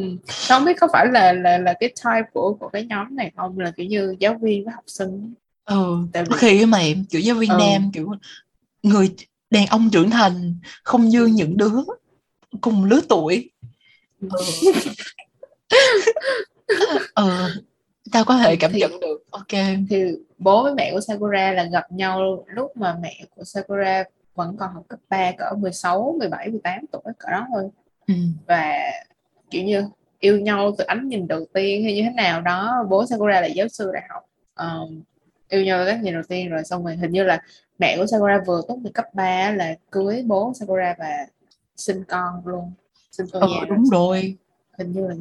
không 0.49 0.65
biết 0.65 0.73
có 0.81 0.89
phải 0.93 1.07
là 1.07 1.33
là 1.33 1.59
là 1.59 1.75
cái 1.81 1.89
type 1.89 2.31
của 2.33 2.55
của 2.61 2.69
cái 2.69 2.85
nhóm 2.87 3.17
này 3.17 3.33
không 3.37 3.59
là 3.59 3.71
kiểu 3.71 3.87
như 3.87 4.17
giáo 4.21 4.39
viên 4.43 4.65
với 4.65 4.75
học 4.75 4.85
sinh 4.87 5.35
ừ 5.65 5.97
tại 6.13 6.25
vì 6.25 6.37
khi 6.39 6.67
mà 6.67 6.79
kiểu 7.11 7.21
giáo 7.21 7.37
viên 7.37 7.51
Ừ. 7.51 7.57
nam 7.59 7.91
kiểu 7.95 8.13
người 8.83 9.15
đàn 9.51 9.67
ông 9.67 9.91
trưởng 9.93 10.11
thành 10.11 10.55
không 10.85 11.05
như 11.09 11.27
những 11.27 11.57
đứa 11.57 11.71
cùng 12.61 12.85
lứa 12.85 13.01
tuổi 13.09 13.51
ừ. 14.21 14.29
ừ 17.15 17.31
tao 18.13 18.25
có 18.25 18.39
thể 18.39 18.57
cảm 18.57 18.73
Thì- 18.73 18.81
nhận 18.81 19.01
được 19.01 19.25
ok 19.31 19.47
thì 19.91 20.03
bố 20.39 20.63
với 20.63 20.75
mẹ 20.75 20.91
của 20.93 21.01
Sakura 21.01 21.53
là 21.53 21.65
gặp 21.65 21.93
nhau 21.93 22.45
lúc 22.49 22.77
mà 22.77 22.97
mẹ 23.03 23.25
của 23.37 23.45
Sakura 23.45 24.05
vẫn 24.35 24.57
còn 24.57 24.75
học 24.75 24.83
cấp 24.89 24.99
3 25.09 25.33
cỡ 25.39 25.45
16, 25.59 26.17
17, 26.19 26.49
18 26.51 26.81
tuổi 26.93 27.03
cỡ 27.19 27.31
đó 27.31 27.47
thôi 27.55 27.69
ừ. 28.07 28.15
và 28.47 28.75
kiểu 29.51 29.65
như 29.65 29.89
yêu 30.21 30.41
nhau 30.41 30.75
từ 30.79 30.85
ánh 30.85 31.09
nhìn 31.09 31.29
đầu 31.29 31.47
tiên 31.55 31.85
hay 31.85 31.95
như 31.95 32.03
thế 32.03 32.11
nào 32.11 32.41
đó 32.41 32.87
bố 32.91 33.07
Sakura 33.07 33.41
là 33.41 33.47
giáo 33.47 33.69
sư 33.69 33.91
đại 33.95 34.03
học 34.09 34.23
Ờm, 34.55 35.03
yêu 35.49 35.63
nhau 35.63 35.79
từ 35.85 35.91
ánh 35.91 36.03
nhìn 36.03 36.15
đầu 36.15 36.23
tiên 36.29 36.49
rồi 36.49 36.65
xong 36.65 36.85
rồi 36.85 36.97
hình 36.97 37.13
như 37.13 37.25
là 37.25 37.43
mẹ 37.79 37.97
của 37.97 38.07
Sakura 38.07 38.41
vừa 38.47 38.63
tốt 38.69 38.79
nghiệp 38.83 38.91
cấp 38.95 39.05
3 39.15 39.51
là 39.51 39.75
cưới 39.91 40.23
bố 40.27 40.53
Sakura 40.55 40.95
và 40.99 41.27
sinh 41.77 42.05
con 42.09 42.47
luôn 42.47 42.73
sinh 43.13 43.27
con 43.33 43.43
ừ 43.43 43.49
đúng 43.69 43.85
rồi. 43.93 44.37
Hình 44.79 44.93
như 44.93 45.07
là 45.09 45.15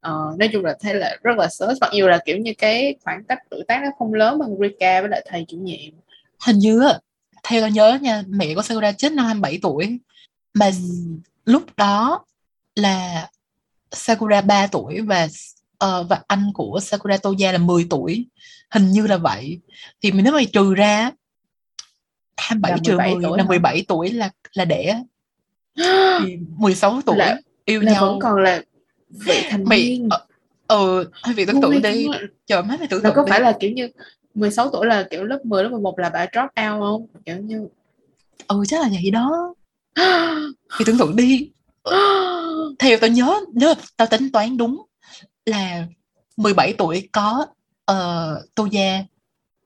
ờ, 0.00 0.34
nói 0.38 0.48
chung 0.52 0.64
là 0.64 0.76
thấy 0.80 0.94
là 0.94 1.16
rất 1.22 1.38
là 1.38 1.48
sớm 1.48 1.74
mặc 1.80 1.90
dù 1.94 2.06
là 2.06 2.18
kiểu 2.24 2.38
như 2.38 2.52
cái 2.58 2.94
khoảng 3.04 3.24
cách 3.24 3.38
tuổi 3.50 3.64
tác 3.68 3.80
nó 3.82 3.90
không 3.98 4.14
lớn 4.14 4.38
bằng 4.38 4.56
Rika 4.60 5.00
với 5.00 5.10
lại 5.10 5.26
thầy 5.28 5.44
chủ 5.48 5.56
nhiệm. 5.56 5.92
Hình 6.46 6.58
như 6.58 6.82
theo 7.42 7.60
tao 7.60 7.70
nhớ 7.70 7.98
nha 8.02 8.22
mẹ 8.28 8.54
của 8.54 8.62
Sakura 8.62 8.92
chết 8.92 9.12
năm 9.12 9.24
27 9.24 9.58
tuổi 9.62 9.98
mà 10.54 10.70
lúc 11.44 11.62
đó 11.76 12.24
là 12.74 13.28
Sakura 13.92 14.40
3 14.40 14.66
tuổi 14.66 15.00
và 15.00 15.28
ờ, 15.78 16.02
và 16.02 16.20
anh 16.26 16.50
của 16.54 16.80
Sakura 16.82 17.16
Toya 17.16 17.52
là 17.52 17.58
10 17.58 17.86
tuổi. 17.90 18.26
Hình 18.70 18.90
như 18.90 19.06
là 19.06 19.16
vậy. 19.16 19.60
Thì 20.02 20.12
mình 20.12 20.24
nếu 20.24 20.32
mày 20.32 20.46
trừ 20.46 20.74
ra 20.74 21.10
27 22.36 22.70
Là 22.72 22.78
trừ 22.84 22.90
17 22.92 23.14
10 23.14 23.22
tuổi 23.22 23.38
là 23.38 23.42
hả? 23.44 23.48
17 23.48 23.84
tuổi 23.88 24.10
là 24.10 24.30
là 24.52 24.64
đẻ. 24.64 25.02
Thì 26.20 26.36
16 26.56 27.00
tuổi 27.06 27.16
Là- 27.16 27.38
yêu 27.64 27.80
là 27.80 27.92
nhau. 27.92 28.06
vẫn 28.06 28.18
còn 28.20 28.36
là 28.42 28.62
vị 29.10 29.40
thành 29.50 29.64
mày 29.64 29.78
niên. 29.78 30.08
ờ, 30.10 30.26
ừ 30.68 31.04
hay 31.22 31.34
vì 31.34 31.46
tưởng 31.46 31.62
tượng 31.62 31.82
đi. 31.82 32.06
trời 32.46 32.62
má 32.62 32.76
mày 32.78 32.88
tưởng 32.88 33.02
tượng 33.02 33.14
có 33.14 33.22
đi. 33.24 33.30
phải 33.30 33.40
là 33.40 33.56
kiểu 33.60 33.70
như 33.70 33.88
16 34.34 34.70
tuổi 34.70 34.86
là 34.86 35.06
kiểu 35.10 35.24
lớp 35.24 35.38
10, 35.44 35.62
lớp 35.64 35.70
11 35.70 35.98
là 35.98 36.08
bà 36.10 36.26
drop 36.32 36.44
out 36.44 36.80
không? 36.82 37.06
Kiểu 37.26 37.36
như 37.36 37.68
ừ 38.48 38.62
chắc 38.68 38.80
là 38.80 38.88
vậy 39.02 39.10
đó. 39.10 39.54
Thì 40.78 40.84
tưởng 40.84 40.98
tượng 40.98 41.16
đi 41.16 41.50
theo 42.78 42.98
tao 43.00 43.10
nhớ 43.10 43.40
nếu 43.54 43.74
mà 43.74 43.80
tao 43.96 44.08
tính 44.08 44.32
toán 44.32 44.56
đúng 44.56 44.82
là 45.46 45.86
17 46.36 46.74
tuổi 46.78 47.08
có 47.12 47.46
uh, 47.92 48.54
Toya 48.54 49.04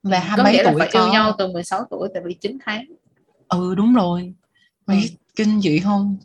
và 0.02 0.18
hai 0.18 0.44
mấy 0.44 0.60
tuổi 0.64 0.74
phải 0.78 0.88
có 0.92 1.04
yêu 1.04 1.12
nhau 1.12 1.34
từ 1.38 1.46
16 1.52 1.86
tuổi 1.90 2.08
tại 2.14 2.22
vì 2.26 2.34
9 2.34 2.58
tháng. 2.64 2.84
Ừ 3.48 3.74
đúng 3.74 3.94
rồi. 3.94 4.34
Mày 4.86 4.96
Ừ. 4.96 5.16
kinh 5.36 5.60
dị 5.60 5.78
không? 5.78 6.16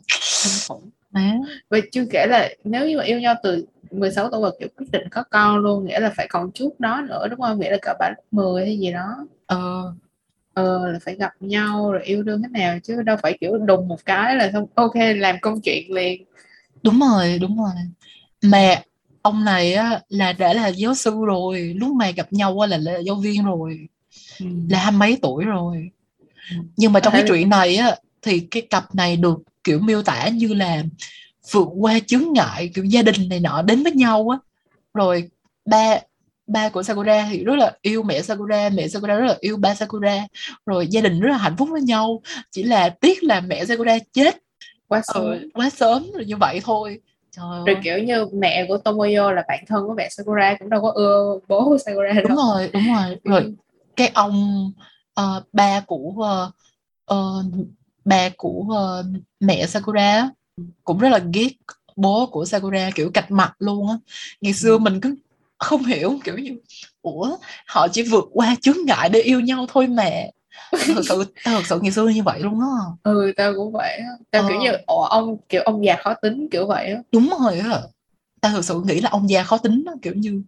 Má. 1.10 1.34
Và 1.70 1.78
chưa 1.92 2.04
kể 2.10 2.26
là 2.26 2.48
nếu 2.64 2.88
như 2.88 2.96
mà 2.98 3.04
yêu 3.04 3.20
nhau 3.20 3.34
từ 3.42 3.66
16 3.90 4.30
tuổi 4.30 4.40
và 4.40 4.50
kiểu 4.60 4.68
quyết 4.76 4.86
định 4.92 5.08
có 5.10 5.22
con 5.30 5.56
luôn 5.56 5.84
nghĩa 5.86 6.00
là 6.00 6.12
phải 6.16 6.26
còn 6.30 6.52
trước 6.52 6.80
đó 6.80 7.00
nữa 7.08 7.28
đúng 7.30 7.40
không? 7.40 7.60
Nghĩa 7.60 7.70
là 7.70 7.78
cỡ 7.82 7.92
bạn 7.98 8.12
lớp 8.16 8.22
10 8.30 8.64
hay 8.64 8.78
gì 8.78 8.92
đó. 8.92 9.26
Ờ. 9.46 9.92
Ờ 10.54 10.88
là 10.92 10.98
phải 11.02 11.16
gặp 11.16 11.32
nhau 11.40 11.92
rồi 11.92 12.02
yêu 12.04 12.22
đương 12.22 12.42
thế 12.42 12.48
nào 12.48 12.78
chứ 12.82 13.02
đâu 13.02 13.16
phải 13.22 13.38
kiểu 13.40 13.58
đùng 13.58 13.88
một 13.88 14.04
cái 14.04 14.36
là 14.36 14.50
xong 14.52 14.66
ok 14.74 14.94
làm 15.16 15.36
công 15.40 15.60
chuyện 15.60 15.92
liền 15.94 16.24
đúng 16.82 17.00
rồi 17.00 17.38
đúng 17.38 17.58
rồi. 17.58 17.72
Mà 18.42 18.82
ông 19.22 19.44
này 19.44 19.74
á 19.74 20.00
là 20.08 20.32
đã 20.32 20.52
là 20.54 20.68
giáo 20.68 20.94
sư 20.94 21.24
rồi 21.26 21.74
lúc 21.76 21.92
mà 21.94 22.10
gặp 22.10 22.32
nhau 22.32 22.60
á 22.60 22.66
là, 22.66 22.76
là 22.76 22.98
giáo 22.98 23.14
viên 23.16 23.44
rồi 23.44 23.88
là 24.68 24.78
hai 24.78 24.92
mấy 24.92 25.18
tuổi 25.22 25.44
rồi. 25.44 25.90
Ừ. 26.50 26.56
nhưng 26.76 26.92
mà 26.92 27.00
trong 27.00 27.12
cái 27.12 27.24
chuyện 27.28 27.48
này 27.48 27.76
á 27.76 27.96
thì 28.22 28.40
cái 28.40 28.62
cặp 28.70 28.94
này 28.94 29.16
được 29.16 29.38
kiểu 29.64 29.78
miêu 29.78 30.02
tả 30.02 30.28
như 30.28 30.54
là 30.54 30.82
vượt 31.50 31.68
qua 31.78 31.98
chướng 32.06 32.32
ngại 32.32 32.70
kiểu 32.74 32.84
gia 32.84 33.02
đình 33.02 33.28
này 33.28 33.40
nọ 33.40 33.62
đến 33.62 33.82
với 33.82 33.92
nhau 33.92 34.28
á. 34.28 34.38
Rồi 34.94 35.30
ba 35.64 35.98
ba 36.46 36.68
của 36.68 36.82
Sakura 36.82 37.28
thì 37.30 37.44
rất 37.44 37.56
là 37.56 37.72
yêu 37.82 38.02
mẹ 38.02 38.22
Sakura 38.22 38.68
mẹ 38.68 38.88
Sakura 38.88 39.14
rất 39.14 39.26
là 39.26 39.36
yêu 39.40 39.56
ba 39.56 39.74
Sakura. 39.74 40.26
Rồi 40.66 40.86
gia 40.86 41.00
đình 41.00 41.20
rất 41.20 41.30
là 41.30 41.38
hạnh 41.38 41.56
phúc 41.58 41.68
với 41.72 41.82
nhau. 41.82 42.22
Chỉ 42.52 42.62
là 42.62 42.88
tiếc 42.88 43.22
là 43.24 43.40
mẹ 43.40 43.64
Sakura 43.64 43.98
chết 44.12 44.36
quá 44.90 45.02
sớm. 45.04 45.24
ờ, 45.24 45.38
quá 45.54 45.70
sớm 45.70 46.10
rồi 46.14 46.24
như 46.24 46.36
vậy 46.36 46.60
thôi. 46.64 47.00
Trời 47.36 47.44
rồi 47.66 47.74
ơi. 47.74 47.80
kiểu 47.84 47.98
như 47.98 48.26
mẹ 48.32 48.64
của 48.68 48.78
Tomoyo 48.78 49.32
là 49.32 49.44
bạn 49.48 49.64
thân 49.66 49.86
của 49.86 49.94
mẹ 49.94 50.08
Sakura 50.10 50.56
cũng 50.58 50.68
đâu 50.70 50.82
có 50.82 50.90
ưa 50.94 51.38
bố 51.48 51.64
của 51.64 51.78
Sakura 51.78 52.12
đúng 52.12 52.28
đâu. 52.28 52.36
rồi 52.36 52.70
đúng 52.72 52.82
rồi. 52.94 53.16
Rồi 53.24 53.54
cái 53.96 54.10
ông 54.14 54.72
ờ, 55.14 55.42
ba 55.52 55.80
của 55.80 56.14
ờ, 56.22 56.50
ờ, 57.04 57.44
ba 58.04 58.28
của 58.36 58.64
ờ, 58.76 59.04
mẹ 59.40 59.66
Sakura 59.66 60.30
cũng 60.84 60.98
rất 60.98 61.08
là 61.08 61.18
ghét 61.32 61.50
bố 61.96 62.26
của 62.26 62.44
Sakura 62.44 62.90
kiểu 62.94 63.10
cạch 63.14 63.30
mặt 63.30 63.52
luôn 63.58 63.88
á. 63.88 63.94
Ngày 64.40 64.52
xưa 64.52 64.78
mình 64.78 65.00
cứ 65.00 65.14
không 65.58 65.84
hiểu 65.84 66.18
kiểu 66.24 66.38
như 66.38 66.56
ủa? 67.02 67.36
Họ 67.66 67.88
chỉ 67.92 68.02
vượt 68.02 68.24
qua 68.32 68.56
chướng 68.60 68.76
ngại 68.86 69.08
để 69.08 69.20
yêu 69.20 69.40
nhau 69.40 69.66
thôi 69.72 69.86
mà 69.86 70.10
thật 70.72 71.02
sự 71.08 71.24
tao 71.44 71.54
thật 71.54 71.66
sự 71.66 71.80
ngày 71.82 71.92
xưa 71.92 72.08
như 72.08 72.22
vậy 72.22 72.40
luôn 72.40 72.60
á. 72.60 72.66
Ừ 73.02 73.32
tao 73.36 73.52
cũng 73.56 73.72
vậy 73.72 73.96
á. 73.98 74.08
tao 74.30 74.42
Ờ. 74.42 74.48
kiểu 74.48 74.60
như 74.60 74.70
ồ 74.86 75.00
ông 75.02 75.36
kiểu 75.48 75.62
ông 75.62 75.84
già 75.84 75.96
khó 76.04 76.14
tính 76.22 76.48
kiểu 76.50 76.66
vậy 76.66 76.86
á. 76.92 77.02
Đúng 77.12 77.30
rồi 77.40 77.58
á. 77.58 77.80
Tao 78.40 78.52
thật 78.52 78.64
sự 78.64 78.80
nghĩ 78.84 79.00
là 79.00 79.10
ông 79.10 79.30
già 79.30 79.42
khó 79.42 79.58
tính 79.58 79.84
á 79.86 79.92
kiểu 80.02 80.14
như 80.16 80.42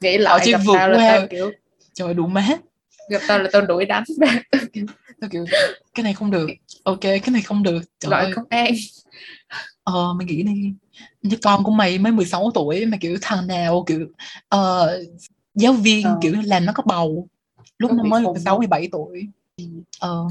nghĩ 0.00 0.18
lại 0.18 0.40
chỉ 0.44 0.52
gặp 0.52 0.60
vượt 0.66 0.74
tao 0.78 0.88
là 0.88 0.98
qua- 0.98 1.18
tao 1.18 1.26
kiểu 1.26 1.50
trời 1.94 2.14
đủ 2.14 2.26
má 2.26 2.48
gặp 3.10 3.20
tao 3.28 3.38
là 3.38 3.48
tao 3.52 3.62
đuổi 3.62 3.84
đánh. 3.84 4.04
Tao 5.20 5.28
kiểu 5.30 5.44
cái 5.94 6.04
này 6.04 6.14
không 6.14 6.30
được. 6.30 6.46
Ok 6.84 7.00
cái 7.00 7.22
này 7.30 7.42
không 7.42 7.62
được. 7.62 7.82
Trời 8.00 8.10
gọi 8.10 8.24
ơi. 8.24 8.32
công 8.36 8.44
an. 8.48 8.72
Ờ 9.84 10.12
mày 10.14 10.26
nghĩ 10.26 10.42
đi. 10.42 10.72
Như 11.22 11.36
con 11.42 11.64
của 11.64 11.70
mày 11.70 11.98
mới 11.98 12.12
16 12.12 12.50
tuổi 12.54 12.86
mà 12.86 12.96
kiểu 13.00 13.16
thằng 13.22 13.46
nào 13.46 13.84
kiểu 13.86 14.06
ờ, 14.48 14.98
giáo 15.54 15.72
viên 15.72 16.06
Ờ. 16.06 16.18
kiểu 16.22 16.34
làm 16.44 16.66
nó 16.66 16.72
có 16.72 16.82
bầu. 16.86 17.28
Lúc 17.78 17.92
nó 17.92 18.02
mới 18.04 18.24
khùng 18.24 18.32
16 18.32 18.54
không? 18.54 18.58
17 18.58 18.88
tuổi 18.92 19.28
ờ 20.00 20.28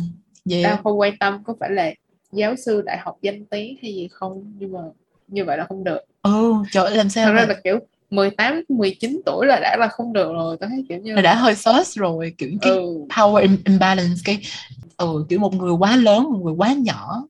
yeah. 0.49 0.63
tao 0.63 0.77
không 0.83 0.99
quan 0.99 1.17
tâm 1.19 1.43
có 1.43 1.53
phải 1.59 1.69
là 1.71 1.91
giáo 2.31 2.55
sư 2.55 2.81
đại 2.85 2.97
học 2.97 3.17
danh 3.21 3.45
tiếng 3.45 3.77
hay 3.81 3.93
gì 3.93 4.07
không 4.11 4.53
nhưng 4.59 4.71
mà 4.71 4.79
như 5.27 5.45
vậy 5.45 5.57
là 5.57 5.65
không 5.65 5.83
được 5.83 5.99
ừ 6.21 6.53
trời 6.71 6.85
ơi, 6.85 6.97
làm 6.97 7.09
thật 7.09 7.11
sao 7.15 7.33
ra 7.33 7.41
mà 7.41 7.45
là 7.45 7.55
kiểu 7.63 7.79
18 8.09 8.61
19 8.69 9.21
tuổi 9.25 9.45
là 9.47 9.59
đã 9.59 9.77
là 9.79 9.87
không 9.87 10.13
được 10.13 10.33
rồi 10.33 10.57
tao 10.59 10.69
thấy 10.69 10.85
kiểu 10.89 10.97
như 10.99 11.15
là 11.15 11.21
đã 11.21 11.35
hơi 11.35 11.55
sus 11.55 11.97
rồi 11.97 12.35
kiểu 12.37 12.49
cái 12.61 12.71
ừ, 12.71 13.05
power 13.09 13.41
im- 13.41 13.57
imbalance 13.65 14.21
cái 14.25 14.41
ừ, 14.97 15.25
kiểu 15.29 15.39
một 15.39 15.53
người 15.53 15.71
quá 15.73 15.95
lớn 15.95 16.23
một 16.23 16.39
người 16.43 16.53
quá 16.57 16.73
nhỏ 16.73 17.23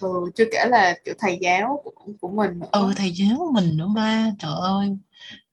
ừ 0.00 0.08
chưa 0.34 0.44
kể 0.52 0.64
là 0.68 0.94
kiểu 1.04 1.14
thầy 1.18 1.38
giáo 1.40 1.80
của, 1.84 1.92
của 2.20 2.28
mình 2.28 2.58
nữa. 2.60 2.66
ừ 2.72 2.92
thầy 2.96 3.12
giáo 3.12 3.36
của 3.38 3.52
mình 3.54 3.76
nữa 3.76 3.88
ba 3.96 4.30
trời 4.38 4.52
ơi 4.60 4.88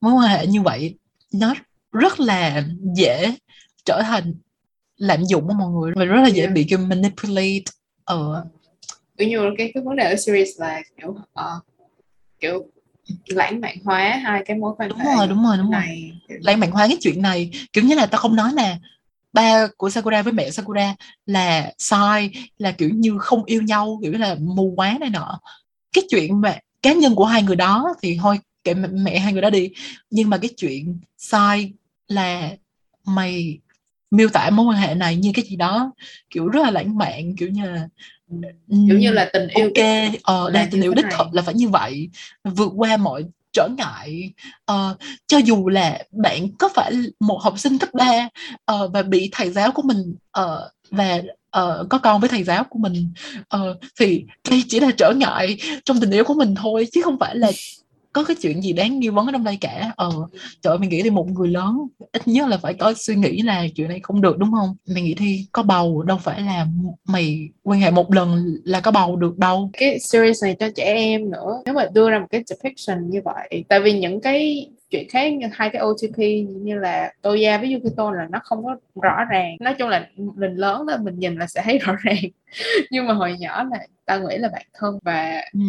mối 0.01 0.13
quan 0.13 0.29
hệ 0.29 0.47
như 0.47 0.61
vậy 0.61 0.97
nó 1.33 1.53
rất 1.91 2.19
là 2.19 2.63
dễ 2.95 3.35
trở 3.85 4.01
thành 4.05 4.33
lạm 4.97 5.23
dụng 5.25 5.47
của 5.47 5.53
mọi 5.53 5.71
người. 5.71 5.93
Và 5.95 6.05
rất 6.05 6.21
là 6.21 6.27
dễ 6.29 6.41
Yeah. 6.41 6.53
bị 6.53 6.63
kiểu 6.63 6.77
manipulate. 6.79 7.63
Ờ. 8.03 8.45
Kiểu 9.17 9.27
như 9.27 9.39
cái 9.57 9.71
cái 9.73 9.83
vấn 9.83 9.95
đề 9.95 10.03
ở 10.03 10.15
series 10.15 10.49
là 10.59 10.81
kiểu 11.01 11.15
ờ, 11.33 11.59
kiểu 12.39 12.65
lãng 13.27 13.61
mạn 13.61 13.77
hóa 13.83 14.19
hai 14.23 14.43
cái 14.45 14.57
mối 14.57 14.73
quan 14.77 14.89
đúng 14.89 14.97
hệ 14.97 15.15
rồi 15.17 15.27
đúng 15.27 15.43
rồi 15.43 15.57
đúng 15.57 15.71
rồi. 15.71 15.81
này 15.81 16.11
lãng 16.27 16.59
mạn 16.59 16.71
hóa 16.71 16.87
cái 16.87 16.97
chuyện 17.01 17.21
này. 17.21 17.51
Kiểu 17.73 17.83
như 17.83 17.95
là 17.95 18.05
tao 18.05 18.21
không 18.21 18.35
nói 18.35 18.53
là 18.53 18.77
ba 19.33 19.67
của 19.77 19.89
Sakura 19.89 20.21
với 20.21 20.33
mẹ 20.33 20.51
Sakura 20.51 20.95
là 21.25 21.73
sai 21.77 22.31
là 22.57 22.71
kiểu 22.71 22.89
như 22.89 23.17
không 23.19 23.45
yêu 23.45 23.61
nhau 23.61 23.99
kiểu 24.03 24.11
là 24.11 24.35
mù 24.39 24.73
quáng 24.75 24.99
này 24.99 25.09
nọ. 25.09 25.39
Cái 25.93 26.03
chuyện 26.09 26.41
mà 26.41 26.57
cá 26.81 26.93
nhân 26.93 27.15
của 27.15 27.25
hai 27.25 27.43
người 27.43 27.55
đó 27.55 27.95
thì 28.01 28.17
thôi 28.21 28.39
kệ 28.63 28.73
mẹ 28.73 29.19
hai 29.19 29.33
người 29.33 29.41
đó 29.41 29.49
đi. 29.49 29.69
Nhưng 30.09 30.29
mà 30.29 30.37
cái 30.37 30.49
chuyện 30.57 30.99
sai 31.17 31.73
là 32.07 32.51
mày 33.05 33.59
miêu 34.11 34.29
tả 34.29 34.49
mối 34.49 34.65
quan 34.65 34.77
hệ 34.77 34.95
này 34.95 35.15
như 35.15 35.31
cái 35.33 35.45
gì 35.45 35.55
đó 35.55 35.91
kiểu 36.29 36.47
rất 36.47 36.63
là 36.63 36.71
lãng 36.71 36.97
mạn 36.97 37.35
kiểu 37.35 37.49
như 37.49 37.65
là 37.65 37.87
kiểu 38.69 38.99
như 38.99 39.11
là 39.11 39.29
tình 39.33 39.47
yêu 39.47 39.65
ok 39.65 39.85
ờ, 40.23 40.49
là 40.49 40.67
tình 40.71 40.81
yêu 40.81 40.93
đích 40.93 41.05
thực 41.17 41.27
là 41.33 41.41
phải 41.41 41.53
như 41.53 41.69
vậy 41.69 42.09
vượt 42.43 42.71
qua 42.75 42.97
mọi 42.97 43.23
trở 43.57 43.67
ngại. 43.77 44.31
Ờ, 44.65 44.97
cho 45.27 45.37
dù 45.37 45.69
là 45.69 46.03
bạn 46.11 46.47
có 46.59 46.69
phải 46.75 46.93
một 47.19 47.37
học 47.41 47.59
sinh 47.59 47.77
cấp 47.77 47.89
3 47.93 48.29
ờ, 48.65 48.87
và 48.87 49.01
bị 49.01 49.29
thầy 49.31 49.49
giáo 49.49 49.71
của 49.71 49.81
mình 49.81 50.15
ờ, 50.31 50.69
và 50.91 51.21
ờ, 51.49 51.87
có 51.89 51.97
con 51.97 52.19
với 52.21 52.29
thầy 52.29 52.43
giáo 52.43 52.63
của 52.63 52.79
mình 52.79 53.13
ờ, 53.49 53.77
thì 53.99 54.23
đây 54.49 54.63
chỉ 54.67 54.79
là 54.79 54.91
trở 54.97 55.13
ngại 55.17 55.57
trong 55.85 55.99
tình 55.99 56.11
yêu 56.11 56.23
của 56.23 56.33
mình 56.33 56.55
thôi 56.55 56.87
chứ 56.91 57.01
không 57.03 57.19
phải 57.19 57.35
là 57.35 57.51
có 58.17 58.23
cái 58.23 58.35
chuyện 58.41 58.61
gì 58.61 58.73
đáng 58.73 58.99
nghi 58.99 59.09
vấn 59.09 59.25
ở 59.25 59.31
trong 59.31 59.43
đây 59.43 59.57
cả. 59.61 59.91
Ờ 59.95 60.09
trời 60.61 60.71
ơi, 60.71 60.79
mình 60.79 60.89
nghĩ 60.89 61.01
thì 61.03 61.09
một 61.09 61.27
người 61.27 61.47
lớn 61.47 61.87
ít 62.11 62.27
nhất 62.27 62.49
là 62.49 62.57
phải 62.57 62.73
có 62.73 62.93
suy 62.97 63.15
nghĩ 63.15 63.41
là 63.41 63.65
chuyện 63.75 63.89
này 63.89 63.99
không 64.03 64.21
được 64.21 64.37
đúng 64.37 64.51
không? 64.51 64.75
Mình 64.87 65.03
nghĩ 65.03 65.15
thì 65.17 65.45
có 65.51 65.63
bầu 65.63 66.03
đâu 66.03 66.17
phải 66.17 66.41
là 66.41 66.67
mày 67.05 67.49
quan 67.63 67.79
hệ 67.79 67.91
một 67.91 68.13
lần 68.13 68.57
là 68.63 68.79
có 68.79 68.91
bầu 68.91 69.15
được 69.15 69.37
đâu. 69.37 69.69
Cái 69.73 69.99
series 69.99 70.43
này 70.43 70.55
cho 70.59 70.69
trẻ 70.75 70.83
em 70.83 71.31
nữa. 71.31 71.61
Nếu 71.65 71.73
mà 71.73 71.85
đưa 71.93 72.09
ra 72.09 72.19
một 72.19 72.27
cái 72.29 72.43
depiction 72.45 73.09
như 73.09 73.21
vậy 73.25 73.65
tại 73.67 73.79
vì 73.79 73.99
những 73.99 74.21
cái 74.21 74.67
chuyện 74.89 75.09
khác 75.09 75.33
như 75.33 75.47
hai 75.51 75.69
cái 75.69 75.81
OTP 75.81 76.17
như 76.61 76.79
là 76.79 77.11
Toya 77.21 77.57
với 77.57 77.73
Yukito 77.73 78.11
là 78.11 78.27
nó 78.31 78.39
không 78.43 78.63
có 78.63 78.75
rõ 79.01 79.25
ràng. 79.31 79.55
Nói 79.59 79.73
chung 79.79 79.89
là 79.89 80.07
mình 80.17 80.55
lớn 80.55 80.87
lên 80.87 81.03
mình 81.03 81.19
nhìn 81.19 81.35
là 81.35 81.47
sẽ 81.47 81.61
thấy 81.63 81.77
rõ 81.81 81.95
ràng. 81.99 82.17
nhưng 82.91 83.07
mà 83.07 83.13
hồi 83.13 83.35
nhỏ 83.39 83.63
là 83.63 83.79
tao 84.05 84.19
nghĩ 84.19 84.37
là 84.37 84.49
bạn 84.49 84.65
thân 84.73 84.99
và 85.03 85.41
ừ. 85.53 85.59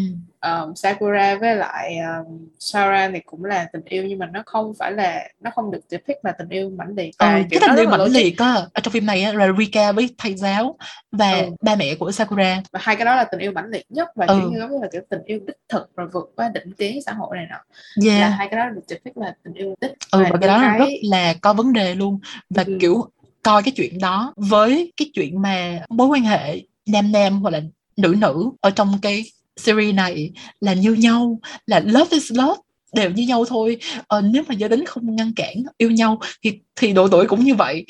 um, 0.51 0.74
Sakura 0.74 1.35
với 1.37 1.57
lại 1.57 1.97
um, 1.99 2.47
Sara 2.59 3.11
thì 3.14 3.20
cũng 3.26 3.45
là 3.45 3.68
tình 3.72 3.83
yêu 3.85 4.05
nhưng 4.05 4.18
mà 4.18 4.26
nó 4.26 4.43
không 4.47 4.74
phải 4.79 4.93
là 4.93 5.29
nó 5.41 5.51
không 5.55 5.70
được 5.70 5.81
depict 5.89 6.24
là 6.24 6.33
tình 6.33 6.49
yêu 6.49 6.70
mãnh 6.70 6.95
liệt 6.97 7.11
Ừ, 7.18 7.26
Và 7.26 7.33
cái 7.33 7.45
kiểu 7.51 7.61
tình 7.66 7.76
yêu 7.76 7.91
là 7.91 7.97
mãnh 7.97 8.07
liệt 8.12 8.39
á 8.39 8.55
ở 8.55 8.81
trong 8.83 8.93
phim 8.93 9.07
này 9.07 9.22
á, 9.22 9.33
là 9.33 9.49
Rika 9.59 9.93
với 9.93 10.09
thầy 10.18 10.35
giáo 10.35 10.76
và 11.12 11.31
Ừ. 11.31 11.51
ba 11.61 11.74
mẹ 11.76 11.95
của 11.95 12.12
Sakura 12.12 12.62
và 12.72 12.81
hai 12.83 12.97
cái 12.97 13.05
đó 13.05 13.14
là 13.16 13.24
tình 13.24 13.41
yêu 13.41 13.53
mãnh 13.53 13.70
liệt 13.70 13.85
nhất 13.89 14.09
và 14.16 14.26
kiểu 14.26 14.37
Ừ. 14.37 14.51
như 14.51 14.59
giống 14.59 14.70
như 14.70 14.79
là 14.83 14.89
kiểu 14.93 15.03
tình 15.09 15.22
yêu 15.24 15.39
đích 15.47 15.57
thực 15.68 15.97
rồi 15.97 16.09
vượt 16.12 16.33
qua 16.37 16.49
định 16.49 16.72
kiến 16.74 17.03
xã 17.07 17.12
hội 17.12 17.37
này 17.37 17.47
nọ 17.51 17.57
là 17.97 18.14
yeah. 18.18 18.33
hai 18.39 18.49
cái 18.51 18.59
đó 18.61 18.68
được 18.70 18.83
depict 18.89 19.16
là 19.16 19.35
tình 19.45 19.55
yêu 19.55 19.74
đích 19.81 19.93
ừ 20.12 20.22
và 20.22 20.29
và 20.33 20.39
cái 20.41 20.49
đó 20.49 20.59
là 20.62 20.76
rất 20.79 20.89
là 21.03 21.35
có 21.41 21.53
vấn 21.53 21.72
đề 21.72 21.95
luôn 21.95 22.18
và 22.51 22.64
Ừ. 22.66 22.79
kiểu 22.81 23.09
coi 23.43 23.62
cái 23.62 23.72
chuyện 23.76 23.99
đó 23.99 24.32
với 24.36 24.93
cái 24.97 25.11
chuyện 25.14 25.43
mà 25.43 25.84
mối 25.91 26.07
quan 26.07 26.22
hệ 26.22 26.62
nam 26.86 27.12
nam 27.12 27.41
hoặc 27.43 27.51
là 27.51 27.61
nữ 27.97 28.14
nữ 28.18 28.51
ở 28.61 28.70
trong 28.70 28.99
cái 29.03 29.24
series 29.57 29.95
này 29.95 30.30
là 30.61 30.72
như 30.74 30.93
nhau 30.93 31.39
là 31.66 31.80
love 31.80 32.09
is 32.11 32.32
love 32.32 32.61
đều 32.95 33.11
như 33.11 33.26
nhau 33.26 33.45
thôi 33.45 33.78
ờ, 34.07 34.20
nếu 34.20 34.43
mà 34.49 34.55
gia 34.55 34.68
đình 34.68 34.84
không 34.84 35.16
ngăn 35.16 35.32
cản 35.36 35.55
yêu 35.78 35.91
nhau 35.91 36.20
thì 36.45 36.59
thì 36.76 36.93
độ 36.93 37.09
tuổi 37.09 37.26
cũng 37.26 37.45
như 37.45 37.55
vậy 37.55 37.86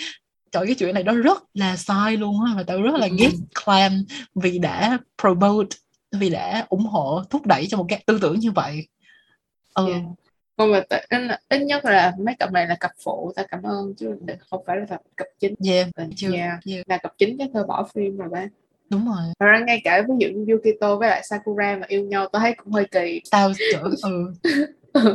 trời 0.53 0.67
cái 0.67 0.75
chuyện 0.75 0.95
này 0.95 1.05
nó 1.05 1.15
rất 1.15 1.43
là 1.55 1.77
sai 1.77 2.17
luôn 2.17 2.45
á 2.47 2.53
và 2.57 2.63
tao 2.63 2.83
rất 2.83 2.95
là 2.95 3.07
Ừ. 3.07 3.17
ghét 3.19 3.31
clan 3.65 4.05
vì 4.35 4.59
đã 4.59 4.99
promote 5.23 5.77
vì 6.13 6.31
đã 6.31 6.67
ủng 6.69 6.87
hộ 6.87 7.23
thúc 7.31 7.47
đẩy 7.47 7.67
cho 7.67 7.77
một 7.77 7.87
cái 7.89 8.03
tư 8.07 8.19
tưởng 8.23 8.39
như 8.39 8.51
vậy 8.51 8.89
ừ 9.75 9.87
Yeah. 9.89 10.03
Còn 10.59 10.73
mà 10.73 10.83
tại- 10.89 11.07
ít, 11.49 11.59
nhất 11.59 11.85
là 11.85 12.13
mấy 12.19 12.35
cặp 12.39 12.53
này 12.53 12.67
là 12.67 12.75
cặp 12.81 12.91
phụ 13.05 13.33
ta 13.37 13.43
cảm 13.51 13.63
ơn 13.63 13.95
chứ 13.95 14.11
không 14.51 14.63
phải 14.67 14.77
là 14.77 14.85
cặp, 14.87 15.01
cặp 15.17 15.27
chính. 15.41 15.55
Yeah, 15.67 15.89
chưa 16.17 16.33
yeah. 16.33 16.59
yeah, 16.67 16.89
là 16.89 16.97
cặp 16.99 17.13
chính 17.19 17.37
chắc 17.39 17.49
tôi 17.55 17.65
bỏ 17.65 17.89
phim 17.95 18.17
rồi 18.17 18.29
ba. 18.29 18.47
Đúng 18.91 19.07
rồi. 19.07 19.17
Thật 19.41 19.47
ra 19.47 19.59
ngay 19.67 19.81
cả 19.85 20.03
ví 20.09 20.15
dụ 20.19 20.29
như 20.29 20.53
Yukito 20.55 20.97
với 20.97 21.09
lại 21.09 21.23
Sakura 21.31 21.77
mà 21.81 21.87
yêu 21.89 22.05
nhau 22.05 22.27
tôi 22.33 22.41
thấy 22.41 22.55
cũng 22.65 22.73
hơi 22.73 22.85
kỳ. 22.91 23.21
Tao 23.31 23.53
trời 23.73 23.83
ừ. 24.03 24.33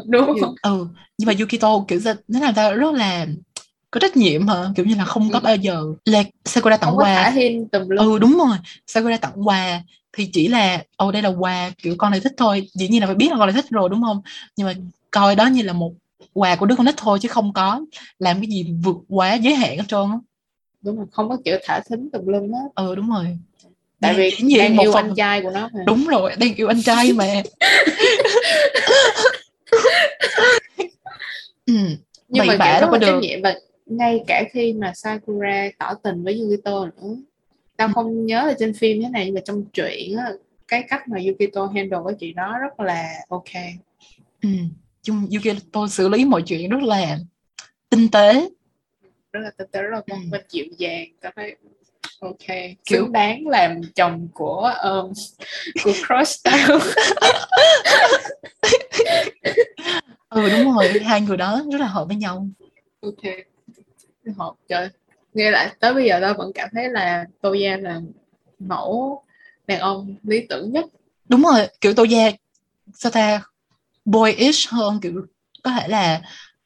Đúng 0.08 0.26
Kiểu- 0.36 0.36
không? 0.46 0.56
ừ 0.62 0.88
nhưng 1.18 1.28
mà 1.28 1.34
Yukito 1.40 1.86
kiểu 1.88 2.00
ra- 2.00 2.16
nó 2.28 2.40
làm 2.40 2.54
tao 2.56 2.76
rất 2.76 2.94
là 2.94 3.26
có 3.92 4.00
trách 4.00 4.18
nhiệm 4.18 4.48
hả? 4.48 4.64
Kiểu 4.76 4.86
như 4.86 4.96
là 4.96 5.06
không 5.06 5.30
có 5.34 5.40
Ừ. 5.40 5.44
bao 5.44 5.56
giờ 5.56 5.84
là 6.06 6.24
Sakura 6.46 6.78
tặng 6.78 6.90
không 6.90 7.00
quà. 7.00 7.30
hin 7.30 7.68
tùm 7.70 7.90
lum. 7.90 8.08
Ừ 8.14 8.20
đúng 8.20 8.38
rồi. 8.38 8.58
Sakura 8.88 9.18
tặng 9.18 9.48
quà 9.48 9.82
thì 10.18 10.30
chỉ 10.34 10.48
là 10.48 10.84
ồ 10.98 11.12
đây 11.12 11.22
là 11.22 11.30
quà 11.30 11.72
kiểu 11.78 11.96
con 11.98 12.12
này 12.12 12.20
thích 12.20 12.34
thôi. 12.38 12.68
Dĩ 12.74 12.88
nhiên 12.88 13.02
là 13.02 13.08
phải 13.08 13.16
biết 13.16 13.28
là 13.32 13.38
con 13.38 13.48
này 13.48 13.54
thích 13.54 13.66
rồi 13.70 13.90
đúng 13.90 14.02
không? 14.02 14.22
Nhưng 14.58 14.68
mà 14.68 14.74
coi 15.14 15.36
đó 15.36 15.48
như 15.48 15.62
là 15.62 15.74
một 15.74 15.94
quà 16.34 16.56
của 16.56 16.66
đứa 16.66 16.76
con 16.76 16.86
nít 16.86 16.96
thôi 16.98 17.20
chứ 17.22 17.30
không 17.30 17.54
có 17.54 17.82
làm 18.20 18.38
cái 18.42 18.48
gì 18.50 18.76
vượt 18.84 18.96
quá 19.10 19.34
giới 19.34 19.56
hạn 19.56 19.78
hết 19.78 19.84
trơn 19.88 20.02
đúng 20.82 20.98
rồi 20.98 21.06
không 21.12 21.30
có 21.30 21.38
kiểu 21.46 21.58
thả 21.64 21.80
thính 21.90 22.10
tùm 22.14 22.26
lum 22.26 22.52
hết. 22.52 22.70
Ừ 22.76 22.96
đúng 22.96 23.10
rồi. 23.10 23.38
Tại 24.02 24.14
vì 24.14 24.32
nhiên 24.40 24.60
đang 24.60 24.76
một 24.76 24.84
yêu 24.84 24.92
phần 24.94 25.06
anh 25.06 25.16
trai 25.16 25.42
của 25.42 25.50
nó 25.52 25.70
mà. 25.74 25.84
Đúng 25.88 26.06
rồi 26.08 26.32
đang 26.40 26.56
yêu 26.56 26.68
anh 26.68 26.82
trai 26.82 27.14
mà. 27.14 27.26
Ừ 31.66 31.74
nhưng 32.28 32.48
bậy 32.48 32.58
mà 32.58 32.80
kiểu 32.80 32.88
có 32.92 32.98
được. 32.98 33.20
nhiệm 33.22 33.42
và 33.42 33.56
ngay 33.86 34.24
cả 34.28 34.44
khi 34.52 34.74
mà 34.74 34.92
Sakura 34.96 35.70
tỏ 35.80 35.94
tình 35.94 36.24
với 36.24 36.40
Yukito 36.40 36.86
nữa 36.86 37.16
tao 37.78 37.88
Ừ. 37.88 37.92
không 37.96 38.26
nhớ 38.26 38.44
là 38.48 38.54
trên 38.60 38.74
phim 38.74 39.02
thế 39.02 39.10
này 39.10 39.26
nhưng 39.26 39.36
mà 39.36 39.42
trong 39.46 39.66
truyện 39.74 40.18
á 40.18 40.32
cái 40.68 40.84
cách 40.90 41.08
mà 41.08 41.18
Yukito 41.28 41.66
handle 41.66 42.00
cái 42.08 42.16
chuyện 42.20 42.36
đó 42.36 42.58
rất 42.62 42.80
là 42.80 43.14
ok. 43.30 43.52
Ừ 44.42 44.50
chung 45.04 45.28
Yukito 45.36 45.88
xử 45.88 46.10
lý 46.10 46.26
mọi 46.26 46.42
chuyện 46.42 46.70
rất 46.70 46.82
là 46.84 47.18
tinh 47.90 48.08
tế. 48.12 48.50
Rất 49.34 49.40
là 49.40 49.52
tinh 49.58 49.68
tế 49.72 49.82
rất 49.82 49.90
là 49.92 49.98
Ừ. 49.98 50.02
văn 50.08 50.30
minh 50.32 50.42
dịu 50.50 50.66
dàng 50.78 51.06
tao 51.22 51.32
thấy 51.36 51.56
ok. 52.20 52.38
Kiểu- 52.48 52.76
xứng 52.86 53.12
đáng 53.12 53.48
làm 53.48 53.82
chồng 53.96 54.28
của 54.34 54.74
um, 54.84 55.12
của 55.84 55.92
crush 56.08 56.44
tao 56.44 56.80
ừ 60.30 60.50
đúng 60.50 60.76
rồi 60.76 60.90
hai 61.06 61.22
người 61.22 61.38
đó 61.38 61.62
rất 61.72 61.82
là 61.82 61.88
hợp 61.88 62.08
với 62.08 62.16
nhau. 62.16 62.48
Ok. 63.02 63.24
Hợp 64.38 64.54
trời. 64.70 64.90
Nghe 65.34 65.52
lại 65.52 65.76
tới 65.80 65.94
bây 65.94 66.06
giờ 66.08 66.20
tao 66.22 66.34
vẫn 66.34 66.52
cảm 66.56 66.70
thấy 66.74 66.90
là 66.90 67.26
Toya 67.42 67.78
là 67.78 68.02
mẫu 68.60 69.24
đàn 69.68 69.80
ông 69.80 70.16
lý 70.24 70.46
tưởng 70.50 70.72
nhất. 70.72 70.86
Đúng 71.30 71.42
rồi 71.44 71.68
kiểu 71.82 71.94
da 72.10 72.32
sao 72.94 73.12
ta 73.12 73.42
boyish 74.06 74.70
hơn 74.70 75.00
kiểu 75.02 75.14
có 75.64 75.72
thể 75.72 75.88
là 75.88 76.22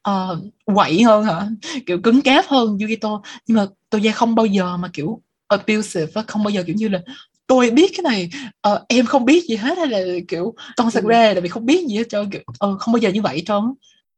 uh, 0.10 0.40
quậy 0.66 1.04
hơn 1.04 1.24
hả? 1.24 1.48
Kiểu 1.86 2.00
cứng 2.04 2.22
cáp 2.22 2.46
hơn 2.48 2.78
Yukito 2.82 3.22
nhưng 3.48 3.58
mà 3.58 3.66
tôi 3.90 4.02
da 4.02 4.12
không 4.12 4.36
bao 4.36 4.46
giờ 4.46 4.78
mà 4.78 4.90
kiểu 4.94 5.22
abusive 5.48 6.06
và 6.14 6.22
không 6.28 6.44
bao 6.44 6.50
giờ 6.50 6.64
kiểu 6.64 6.76
như 6.76 6.88
là 6.88 7.02
tôi 7.48 7.72
biết 7.72 7.92
cái 7.98 8.04
này 8.04 8.30
ờ, 8.62 8.86
em 8.90 9.06
không 9.06 9.26
biết 9.26 9.46
gì 9.50 9.56
hết 9.56 9.78
hay 9.78 9.88
là 9.88 10.00
kiểu 10.28 10.54
con 10.78 10.92
Sakura 10.92 11.34
là 11.34 11.42
vì 11.42 11.50
không 11.50 11.66
biết 11.66 11.88
gì 11.88 11.98
hết 11.98 12.10
trơn 12.10 12.30
kiểu 12.30 12.42
ờ, 12.60 12.78
không 12.80 12.94
bao 12.94 13.00
giờ 13.00 13.10
như 13.10 13.22
vậy 13.22 13.44
trơn 13.46 13.62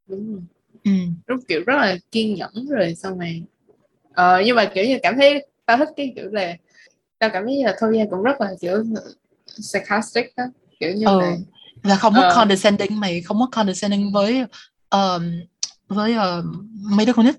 đúng 0.07 0.33
rồi. 0.33 0.41
Ừ. 0.83 0.91
rất 1.27 1.35
kiểu 1.47 1.63
rất 1.65 1.75
là 1.77 1.97
kiên 2.11 2.35
nhẫn 2.35 2.67
rồi 2.69 2.95
xong 2.95 3.19
rồi 3.19 3.43
ờ, 4.13 4.41
nhưng 4.45 4.55
mà 4.55 4.71
kiểu 4.75 4.85
như 4.85 4.97
cảm 5.03 5.15
thấy 5.17 5.47
tao 5.65 5.77
thích 5.77 5.89
cái 5.97 6.13
kiểu 6.15 6.29
là 6.31 6.55
tao 7.19 7.29
cảm 7.33 7.45
thấy 7.45 7.63
là 7.63 7.75
Toya 7.81 8.05
cũng 8.11 8.23
rất 8.23 8.41
là 8.41 8.51
kiểu 8.61 8.83
sarcastic 9.45 10.25
đó 10.37 10.43
kiểu 10.79 10.91
như 10.91 11.05
ừ. 11.05 11.19
là 11.19 11.37
và 11.83 11.95
không 11.95 12.13
có 12.13 12.21
Ờ. 12.21 12.35
condescending 12.35 12.99
mày 12.99 13.21
không 13.21 13.39
có 13.39 13.47
condescending 13.51 14.11
với 14.11 14.43
um, 14.89 15.23
với 15.87 16.15
uh, 16.17 16.45
mấy 16.81 17.05
đứa 17.05 17.13
con 17.13 17.25
nít. 17.25 17.35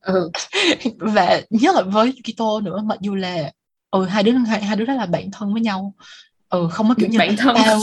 Ừ, 0.00 0.30
và 0.98 1.40
nhất 1.50 1.74
là 1.76 1.82
với 1.82 2.06
Yukito 2.06 2.60
nữa 2.60 2.80
mặc 2.84 2.98
dù 3.00 3.14
là 3.14 3.52
ừ, 3.90 4.04
hai 4.04 4.22
đứa 4.22 4.32
hai, 4.32 4.62
hai 4.62 4.76
đứa 4.76 4.84
đó 4.84 4.94
là 4.94 5.06
bạn 5.06 5.30
thân 5.30 5.52
với 5.52 5.62
nhau. 5.62 5.94
Ừ, 6.48 6.68
không 6.72 6.88
có 6.88 6.94
kiểu 6.98 7.08
như 7.08 7.18
bạn 7.18 7.36
thân. 7.36 7.56
tao 7.56 7.80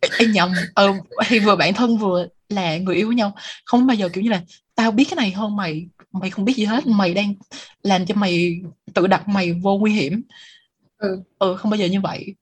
Ê, 0.18 0.26
nhầm. 0.26 0.52
Ừ, 0.74 0.92
thì 1.26 1.38
vừa 1.38 1.56
bạn 1.56 1.74
thân 1.74 1.98
vừa 1.98 2.26
là 2.48 2.78
người 2.78 2.96
yêu 2.96 3.06
với 3.06 3.16
nhau. 3.16 3.34
Không 3.64 3.86
bao 3.86 3.94
giờ 3.94 4.08
kiểu 4.08 4.24
như 4.24 4.30
là 4.30 4.42
tao 4.74 4.90
biết 4.90 5.04
cái 5.04 5.16
này 5.16 5.30
hơn 5.30 5.56
mày 5.56 5.86
mày 6.12 6.30
không 6.30 6.44
biết 6.44 6.56
gì 6.56 6.64
hết. 6.64 6.86
Mày 6.86 7.14
đang 7.14 7.34
làm 7.82 8.06
cho 8.06 8.14
mày 8.14 8.60
tự 8.94 9.06
đặt 9.06 9.28
mày 9.28 9.52
vô 9.52 9.78
nguy 9.78 9.92
hiểm. 9.92 10.22
Ừ. 10.98 11.22
ừ 11.38 11.56
không 11.56 11.70
bao 11.70 11.78
giờ 11.78 11.86
như 11.86 12.00
vậy 12.00 12.34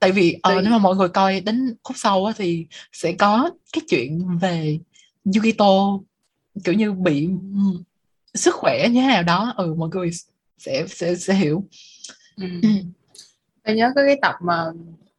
tại 0.00 0.12
vì 0.12 0.32
ờ, 0.42 0.54
Tại- 0.54 0.62
nếu 0.62 0.72
mà 0.72 0.78
mọi 0.78 0.96
người 0.96 1.08
coi 1.08 1.40
đến 1.40 1.74
khúc 1.82 1.96
sau 1.96 2.24
á, 2.24 2.32
thì 2.36 2.66
sẽ 2.92 3.12
có 3.12 3.50
cái 3.72 3.82
chuyện 3.88 4.38
về 4.40 4.78
Yukito 5.34 5.98
kiểu 6.64 6.74
như 6.74 6.92
bị 6.92 7.28
sức 8.34 8.54
khỏe 8.54 8.88
như 8.88 9.00
thế 9.00 9.06
nào 9.06 9.22
đó. 9.22 9.54
Ừ 9.56 9.74
mọi 9.74 9.88
người 9.88 10.10
sẽ 10.58 10.84
sẽ 10.88 11.14
sẽ 11.14 11.34
hiểu. 11.34 11.64
Ừ. 12.36 12.46
tao 13.62 13.74
nhớ 13.74 13.92
có 13.94 14.02
cái 14.06 14.18
tập 14.22 14.34
mà 14.42 14.64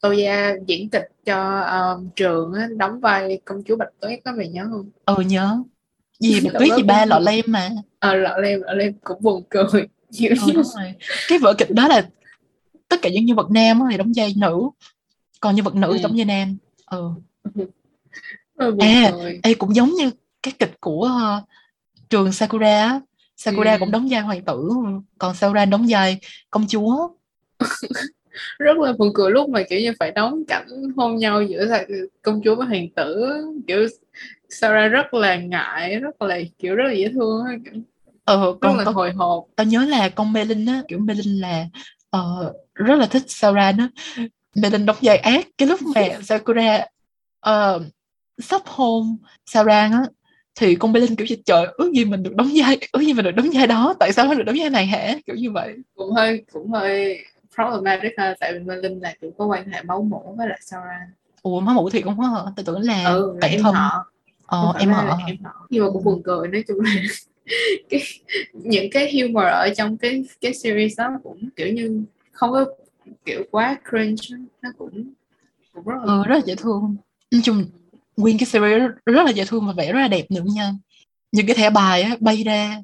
Toya 0.01 0.55
diễn 0.67 0.89
kịch 0.89 1.07
cho 1.25 1.59
um, 1.59 2.09
trường 2.15 2.53
á, 2.53 2.67
đóng 2.77 2.99
vai 2.99 3.39
công 3.45 3.63
chúa 3.63 3.75
Bạch 3.75 3.89
Tuyết 3.99 4.19
có 4.25 4.31
mày 4.31 4.47
nhớ 4.47 4.67
không? 4.71 4.89
Ừ 5.05 5.15
nhớ. 5.21 5.57
Gì 6.19 6.39
bạch 6.41 6.53
tuyết 6.59 6.69
gì 6.77 6.83
ba 6.83 7.05
lọ 7.05 7.19
lem 7.19 7.45
mà. 7.47 7.69
Ờ 7.99 8.15
lọ 8.15 8.37
lem 8.37 8.61
lọ 8.61 8.73
lem 8.73 8.93
cũng 9.03 9.21
buồn 9.21 9.43
cười. 9.49 9.63
Ừ, 10.19 10.27
đúng 10.55 10.63
rồi. 10.63 10.93
Cái 11.27 11.37
vở 11.37 11.53
kịch 11.57 11.71
đó 11.71 11.87
là 11.87 12.09
tất 12.91 13.01
cả 13.01 13.09
những 13.09 13.25
nhân 13.25 13.37
vật 13.37 13.51
nam 13.51 13.79
thì 13.91 13.97
đóng 13.97 14.11
vai 14.15 14.33
nữ 14.37 14.69
còn 15.39 15.55
nhân 15.55 15.65
vật 15.65 15.75
nữ 15.75 15.87
Ừ. 15.91 15.99
đóng 16.03 16.13
vai 16.15 16.25
nam 16.25 16.57
ừ 16.91 17.09
À. 18.79 19.11
Ê, 19.43 19.53
cũng 19.53 19.75
giống 19.75 19.89
như 19.89 20.11
cái 20.43 20.53
kịch 20.59 20.81
của 20.81 21.03
ờ, 21.03 21.41
trường 22.09 22.31
Sakura. 22.31 22.99
Sakura 23.37 23.71
Ừ. 23.73 23.77
cũng 23.79 23.91
đóng 23.91 24.07
vai 24.11 24.21
hoàng 24.21 24.45
tử 24.45 24.69
còn 25.17 25.35
Sauron 25.35 25.69
đóng 25.69 25.85
vai 25.89 26.19
công 26.49 26.67
chúa 26.67 27.09
rất 28.59 28.77
là 28.77 28.93
buồn 28.93 29.11
cười 29.13 29.31
lúc 29.31 29.49
mà 29.49 29.63
kiểu 29.69 29.79
như 29.79 29.93
phải 29.99 30.11
đóng 30.11 30.43
cảnh 30.47 30.67
hôn 30.97 31.15
nhau 31.15 31.41
giữa 31.43 31.65
công 32.21 32.41
chúa 32.43 32.55
và 32.55 32.65
hoàng 32.65 32.87
tử 32.95 33.31
kiểu 33.67 33.87
Sarah 34.49 34.91
rất 34.91 35.13
là 35.13 35.35
ngại 35.35 35.99
rất 35.99 36.21
là 36.21 36.39
kiểu 36.59 36.75
rất 36.75 36.83
là 36.87 36.93
dễ 36.93 37.09
thương 37.13 37.45
kiểu 37.65 37.73
ờ 38.25 38.45
rất 38.45 38.57
còn 38.61 38.77
là 38.77 38.83
tao, 38.85 38.93
hồi 38.93 39.11
hộp 39.11 39.45
tao 39.55 39.65
nhớ 39.65 39.85
là 39.85 40.09
con 40.09 40.33
Melin 40.33 40.65
á 40.65 40.81
kiểu 40.87 40.99
Melin 40.99 41.27
là 41.39 41.65
ờ, 42.09 42.53
rất 42.83 42.95
là 42.95 43.05
thích 43.05 43.23
Sauron 43.27 43.77
á 43.77 43.89
Melin 44.55 44.85
đóng 44.85 44.97
vai 45.01 45.17
ác. 45.17 45.47
Cái 45.57 45.67
lúc 45.67 45.79
mà 45.95 46.01
Sakura 46.23 46.85
ờ, 47.39 47.83
sắp 48.37 48.61
hôn 48.65 49.17
Sauron 49.45 49.91
á 49.91 50.03
thì 50.55 50.75
con 50.75 50.91
Melin 50.93 51.15
kiểu 51.15 51.27
như, 51.29 51.35
trời 51.45 51.65
ước 51.77 51.91
gì 51.93 52.05
mình 52.05 52.23
được 52.23 52.35
đóng 52.35 52.49
vai 52.55 52.77
ước 52.91 53.01
gì 53.01 53.13
mình 53.13 53.25
được 53.25 53.31
đóng 53.31 53.49
vai 53.53 53.67
đó 53.67 53.93
tại 53.99 54.13
sao 54.13 54.25
nó 54.25 54.33
được 54.33 54.43
đóng 54.43 54.55
vai 54.59 54.69
này 54.69 54.85
hả? 54.85 55.15
Kiểu 55.25 55.35
như 55.35 55.51
vậy. 55.51 55.75
Cũng 55.95 56.11
hơi 56.11 56.43
cũng 56.53 56.71
hơi 56.71 57.25
problematic 57.55 58.11
ha 58.17 58.35
tại 58.39 58.53
vì 58.53 58.59
Merlin 58.59 58.99
là 58.99 59.13
kiểu 59.21 59.31
có 59.37 59.45
quan 59.45 59.67
hệ 59.71 59.81
máu 59.83 60.01
mủ 60.01 60.35
với 60.37 60.47
lại 60.47 60.59
Sarah 60.61 61.01
ủa 61.41 61.59
má 61.59 61.73
mũ 61.73 61.89
thiệt 61.89 62.03
không 62.03 62.17
có 62.17 62.23
hả? 62.23 62.41
Tôi 62.55 62.65
tưởng 62.65 62.81
là 62.81 63.03
ừ 63.05 63.37
bạn 63.41 63.51
thân. 63.63 63.73
họ. 63.73 64.05
Ờ, 64.45 64.73
em 64.79 64.89
họ 64.89 65.17
em 65.27 65.37
họ. 65.43 65.67
Nhưng 65.69 65.83
mà 65.85 65.91
cũng 65.93 66.03
buồn 66.03 66.21
cười 66.23 66.47
nói 66.47 66.63
chung 66.67 66.79
là 66.79 66.91
cái 67.89 68.01
những 68.53 68.89
cái 68.91 69.21
humor 69.21 69.45
ở 69.45 69.69
trong 69.77 69.97
cái 69.97 70.23
cái 70.41 70.53
series 70.53 70.99
đó 70.99 71.09
cũng 71.23 71.49
kiểu 71.55 71.67
như 71.67 72.03
không 72.41 72.51
có 72.51 72.65
kiểu 73.25 73.43
quá 73.51 73.79
cringe 73.89 74.45
nó 74.61 74.69
cũng 74.77 75.13
cũng 75.73 75.83
rất 75.83 75.95
là 76.05 76.13
ừ, 76.13 76.23
rất 76.27 76.35
là 76.35 76.41
dễ 76.45 76.55
thương 76.55 76.95
nói 77.31 77.41
chung 77.43 77.65
nguyên 78.17 78.37
cái 78.37 78.45
series 78.45 78.81
rất, 79.05 79.23
là 79.23 79.31
dễ 79.31 79.45
thương 79.45 79.67
và 79.67 79.73
vẽ 79.73 79.91
rất 79.93 79.99
là 80.01 80.07
đẹp 80.07 80.31
nữa 80.31 80.43
nha 80.45 80.71
những 81.31 81.45
cái 81.47 81.55
thẻ 81.55 81.69
bài 81.69 82.01
á 82.01 82.15
bay 82.19 82.43
ra 82.43 82.81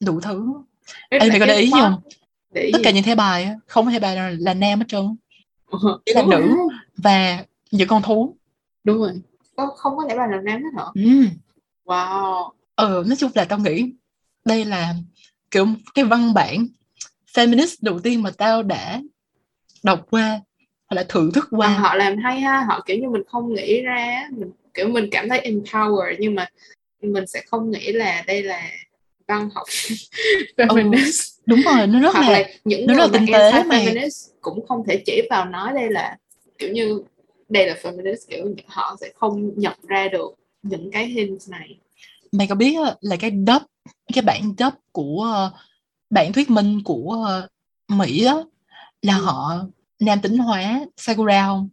đủ 0.00 0.20
thứ 0.20 0.52
Với 1.10 1.20
em 1.20 1.28
mày 1.28 1.40
có 1.40 1.46
để 1.46 1.56
ý 1.60 1.70
không 1.70 2.00
để 2.54 2.70
tất 2.72 2.78
gì? 2.78 2.84
cả 2.84 2.90
những 2.90 3.02
thẻ 3.04 3.14
bài 3.14 3.44
á 3.44 3.54
không 3.66 3.84
có 3.84 3.90
thẻ 3.90 3.98
bài 4.00 4.16
nào 4.16 4.30
là 4.38 4.54
nam 4.54 4.78
hết 4.78 4.84
trơn 4.88 5.16
Ờ, 5.70 5.78
chỉ 6.06 6.12
là 6.14 6.20
đúng 6.20 6.30
nữ. 6.30 6.36
rồi. 6.56 6.68
và 6.96 7.44
những 7.70 7.88
con 7.88 8.02
thú 8.02 8.36
đúng 8.84 8.98
rồi 8.98 9.12
có 9.56 9.66
không 9.76 9.96
có 9.96 10.04
thể 10.08 10.16
bài 10.16 10.28
nào 10.28 10.40
nam 10.42 10.62
hết 10.62 10.70
hả 10.76 10.84
ừ. 10.94 11.10
wow 11.84 12.50
ờ 12.74 13.04
nói 13.06 13.16
chung 13.16 13.30
là 13.34 13.44
tao 13.44 13.58
nghĩ 13.58 13.92
đây 14.44 14.64
là 14.64 14.94
kiểu 15.50 15.66
cái 15.94 16.04
văn 16.04 16.34
bản 16.34 16.66
feminist 17.36 17.74
đầu 17.80 17.98
tiên 17.98 18.22
mà 18.22 18.30
tao 18.38 18.62
đã 18.62 19.00
đọc 19.82 20.06
qua 20.10 20.40
hoặc 20.90 20.96
là 20.96 21.04
thưởng 21.08 21.32
thức 21.32 21.46
qua. 21.50 21.68
Họ 21.68 21.94
làm 21.94 22.16
hay 22.18 22.40
ha 22.40 22.64
họ 22.68 22.82
kiểu 22.86 22.98
như 22.98 23.08
mình 23.08 23.22
không 23.28 23.54
nghĩ 23.54 23.80
ra 23.82 24.28
mình 24.30 24.50
kiểu 24.74 24.88
mình 24.88 25.08
cảm 25.10 25.28
thấy 25.28 25.40
empower 25.50 26.16
nhưng 26.18 26.34
mà 26.34 26.46
mình 27.02 27.26
sẽ 27.26 27.42
không 27.46 27.70
nghĩ 27.70 27.92
là 27.92 28.24
đây 28.26 28.42
là 28.42 28.70
văn 29.28 29.50
học 29.54 29.66
feminist. 30.56 31.38
đúng 31.46 31.60
rồi 31.62 31.86
nó 31.86 32.00
rất 32.00 32.14
hoặc 32.14 32.22
là 32.22 32.30
là 32.38 32.44
những 32.64 32.86
nó 32.86 32.94
người 32.94 32.98
rất 33.02 33.12
là 33.12 33.18
tinh 33.18 33.26
tế 33.32 33.64
mà. 33.64 33.76
anti-feminist 33.76 34.28
cũng 34.40 34.66
không 34.66 34.84
thể 34.88 35.02
chỉ 35.06 35.22
vào 35.30 35.44
nói 35.44 35.72
đây 35.74 35.90
là 35.90 36.16
kiểu 36.58 36.72
như 36.72 37.02
đây 37.48 37.66
là 37.66 37.76
feminist 37.82 38.16
kiểu 38.28 38.54
họ 38.66 38.96
sẽ 39.00 39.10
không 39.14 39.50
nhận 39.56 39.76
ra 39.88 40.08
được 40.08 40.34
những 40.62 40.90
cái 40.90 41.06
hint 41.06 41.40
này. 41.48 41.78
Mày 42.32 42.46
có 42.46 42.54
biết 42.54 42.76
là 43.00 43.16
cái 43.16 43.30
dub 43.46 43.62
cái 44.14 44.22
bản 44.22 44.42
dub 44.58 44.74
của 44.92 45.22
ờ, 45.34 45.52
bản 46.10 46.32
thuyết 46.32 46.50
minh 46.50 46.82
của 46.84 47.24
ờ, 47.26 47.48
Mỹ 47.88 48.24
đó 48.24 48.44
là 49.02 49.16
Ừ. 49.16 49.24
họ 49.24 49.64
nam 50.00 50.20
tính 50.20 50.38
hóa 50.38 50.80
Sakura 50.96 51.46
không? 51.46 51.68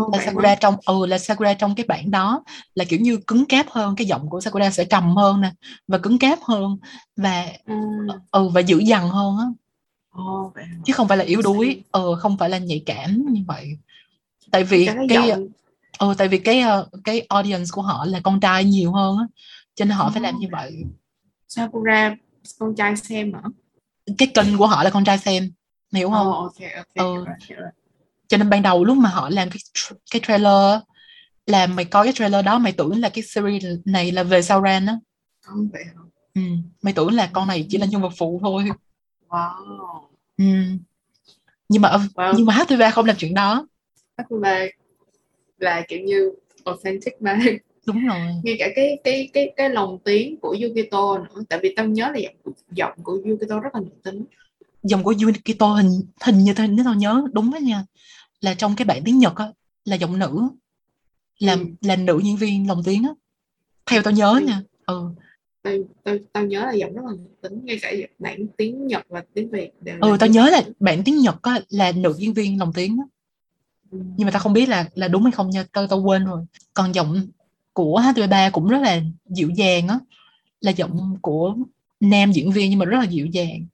Oh, 0.00 0.14
là 0.14 0.18
Sakura 0.24 0.54
trong 0.54 0.76
ừ 0.86 1.06
là 1.06 1.18
Sakura 1.18 1.54
trong 1.54 1.74
cái 1.74 1.86
bản 1.88 2.10
đó 2.10 2.44
là 2.74 2.84
kiểu 2.88 3.00
như 3.00 3.16
cứng 3.26 3.44
cáp 3.46 3.66
hơn 3.70 3.96
cái 3.96 4.06
giọng 4.06 4.30
của 4.30 4.40
Sakura 4.40 4.70
sẽ 4.70 4.84
trầm 4.84 5.16
hơn 5.16 5.40
nè 5.40 5.52
và 5.88 5.98
cứng 5.98 6.18
cáp 6.18 6.38
hơn 6.42 6.78
và 7.16 7.46
ừ. 8.30 8.48
và 8.48 8.60
dữ 8.60 8.78
dằn 8.78 9.08
hơn 9.08 9.36
á. 9.38 9.46
Oh, 10.22 10.56
hả? 10.56 10.62
chứ 10.84 10.92
không 10.92 11.08
phải 11.08 11.16
là 11.18 11.24
yếu 11.24 11.42
đuối 11.42 11.82
ừ 11.92 12.14
không 12.18 12.38
phải 12.38 12.50
là 12.50 12.58
nhạy 12.58 12.82
cảm 12.86 13.26
như 13.30 13.42
vậy. 13.46 13.78
Tại 14.50 14.64
vì 14.64 14.86
cái 14.86 14.96
cái 15.08 15.28
giọng. 15.28 15.48
ừ 15.98 16.14
tại 16.18 16.28
vì 16.28 16.38
cái 16.38 16.60
ờ, 16.60 16.88
cái 17.04 17.26
audience 17.28 17.68
của 17.72 17.82
họ 17.82 18.04
là 18.04 18.20
con 18.20 18.40
trai 18.40 18.64
nhiều 18.64 18.92
hơn 18.92 19.18
á 19.18 19.24
cho 19.74 19.84
nên 19.84 19.94
họ 19.96 20.10
phải 20.10 20.22
làm 20.22 20.38
như 20.38 20.46
vậy. 20.52 20.84
Sakura 21.48 22.16
con 22.58 22.74
trai 22.74 22.96
xem 22.96 23.32
hả? 23.32 23.42
cái 24.18 24.28
kênh 24.34 24.58
của 24.58 24.66
họ 24.66 24.82
là 24.82 24.90
con 24.90 25.04
trai 25.04 25.18
xem 25.18 25.50
hiểu 25.94 26.10
không 26.10 26.26
Oh, 26.28 26.34
ok 26.34 26.54
ok 26.76 26.94
Ừ. 26.94 27.02
hiểu 27.14 27.24
rồi, 27.24 27.34
hiểu 27.48 27.58
rồi. 27.60 27.70
cho 28.28 28.36
nên 28.36 28.50
ban 28.50 28.62
đầu 28.62 28.84
lúc 28.84 28.96
mà 28.96 29.08
họ 29.10 29.28
làm 29.30 29.48
cái 29.50 29.58
cái 30.10 30.20
trailer 30.26 30.80
là 31.46 31.66
mày 31.66 31.84
coi 31.84 32.04
cái 32.06 32.12
trailer 32.12 32.44
đó 32.44 32.58
mày 32.58 32.72
tưởng 32.72 33.00
là 33.00 33.08
cái 33.08 33.22
series 33.24 33.64
này 33.84 34.12
là 34.12 34.22
về 34.22 34.42
Sauron 34.42 34.86
á 34.86 34.96
Oh, 35.52 35.72
vậy 35.72 35.84
hả? 35.84 35.92
ừ. 36.34 36.40
mày 36.82 36.92
tưởng 36.94 37.12
là 37.12 37.30
con 37.32 37.48
này 37.48 37.66
chỉ 37.70 37.78
là 37.78 37.86
nhân 37.86 38.02
vật 38.02 38.12
phụ 38.18 38.38
thôi 38.42 38.64
Wow. 39.28 40.00
ừ. 40.36 40.44
nhưng 41.68 41.82
mà 41.82 41.96
Wow. 42.14 42.32
nhưng 42.36 42.46
mà 42.46 42.54
HTV 42.54 42.90
không 42.92 43.04
làm 43.06 43.16
chuyện 43.16 43.34
đó 43.34 43.66
Sakura 44.16 44.66
là 45.58 45.82
kiểu 45.88 46.00
như 46.00 46.32
authentic 46.64 47.22
mà 47.22 47.38
đúng 47.88 48.06
rồi. 48.06 48.18
Ngay 48.42 48.56
cả 48.58 48.68
cái 48.76 48.98
cái 49.04 49.28
cái 49.32 49.52
cái 49.56 49.70
lồng 49.70 49.98
tiếng 50.04 50.36
của 50.40 50.56
Yukito 50.62 51.18
nữa. 51.18 51.42
Tại 51.48 51.58
vì 51.62 51.72
tao 51.76 51.86
nhớ 51.86 52.10
là 52.14 52.18
giọng 52.18 52.34
giọng 52.72 52.92
của 53.02 53.12
Yukito 53.12 53.60
rất 53.60 53.74
là 53.74 53.80
nữ 53.80 53.90
tính. 54.02 54.24
Dòng 54.82 55.02
của 55.04 55.14
Yukito 55.24 55.66
hình 55.74 55.90
hình 56.24 56.38
như 56.38 56.54
tao 56.54 56.66
nếu 56.66 56.84
tao 56.84 56.94
nhớ. 56.94 57.22
Đúng 57.32 57.52
đó 57.52 57.58
nha. 57.58 57.84
Là 58.40 58.54
trong 58.54 58.74
cái 58.76 58.84
bản 58.84 59.02
tiếng 59.04 59.18
Nhật 59.18 59.34
á 59.36 59.52
là 59.84 59.96
giọng 59.96 60.18
nữ. 60.18 60.42
Là 61.38 61.52
Ừ. 61.52 61.58
là 61.80 61.96
nữ 61.96 62.20
diễn 62.24 62.36
viên 62.36 62.68
lồng 62.68 62.82
tiếng 62.84 63.02
á. 63.02 63.10
Theo 63.86 64.02
tao 64.02 64.12
nhớ 64.12 64.34
Ừ. 64.40 64.46
nha. 64.46 64.62
Ừ. 64.86 65.08
Tao 65.62 65.74
tao 66.04 66.16
tao 66.32 66.46
nhớ 66.46 66.60
là 66.60 66.72
giọng 66.72 66.92
rất 66.94 67.02
là 67.04 67.12
nữ 67.18 67.24
tính. 67.42 67.60
Ngay 67.64 67.78
cả 67.82 67.92
bản 68.18 68.46
tiếng 68.56 68.86
Nhật 68.86 69.02
và 69.08 69.22
tiếng 69.34 69.50
Việt 69.50 69.70
đều 69.80 69.96
ừ 70.00 70.16
tao 70.20 70.28
nhớ 70.28 70.48
là 70.52 70.62
bản 70.80 71.02
tiếng 71.04 71.18
Nhật 71.18 71.42
á 71.42 71.60
là 71.68 71.92
nữ 71.92 72.14
diễn 72.18 72.32
viên 72.34 72.58
lồng 72.58 72.72
tiếng 72.72 72.96
á. 72.98 73.04
Ừ. 73.90 73.98
nhưng 74.16 74.24
mà 74.26 74.30
tao 74.30 74.40
không 74.40 74.52
biết 74.52 74.68
là 74.68 74.88
là 74.94 75.08
đúng 75.08 75.22
hay 75.22 75.32
không 75.32 75.50
nha. 75.50 75.64
Tao 75.72 75.86
tao 75.86 76.00
quên 76.02 76.24
rồi. 76.24 76.44
Còn 76.74 76.94
giọng 76.94 77.20
của 77.78 78.00
H3 78.00 78.50
cũng 78.50 78.68
rất 78.68 78.78
là 78.82 79.00
dịu 79.26 79.50
dàng 79.50 79.88
á 79.88 79.98
là 80.60 80.70
giọng 80.70 81.16
của 81.22 81.54
nam 82.00 82.32
diễn 82.32 82.50
viên 82.50 82.70
nhưng 82.70 82.78
mà 82.78 82.84
rất 82.84 82.98
là 82.98 83.04
dịu 83.04 83.26
dàng. 83.26 83.66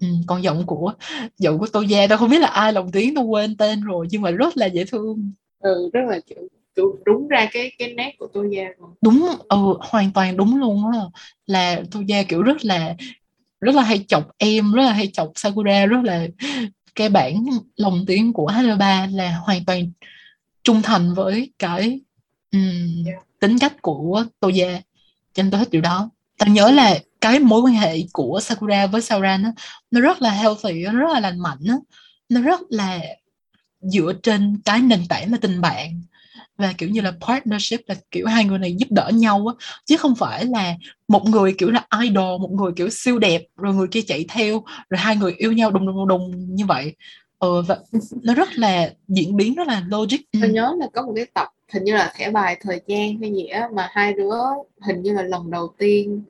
Ừ, 0.00 0.06
còn 0.26 0.42
giọng 0.42 0.66
của 0.66 0.92
giọng 1.38 1.58
của 1.58 1.66
Toya 1.66 2.06
tao 2.06 2.18
không 2.18 2.30
biết 2.30 2.38
là 2.38 2.48
ai 2.48 2.72
lồng 2.72 2.90
tiếng 2.92 3.14
tao 3.14 3.24
quên 3.24 3.56
tên 3.56 3.80
rồi 3.80 4.06
nhưng 4.10 4.22
mà 4.22 4.30
rất 4.30 4.56
là 4.56 4.66
dễ 4.66 4.84
thương. 4.84 5.32
Ừ 5.58 5.90
rất 5.92 6.00
là 6.08 6.20
kiểu, 6.26 6.38
kiểu 6.76 6.98
đúng 7.06 7.28
ra 7.28 7.48
cái 7.52 7.72
cái 7.78 7.94
nét 7.94 8.14
của 8.18 8.26
Toya 8.26 8.64
rồi. 8.78 8.90
Đúng 9.00 9.26
ừ, 9.48 9.56
hoàn 9.80 10.12
toàn 10.12 10.36
đúng 10.36 10.60
luôn 10.60 10.92
á. 10.92 11.00
Là 11.46 11.82
Toya 11.90 12.22
kiểu 12.22 12.42
rất 12.42 12.64
là 12.64 12.94
rất 13.60 13.74
là 13.74 13.82
hay 13.82 14.04
chọc 14.08 14.30
em 14.38 14.72
rất 14.72 14.82
là 14.82 14.92
hay 14.92 15.06
chọc 15.06 15.32
Sakura 15.34 15.86
rất 15.86 16.04
là 16.04 16.26
cái 16.94 17.08
bản 17.08 17.44
lồng 17.76 18.04
tiếng 18.06 18.32
của 18.32 18.46
H3 18.46 19.06
là 19.12 19.36
hoàn 19.36 19.64
toàn 19.64 19.90
trung 20.64 20.82
thành 20.82 21.14
với 21.14 21.52
cái 21.58 22.00
ừm, 22.52 23.04
Yeah. 23.06 23.22
tính 23.40 23.58
cách 23.58 23.82
của 23.82 24.24
Toya 24.40 24.80
cho 25.34 25.42
nên 25.42 25.50
tôi 25.50 25.58
thích 25.58 25.70
điều 25.70 25.82
đó. 25.82 26.10
Tao 26.38 26.48
nhớ 26.48 26.70
là 26.70 26.98
cái 27.20 27.38
mối 27.38 27.60
quan 27.62 27.74
hệ 27.74 27.98
của 28.12 28.40
Sakura 28.42 28.86
với 28.86 29.02
Sauron 29.02 29.42
á 29.42 29.52
nó 29.90 30.00
rất 30.00 30.22
là 30.22 30.30
healthy 30.30 30.84
nó 30.84 30.92
rất 30.92 31.12
là 31.14 31.20
lành 31.20 31.38
mạnh 31.40 31.58
á. 31.68 31.74
Nó 32.28 32.40
rất 32.40 32.60
là 32.70 33.00
dựa 33.80 34.12
trên 34.22 34.60
cái 34.64 34.80
nền 34.82 35.08
tảng 35.08 35.32
là 35.32 35.38
tình 35.40 35.60
bạn 35.60 36.02
và 36.58 36.74
kiểu 36.78 36.88
như 36.88 37.00
là 37.00 37.12
partnership 37.28 37.80
là 37.86 37.94
kiểu 38.10 38.26
hai 38.26 38.44
người 38.44 38.58
này 38.58 38.76
giúp 38.78 38.86
đỡ 38.90 39.10
nhau 39.14 39.46
á 39.48 39.66
chứ 39.86 39.96
không 39.96 40.14
phải 40.14 40.44
là 40.44 40.76
một 41.08 41.24
người 41.28 41.54
kiểu 41.58 41.70
là 41.70 41.86
idol 42.02 42.40
một 42.40 42.50
người 42.52 42.72
kiểu 42.76 42.90
siêu 42.90 43.18
đẹp 43.18 43.42
rồi 43.56 43.74
người 43.74 43.88
kia 43.88 44.02
chạy 44.02 44.24
theo 44.28 44.62
rồi 44.90 44.98
hai 44.98 45.16
người 45.16 45.34
yêu 45.38 45.52
nhau 45.52 45.70
đùng 45.70 45.86
đùng, 45.86 46.08
đùng 46.08 46.54
như 46.56 46.66
vậy 46.66 46.96
ờ, 47.38 47.62
và 47.62 47.78
nó 48.22 48.34
rất 48.34 48.48
là 48.58 48.90
diễn 49.08 49.36
biến 49.36 49.54
rất 49.54 49.66
là 49.68 49.82
logic. 49.90 50.16
Ừ. 50.32 50.38
tao 50.42 50.50
nhớ 50.50 50.74
là 50.78 50.86
có 50.94 51.02
một 51.02 51.12
cái 51.16 51.26
tập 51.34 51.48
hình 51.72 51.84
như 51.84 51.94
là 51.94 52.12
thẻ 52.16 52.30
bài 52.30 52.56
thời 52.60 52.80
gian 52.86 53.20
hay 53.20 53.32
gì 53.32 53.46
á 53.46 53.68
mà 53.72 53.88
hai 53.92 54.12
đứa 54.12 54.34
hình 54.86 55.02
như 55.02 55.12
là 55.12 55.22
lần 55.22 55.50
đầu 55.50 55.74
tiên 55.78 56.22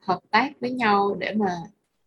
hợp 0.00 0.18
tác 0.30 0.50
với 0.60 0.70
nhau 0.70 1.16
để 1.18 1.32
mà 1.34 1.46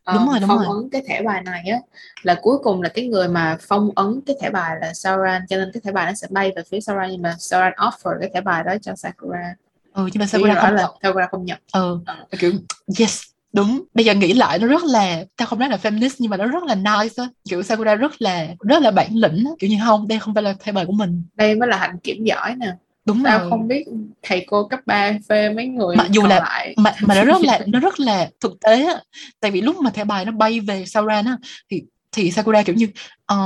ờ, 0.04 0.14
Đúng 0.14 0.26
rồi, 0.28 0.40
đúng 0.40 0.48
phong 0.48 0.58
rồi. 0.58 0.66
ấn 0.66 0.90
cái 0.90 1.02
thẻ 1.06 1.22
bài 1.22 1.42
này 1.42 1.62
á. 1.70 1.78
Là 2.22 2.38
cuối 2.42 2.58
cùng 2.62 2.82
là 2.82 2.88
cái 2.88 3.06
người 3.06 3.28
mà 3.28 3.56
phong 3.60 3.90
ấn 3.94 4.20
cái 4.26 4.36
thẻ 4.40 4.50
bài 4.50 4.76
là 4.80 4.94
Sauron 4.94 5.46
cho 5.48 5.56
nên 5.56 5.70
cái 5.72 5.80
thẻ 5.84 5.92
bài 5.92 6.06
nó 6.06 6.12
sẽ 6.14 6.26
bay 6.30 6.52
về 6.56 6.62
phía 6.70 6.80
Sauron 6.80 7.10
nhưng 7.10 7.22
mà 7.22 7.34
Sauron 7.38 7.72
offer 7.72 8.20
cái 8.20 8.30
thẻ 8.34 8.40
bài 8.40 8.62
đó 8.66 8.74
cho 8.82 8.94
Sakura. 8.96 9.54
Ừ 9.92 10.08
nhưng 10.12 10.20
mà 10.20 10.26
Sakura 10.26 10.54
không 10.54 10.74
là 10.74 10.82
nhận. 10.82 10.90
Sakura 11.02 11.26
không 11.30 11.44
nhận. 11.44 11.58
Ừ. 11.72 11.98
Và 12.06 12.38
kiểu 12.38 12.52
yes 12.98 13.22
đúng 13.56 13.82
bây 13.94 14.04
giờ 14.04 14.14
nghĩ 14.14 14.32
lại 14.32 14.58
nó 14.58 14.66
rất 14.66 14.84
là 14.84 15.24
tao 15.36 15.46
không 15.46 15.58
nói 15.58 15.68
là 15.68 15.76
feminist 15.82 16.10
nhưng 16.18 16.30
mà 16.30 16.36
nó 16.36 16.46
rất 16.46 16.62
là 16.64 16.74
nice 16.74 17.14
á. 17.16 17.24
Kiểu 17.48 17.62
Sakura 17.62 17.94
rất 17.94 18.22
là 18.22 18.46
rất 18.60 18.82
là 18.82 18.90
bản 18.90 19.08
lĩnh 19.14 19.44
á. 19.46 19.50
Kiểu 19.58 19.70
như 19.70 19.76
không 19.86 20.08
đây 20.08 20.18
không 20.18 20.34
phải 20.34 20.42
là 20.42 20.54
thay 20.60 20.72
bài 20.72 20.86
của 20.86 20.92
mình. 20.92 21.22
Đây 21.34 21.54
mới 21.54 21.68
là 21.68 21.76
hạnh 21.76 21.98
kiểm 22.02 22.24
giỏi 22.24 22.54
nè. 22.56 22.66
Đúng 23.04 23.22
tao 23.24 23.38
rồi. 23.38 23.50
không 23.50 23.68
biết 23.68 23.84
thầy 24.22 24.44
cô 24.48 24.68
cấp 24.68 24.80
3 24.86 25.12
phê 25.28 25.50
mấy 25.50 25.66
người 25.66 25.96
Mặc 25.96 26.06
dù 26.10 26.22
là- 26.26 26.38
lại. 26.40 26.74
mà 26.76 26.94
mà 27.00 27.14
nó 27.14 27.24
rất 27.24 27.40
là 27.42 27.60
nó 27.66 27.80
rất 27.80 28.00
là 28.00 28.28
thực 28.40 28.60
tế 28.60 28.84
á. 28.86 28.94
Tại 29.40 29.50
vì 29.50 29.60
lúc 29.60 29.76
mà 29.80 29.90
thẻ 29.90 30.04
bài 30.04 30.24
nó 30.24 30.32
bay 30.32 30.60
về 30.60 30.84
Sauron 30.86 31.24
á 31.24 31.36
thì 31.70 31.82
thì 32.16 32.30
Sakura 32.30 32.62
kiểu 32.62 32.74
như 32.76 32.86
ờ, 33.26 33.36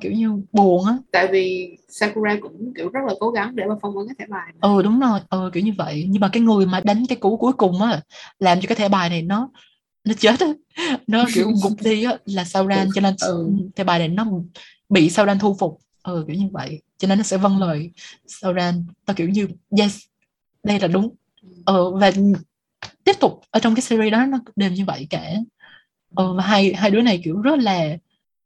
kiểu 0.00 0.12
như 0.12 0.42
buồn 0.52 0.86
á. 0.86 0.96
Tại 1.12 1.28
vì 1.32 1.76
Sakura 1.88 2.36
cũng 2.40 2.72
kiểu 2.76 2.88
rất 2.88 3.00
là 3.06 3.14
cố 3.20 3.30
gắng 3.30 3.56
để 3.56 3.64
mà 3.68 3.74
phong 3.82 3.98
ấn 3.98 4.06
cái 4.08 4.14
thẻ 4.18 4.26
bài 4.30 4.46
này. 4.46 4.58
ừ 4.60 4.82
đúng 4.82 5.00
rồi 5.00 5.20
ừ 5.30 5.50
kiểu 5.54 5.62
như 5.64 5.72
vậy. 5.78 6.06
Nhưng 6.08 6.20
mà 6.20 6.28
cái 6.32 6.42
người 6.42 6.66
mà 6.66 6.80
đánh 6.80 7.04
cái 7.08 7.16
cú 7.16 7.36
cuối 7.36 7.52
cùng 7.52 7.82
á 7.82 8.00
làm 8.38 8.60
cho 8.60 8.66
cái 8.68 8.76
thẻ 8.76 8.88
bài 8.88 9.10
này 9.10 9.22
nó 9.22 9.50
nó 10.04 10.14
chết 10.18 10.40
á. 10.40 10.46
Nó 11.06 11.24
kiểu 11.34 11.52
gục 11.62 11.72
đi 11.84 12.04
á 12.04 12.16
là 12.24 12.44
Sauron 12.44 12.88
cho 12.94 13.00
nên 13.00 13.14
Ừ. 13.20 13.48
thẻ 13.76 13.84
bài 13.84 13.98
này 13.98 14.08
nó 14.08 14.26
bị 14.88 15.10
Sauron 15.10 15.38
thu 15.38 15.56
phục. 15.60 15.78
Ừ 16.02 16.24
kiểu 16.28 16.36
như 16.36 16.48
vậy. 16.52 16.82
Cho 16.98 17.08
nên 17.08 17.18
nó 17.18 17.24
sẽ 17.24 17.36
vâng 17.36 17.58
lời 17.60 17.90
Sauron 18.26 18.84
nó 19.06 19.14
kiểu 19.16 19.28
như 19.28 19.48
yes 19.78 19.98
đây 20.64 20.80
là 20.80 20.88
đúng. 20.88 21.14
Ừ, 21.66 21.90
và 22.00 22.10
tiếp 23.04 23.12
tục 23.20 23.40
ở 23.50 23.60
trong 23.60 23.74
cái 23.74 23.82
series 23.82 24.12
đó 24.12 24.26
nó 24.26 24.38
đều 24.56 24.70
như 24.70 24.84
vậy 24.84 25.06
cả. 25.10 25.32
Ừ, 26.16 26.34
và 26.36 26.42
hai 26.42 26.74
hai 26.74 26.90
đứa 26.90 27.02
này 27.02 27.20
kiểu 27.24 27.40
rất 27.40 27.58
là 27.58 27.96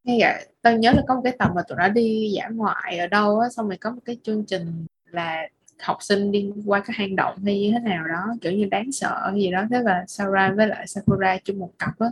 Ngay 0.04 0.18
cả 0.20 0.40
tao 0.62 0.76
nhớ 0.78 0.92
là 0.92 1.02
có 1.08 1.14
một 1.14 1.20
cái 1.24 1.32
tập 1.38 1.50
mà 1.54 1.62
tụi 1.68 1.76
nó 1.78 1.88
đi 1.88 2.30
dã 2.36 2.48
ngoại 2.52 2.98
ở 2.98 3.06
đâu 3.06 3.38
á 3.40 3.48
xong 3.50 3.68
rồi 3.68 3.76
có 3.80 3.90
một 3.90 4.00
cái 4.04 4.16
chương 4.22 4.44
trình 4.44 4.86
là 5.10 5.48
học 5.80 5.96
sinh 6.00 6.32
đi 6.32 6.50
qua 6.66 6.80
cái 6.80 6.94
hang 6.98 7.16
động 7.16 7.36
hay 7.44 7.60
như 7.60 7.70
thế 7.72 7.78
nào 7.78 8.04
đó 8.08 8.34
kiểu 8.40 8.52
như 8.52 8.64
đáng 8.70 8.92
sợ 8.92 9.20
hay 9.30 9.40
gì 9.40 9.50
đó. 9.50 9.64
Thế 9.70 9.82
và 9.84 10.04
Sauron 10.08 10.56
với 10.56 10.66
lại 10.66 10.86
Sakura 10.86 11.38
chung 11.44 11.58
một 11.58 11.70
cặp 11.78 11.98
á. 11.98 12.08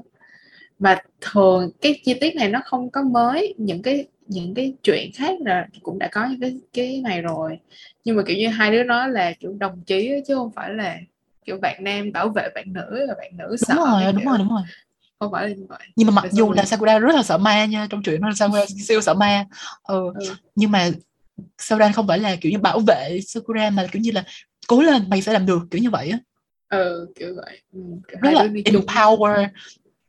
Mà 0.79 0.99
thường 1.21 1.71
cái 1.81 2.01
chi 2.05 2.15
tiết 2.21 2.37
này 2.37 2.49
nó 2.49 2.61
không 2.65 2.91
có 2.91 3.03
mới 3.03 3.55
những 3.59 3.83
cái 3.83 4.07
những 4.27 4.55
cái 4.55 4.75
chuyện 4.83 5.11
khác 5.15 5.35
là 5.47 5.69
cũng 5.83 5.99
đã 5.99 6.09
có 6.13 6.27
những 6.31 6.41
cái 6.41 6.61
cái 6.73 7.01
này 7.05 7.23
rồi. 7.23 7.59
Nhưng 8.05 8.17
mà 8.17 8.23
kiểu 8.27 8.37
như 8.37 8.49
hai 8.49 8.71
đứa 8.73 8.85
nó 8.85 9.07
là 9.07 9.33
kiểu 9.41 9.55
đồng 9.61 9.83
chí 9.87 10.13
chứ 10.29 10.35
không 10.35 10.53
phải 10.53 10.75
là 10.75 10.99
kiểu 11.45 11.59
bạn 11.63 11.85
nam 11.85 12.13
bảo 12.13 12.29
vệ 12.29 12.49
bạn 12.55 12.73
nữ 12.73 13.07
và 13.09 13.15
bạn 13.19 13.33
nữ 13.39 13.57
sợ 13.59 13.75
đúng 13.75 13.85
rồi 13.85 14.01
cái 14.01 14.13
đúng 14.15 14.25
kiểu. 14.25 14.31
rồi 14.31 14.39
đúng 14.39 14.49
rồi 14.51 14.63
không 15.21 15.33
phải 15.33 15.49
là 15.49 15.55
như 15.55 15.67
vậy 15.69 15.79
nhưng 15.97 16.07
mà 16.07 16.13
mặc 16.13 16.23
Tại 16.23 16.31
dù 16.35 16.53
là? 16.53 16.65
Sakura 16.65 16.99
rất 16.99 17.15
là 17.15 17.23
sợ 17.23 17.39
ma 17.39 17.65
nha 17.65 17.87
trong 17.91 18.03
truyện 18.03 18.21
nó 18.21 18.29
là 18.29 18.35
Sakura 18.35 18.65
siêu 18.89 19.01
sợ 19.01 19.15
ma 19.15 19.45
ừ. 19.83 20.13
Ừ. 20.15 20.35
nhưng 20.55 20.71
mà 20.71 20.91
Sauron 21.59 21.93
không 21.93 22.07
phải 22.07 22.19
là 22.19 22.37
kiểu 22.41 22.53
như 22.53 22.59
bảo 22.59 22.81
vệ 22.81 23.21
Sakura 23.27 23.71
mà 23.71 23.87
kiểu 23.93 24.03
như 24.03 24.11
là 24.11 24.25
cố 24.67 24.83
lên 24.83 25.11
mày 25.11 25.23
sẽ 25.23 25.33
làm 25.33 25.47
được 25.47 25.61
kiểu 25.71 25.83
như 25.83 25.91
vậy 25.91 26.11
á 26.11 26.19
ừ 26.69 27.09
kiểu 27.15 27.35
vậy 27.37 27.61
ừ, 27.73 27.81
kiểu 28.09 28.19
rất 28.21 28.31
là 28.33 28.45
empower 28.45 29.49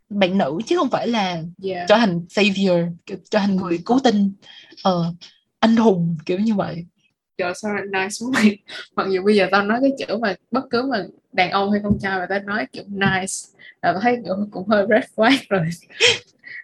bạn 0.10 0.38
nữ 0.38 0.58
chứ 0.66 0.78
không 0.78 0.90
phải 0.90 1.08
là 1.08 1.42
yeah. 1.64 1.86
trở 1.90 1.96
thành 1.98 2.26
savior 2.30 2.80
kiểu 3.06 3.18
trở 3.30 3.40
thành 3.40 3.56
người 3.56 3.80
cứu 3.86 4.00
tinh 4.04 4.34
ờ, 4.84 5.14
anh 5.60 5.76
hùng 5.76 6.18
kiểu 6.26 6.40
như 6.40 6.56
vậy 6.56 6.86
trời 7.38 7.54
sao 7.56 7.76
nice 7.76 8.16
quá 8.20 8.30
mày 8.34 8.58
mặc 8.96 9.08
dù 9.12 9.24
bây 9.24 9.36
giờ 9.36 9.48
tao 9.52 9.64
nói 9.64 9.80
cái 9.82 9.92
chữ 10.00 10.18
mà 10.18 10.36
bất 10.52 10.62
cứ 10.70 10.82
mà 10.92 11.06
đàn 11.34 11.52
ông 11.52 11.72
hay 11.72 11.82
con 11.84 11.98
trai 12.02 12.20
mà 12.20 12.26
tao 12.30 12.40
nói 12.40 12.68
kiểu 12.72 12.84
nice. 12.88 13.34
Là 13.82 14.00
thấy 14.02 14.18
kiểu 14.26 14.36
cũng 14.52 14.68
hơi 14.68 14.86
red 14.90 15.04
flag 15.16 15.38
rồi. 15.50 15.70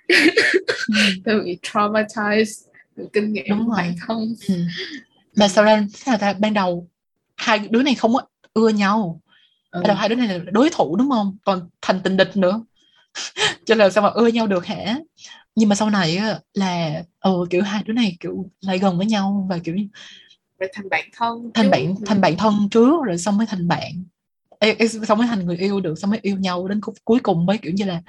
Tao 1.26 1.40
bị 1.46 1.60
traumatized 1.62 2.68
từ 2.96 3.08
kinh 3.14 3.34
nghiệm 3.34 3.46
Đúng 3.50 3.70
rồi. 3.70 3.96
thân. 4.08 4.36
Ừ. 4.48 4.56
mà 5.36 5.48
Sauron 5.48 5.88
thế 6.06 6.12
là 6.12 6.18
ta 6.18 6.34
ban 6.34 6.54
đầu 6.54 6.90
hai 7.36 7.60
đứa 7.60 7.84
này 7.84 7.96
không 7.96 8.14
ưa 8.54 8.70
nhau. 8.70 9.22
Ừ. 9.72 9.80
ban 9.82 9.88
đầu 9.88 9.96
hai 9.98 10.10
đứa 10.10 10.16
này 10.16 10.28
là 10.28 10.40
đối 10.52 10.70
thủ 10.70 10.96
đúng 10.96 11.10
không? 11.12 11.38
Còn 11.46 11.70
thành 11.82 12.00
tình 12.04 12.18
địch 12.18 12.38
nữa. 12.38 12.64
Cho 13.66 13.76
nên 13.76 13.78
là 13.78 13.90
sao 13.90 14.04
mà 14.04 14.10
ưa 14.10 14.28
nhau 14.28 14.48
được 14.48 14.66
hả? 14.66 15.00
Nhưng 15.56 15.70
mà 15.70 15.76
sau 15.76 15.90
này 15.90 16.18
á, 16.18 16.40
là 16.54 17.04
ừ, 17.20 17.46
kiểu 17.50 17.64
hai 17.64 17.84
đứa 17.84 17.94
này 17.94 18.18
kiểu 18.20 18.46
lại 18.62 18.80
gần 18.80 18.98
với 18.98 19.06
nhau 19.06 19.48
và 19.50 19.58
kiểu 19.58 19.76
thành 20.74 20.90
bạn 20.90 21.10
thân 21.14 21.52
thành 21.54 21.70
bạn 21.72 21.88
Ừ. 21.88 22.04
thành 22.06 22.22
bạn 22.22 22.38
thân 22.38 22.54
trước 22.72 23.04
rồi 23.06 23.18
xong 23.18 23.38
mới 23.38 23.48
thành 23.48 23.68
bạn 23.68 24.04
Ê, 24.60 24.76
ê, 24.80 24.88
xong 24.88 25.18
mới 25.18 25.28
thành 25.28 25.46
người 25.46 25.58
yêu 25.58 25.82
được 25.82 25.96
xong 26.00 26.12
mới 26.12 26.20
yêu 26.24 26.38
nhau 26.38 26.68
đến 26.68 26.80
cu- 26.80 26.94
cuối 27.04 27.20
cùng 27.24 27.46
mới 27.46 27.58
kiểu 27.58 27.72
như 27.76 27.86
là 27.86 28.02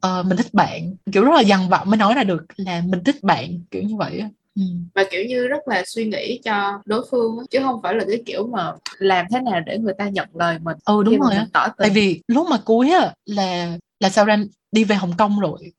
ờ, 0.00 0.22
mình 0.22 0.36
thích 0.36 0.54
bạn. 0.54 0.96
Kiểu 1.12 1.24
rất 1.24 1.32
là 1.34 1.40
dằn 1.40 1.68
vặt 1.68 1.84
mới 1.86 1.96
nói 1.98 2.14
ra 2.14 2.24
được 2.24 2.46
là 2.56 2.82
mình 2.86 3.04
thích 3.04 3.16
bạn 3.22 3.60
kiểu 3.70 3.82
như 3.82 3.96
vậy 3.96 4.18
á. 4.18 4.28
Ừ. 4.54 4.62
và 4.94 5.04
kiểu 5.10 5.24
như 5.28 5.46
rất 5.48 5.68
là 5.68 5.82
suy 5.86 6.04
nghĩ 6.06 6.40
cho 6.44 6.80
đối 6.84 7.06
phương 7.10 7.36
chứ 7.50 7.58
không 7.62 7.80
phải 7.82 7.94
là 7.94 8.04
cái 8.08 8.22
kiểu 8.26 8.46
mà 8.46 8.72
làm 8.98 9.26
thế 9.32 9.40
nào 9.40 9.60
để 9.66 9.78
người 9.78 9.94
ta 9.98 10.08
nhận 10.08 10.28
lời 10.34 10.58
mình 10.58 10.76
ừ 10.84 11.02
đúng 11.02 11.18
rồi 11.20 11.30
tỏ 11.52 11.68
tình. 11.68 11.74
Tại 11.78 11.90
vì 11.90 12.22
lúc 12.28 12.46
mà 12.50 12.56
cuối 12.64 12.90
á 12.90 13.14
là 13.26 13.78
là 14.00 14.08
Sauron 14.10 14.46
đi 14.72 14.84
về 14.84 14.96
Hồng 14.96 15.12
Kông 15.18 15.40
rồi. 15.40 15.72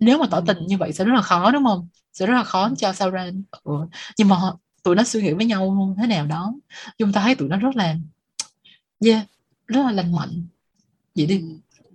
Nếu 0.00 0.18
mà 0.18 0.26
tỏ 0.30 0.36
Ừ. 0.36 0.44
tình 0.46 0.66
như 0.66 0.76
vậy 0.78 0.92
sẽ 0.92 1.04
rất 1.04 1.14
là 1.14 1.22
khó 1.22 1.50
đúng 1.50 1.64
không? 1.64 1.88
Sẽ 2.12 2.26
rất 2.26 2.34
là 2.34 2.44
khó 2.44 2.70
cho 2.78 2.92
Sauron 2.92 3.42
ừ. 3.64 3.72
nhưng 4.18 4.28
mà 4.28 4.36
tụi 4.82 4.96
nó 4.96 5.02
suy 5.04 5.22
nghĩ 5.22 5.32
với 5.32 5.46
nhau 5.46 5.94
thế 6.00 6.06
nào 6.06 6.26
đó. 6.26 6.54
Chúng 6.98 7.12
ta 7.12 7.20
thấy 7.22 7.34
tụi 7.34 7.48
nó 7.48 7.56
rất 7.58 7.76
là 7.76 7.96
yeah 9.00 9.26
rất 9.70 9.82
là 9.86 9.92
lành 9.92 10.12
mạnh 10.16 10.46
vậy 11.16 11.26
đi 11.26 11.42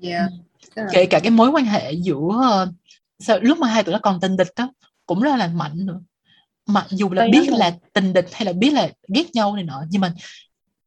Ừ. 0.02 0.10
yeah. 0.10 0.30
Ừ. 0.76 0.84
Kể 0.94 1.06
cả 1.06 1.20
cái 1.20 1.32
mối 1.32 1.50
quan 1.50 1.66
hệ 1.66 1.94
giữa 1.94 2.30
ờ, 2.44 2.72
sao, 3.20 3.40
lúc 3.42 3.58
mà 3.60 3.68
hai 3.68 3.84
tụi 3.84 3.94
nó 3.94 4.00
còn 4.04 4.20
tình 4.20 4.38
địch 4.38 4.48
đó 4.58 4.70
cũng 5.06 5.22
rất 5.22 5.30
là 5.32 5.38
lành 5.38 5.58
mạnh 5.58 5.86
nữa 5.86 6.02
mặc 6.68 6.88
dù 6.90 7.10
là 7.10 7.22
Tao 7.22 7.30
biết 7.32 7.50
là 7.50 7.58
là- 7.58 7.78
tình 7.94 8.14
địch 8.14 8.28
hay 8.34 8.46
là 8.46 8.54
biết 8.54 8.74
là 8.74 8.90
ghét 9.16 9.36
nhau 9.36 9.56
này 9.56 9.64
nọ 9.64 9.84
nhưng 9.90 10.02
mà 10.02 10.14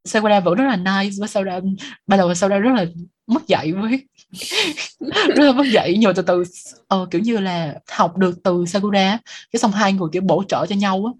Sakura 0.04 0.40
vẫn 0.40 0.54
rất 0.54 0.64
là 0.64 0.76
nice 0.76 1.16
với 1.20 1.28
Sauron 1.28 1.76
ban 2.06 2.18
đầu 2.18 2.34
Sauron 2.34 2.62
rất 2.62 2.70
là 2.76 2.84
mất 3.26 3.46
dạy 3.46 3.72
với 3.72 4.06
rất 5.36 5.44
là 5.44 5.52
mất 5.52 5.64
dạy 5.72 5.96
mà 6.04 6.12
từ 6.16 6.22
từ 6.22 6.44
ờ, 6.88 7.06
kiểu 7.10 7.20
như 7.20 7.38
là 7.38 7.74
học 7.92 8.16
được 8.16 8.42
từ 8.44 8.64
Sakura 8.66 9.18
cái 9.52 9.60
xong 9.60 9.72
hai 9.72 9.92
người 9.92 10.08
kiểu 10.12 10.22
bổ 10.22 10.44
trợ 10.48 10.66
cho 10.66 10.76
nhau 10.76 11.04
á 11.06 11.12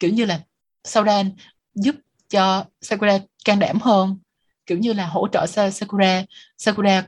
kiểu 0.00 0.10
như 0.10 0.24
là 0.24 0.40
Sauron 0.84 1.30
giúp 1.74 1.94
cho 2.30 2.64
Sakura 2.82 3.18
can 3.44 3.58
đảm 3.58 3.78
hơn 3.80 4.18
kiểu 4.66 4.78
như 4.78 4.92
là 4.92 5.06
hỗ 5.06 5.28
trợ 5.32 5.46
Sakura 5.72 6.24
Sakura 6.58 7.06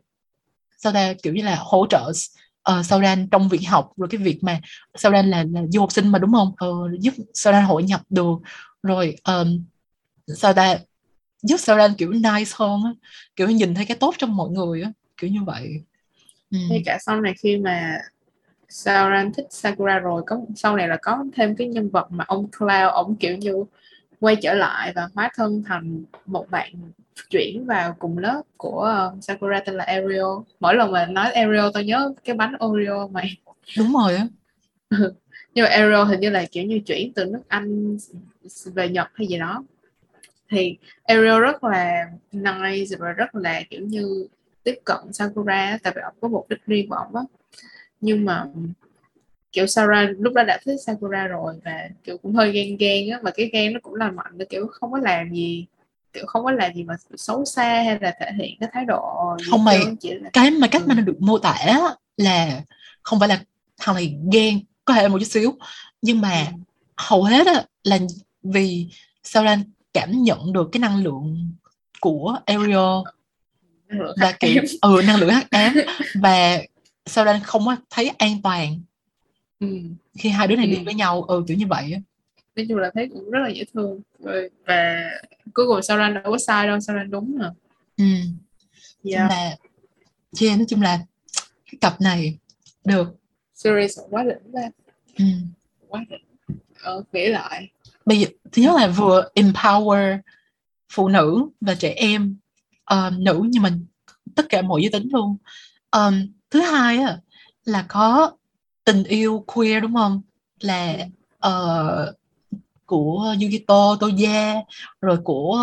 sau 0.78 0.92
ra 0.92 1.14
kiểu 1.22 1.32
như 1.34 1.42
là 1.42 1.56
hỗ 1.60 1.86
trợ 1.90 2.12
uh, 2.70 2.86
Sauran 2.86 3.28
trong 3.30 3.48
việc 3.48 3.60
học 3.68 3.92
rồi 3.96 4.08
cái 4.10 4.20
việc 4.20 4.38
mà 4.42 4.60
Sauran 4.94 5.30
là 5.30 5.44
là 5.52 5.62
du 5.70 5.80
học 5.80 5.92
sinh 5.92 6.08
mà 6.08 6.18
đúng 6.18 6.32
không? 6.32 6.54
Uh, 6.68 7.00
giúp 7.00 7.14
Sauran 7.34 7.64
hội 7.64 7.82
nhập 7.82 8.00
được. 8.10 8.36
Rồi 8.82 9.16
um, 9.24 9.64
sao 10.36 10.52
ta 10.52 10.78
giúp 11.42 11.56
Sauran 11.56 11.94
kiểu 11.94 12.12
nice 12.12 12.50
hơn 12.54 12.80
á 12.84 12.90
kiểu 13.36 13.48
nhìn 13.48 13.74
thấy 13.74 13.84
cái 13.84 13.96
tốt 13.96 14.14
trong 14.18 14.36
mọi 14.36 14.50
người 14.50 14.82
á 14.82 14.92
kiểu 15.16 15.30
như 15.30 15.40
vậy. 15.46 15.82
Ừ. 16.50 16.58
ngay 16.70 16.82
cả 16.86 16.98
sau 17.00 17.20
này 17.20 17.34
khi 17.38 17.56
mà 17.56 17.98
Sauran 18.68 19.32
thích 19.32 19.46
Sakura 19.50 19.98
rồi 19.98 20.22
có 20.26 20.40
sau 20.56 20.76
này 20.76 20.88
là 20.88 20.96
có 21.02 21.24
thêm 21.34 21.56
cái 21.56 21.66
nhân 21.68 21.90
vật 21.90 22.06
mà 22.10 22.24
ông 22.28 22.50
Cloud 22.58 22.92
ông 22.92 23.16
kiểu 23.16 23.36
như 23.36 23.64
quay 24.20 24.36
trở 24.36 24.54
lại 24.54 24.92
và 24.94 25.08
hóa 25.14 25.30
thân 25.34 25.62
thành 25.66 26.04
một 26.26 26.50
bạn 26.50 26.72
chuyển 27.30 27.66
vào 27.66 27.96
cùng 27.98 28.18
lớp 28.18 28.42
của 28.56 29.10
uh, 29.16 29.24
Sakura 29.24 29.60
tên 29.60 29.74
là 29.74 29.84
Ariel. 29.84 30.24
Mỗi 30.60 30.74
lần 30.74 30.92
mà 30.92 31.06
nói 31.06 31.32
Ariel 31.32 31.64
tao 31.74 31.82
nhớ 31.82 32.14
cái 32.24 32.36
bánh 32.36 32.54
Oreo 32.66 33.08
mày 33.08 33.36
đúng 33.78 33.92
rồi 33.92 34.14
á. 34.14 34.26
Nhưng 35.54 35.64
mà 35.64 35.68
Ariel 35.70 36.04
hình 36.08 36.20
như 36.20 36.30
là 36.30 36.44
kiểu 36.52 36.64
như 36.64 36.80
chuyển 36.86 37.12
từ 37.12 37.24
nước 37.24 37.42
Anh 37.48 37.96
về 38.74 38.88
Nhật 38.88 39.08
hay 39.14 39.26
gì 39.26 39.38
đó. 39.38 39.64
Thì 40.50 40.76
Ariel 41.04 41.40
rất 41.40 41.64
là 41.64 42.04
nice 42.32 42.96
và 42.98 43.12
rất 43.12 43.34
là 43.34 43.62
kiểu 43.70 43.80
như 43.80 44.26
tiếp 44.62 44.74
cận 44.84 45.12
Sakura 45.12 45.78
tại 45.82 45.92
vì 45.96 46.02
ông 46.02 46.14
có 46.20 46.28
mục 46.28 46.48
đích 46.48 46.66
riêng 46.66 46.88
của 46.88 46.94
ông 46.94 47.16
á. 47.16 47.22
Nhưng 48.00 48.24
mà 48.24 48.44
kiểu 49.52 49.66
Sarah 49.66 50.10
lúc 50.18 50.34
đó 50.34 50.42
đã 50.44 50.58
thích 50.64 50.76
Sakura 50.86 51.26
rồi 51.26 51.54
và 51.64 51.88
kiểu 52.04 52.18
cũng 52.18 52.34
hơi 52.34 52.52
ghen 52.52 52.76
ghen 52.76 53.10
á 53.10 53.18
mà 53.22 53.30
cái 53.30 53.50
ghen 53.52 53.72
nó 53.72 53.80
cũng 53.82 53.94
là 53.94 54.10
mạnh 54.10 54.32
nó 54.34 54.44
kiểu 54.48 54.66
không 54.66 54.92
có 54.92 54.98
làm 54.98 55.30
gì 55.30 55.66
kiểu 56.16 56.26
không 56.26 56.44
có 56.44 56.50
làm 56.50 56.74
gì 56.74 56.84
mà 56.84 56.94
xấu 57.16 57.44
xa 57.44 57.64
hay 57.82 57.98
là 58.00 58.14
thể 58.20 58.26
hiện 58.38 58.56
cái 58.60 58.68
thái 58.72 58.84
độ 58.84 59.02
Không 59.50 59.64
mày- 59.64 59.86
chỉ 60.00 60.10
là 60.14 60.30
cái 60.32 60.50
mà 60.50 60.66
cách 60.66 60.82
Ừ. 60.82 60.86
mà 60.88 60.94
nó 60.94 61.02
được 61.02 61.16
mô 61.20 61.38
tả 61.38 61.56
là 62.16 62.62
không 63.02 63.18
phải 63.20 63.28
là 63.28 63.42
thằng 63.78 63.94
này 63.94 64.16
ghen 64.32 64.60
có 64.84 64.94
thể 64.94 65.02
là 65.02 65.08
một 65.08 65.18
chút 65.18 65.24
xíu 65.30 65.54
nhưng 66.02 66.20
mà 66.20 66.46
Ừ. 66.52 66.56
hầu 66.96 67.24
hết 67.24 67.46
á, 67.46 67.64
là 67.84 67.98
vì 68.42 68.86
Sauron 69.24 69.62
cảm 69.92 70.22
nhận 70.22 70.52
được 70.52 70.68
cái 70.72 70.80
năng 70.80 71.02
lượng 71.02 71.52
của 72.00 72.38
Ariel 72.46 73.02
và 74.20 74.32
kiểu 74.40 74.62
ừ 74.80 75.02
năng 75.06 75.16
lượng 75.16 75.30
hắc 75.30 75.50
ám 75.50 75.74
và 76.14 76.58
Sauron 77.06 77.40
không 77.44 77.66
có 77.66 77.76
thấy 77.90 78.08
an 78.08 78.42
toàn 78.42 78.80
ừ. 79.60 79.66
khi 80.18 80.28
hai 80.28 80.46
đứa 80.48 80.56
này 80.56 80.66
đi 80.66 80.76
Ừ. 80.76 80.82
với 80.84 80.94
nhau 80.94 81.22
ừ 81.22 81.44
kiểu 81.48 81.56
như 81.56 81.66
vậy. 81.66 81.96
Nói 82.56 82.66
chung 82.68 82.78
là 82.78 82.90
thấy 82.94 83.08
cũng 83.08 83.30
rất 83.30 83.38
là 83.38 83.48
dễ 83.48 83.64
thương. 83.74 84.00
Rồi- 84.18 84.50
và 84.66 85.10
cuối 85.54 85.66
cùng 85.66 85.82
Sauron 85.82 86.14
đâu 86.14 86.22
có 86.24 86.38
sai 86.38 86.66
đâu 86.66 86.80
Sauron 86.80 87.10
đúng 87.10 87.38
mà 87.38 87.50
ừ. 87.96 88.04
yeah. 89.04 89.20
chung 89.20 89.28
là 89.28 89.56
yeah, 90.40 90.58
nói 90.58 90.66
chung 90.68 90.82
là 90.82 90.98
cái 91.66 91.78
cặp 91.80 92.00
này 92.00 92.38
được. 92.84 93.08
Series 93.54 93.98
quá 94.10 94.24
đỉnh 94.24 94.52
ra 94.52 94.70
ừ. 95.18 95.24
quá 95.88 96.04
đỉnh. 96.10 96.56
Ờ, 96.82 97.02
nghĩ 97.12 97.28
lại. 97.28 97.70
Bây 98.06 98.20
giờ 98.20 98.26
thứ 98.52 98.62
nhất 98.62 98.74
là 98.76 98.88
vừa 98.88 99.28
empower 99.34 100.18
phụ 100.92 101.08
nữ 101.08 101.48
và 101.60 101.74
trẻ 101.74 101.88
em 101.96 102.36
ờ, 102.84 103.10
nữ 103.18 103.42
nhưng 103.48 103.62
mà 103.62 103.70
tất 104.34 104.46
cả 104.48 104.62
mọi 104.62 104.82
giới 104.82 104.90
tính 104.90 105.08
luôn. 105.12 105.36
Ờm, 105.90 106.28
thứ 106.50 106.60
hai 106.60 106.98
á, 106.98 107.18
là 107.64 107.84
có 107.88 108.36
tình 108.84 109.04
yêu 109.04 109.44
queer 109.46 109.82
đúng 109.82 109.94
không? 109.94 110.22
Là 110.60 110.96
ờ, 111.38 112.14
của 112.86 113.34
Yukito 113.42 113.96
Toya 114.00 114.54
rồi 115.00 115.16
của 115.24 115.58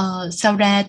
uh, 0.00 0.34
Saura 0.34 0.84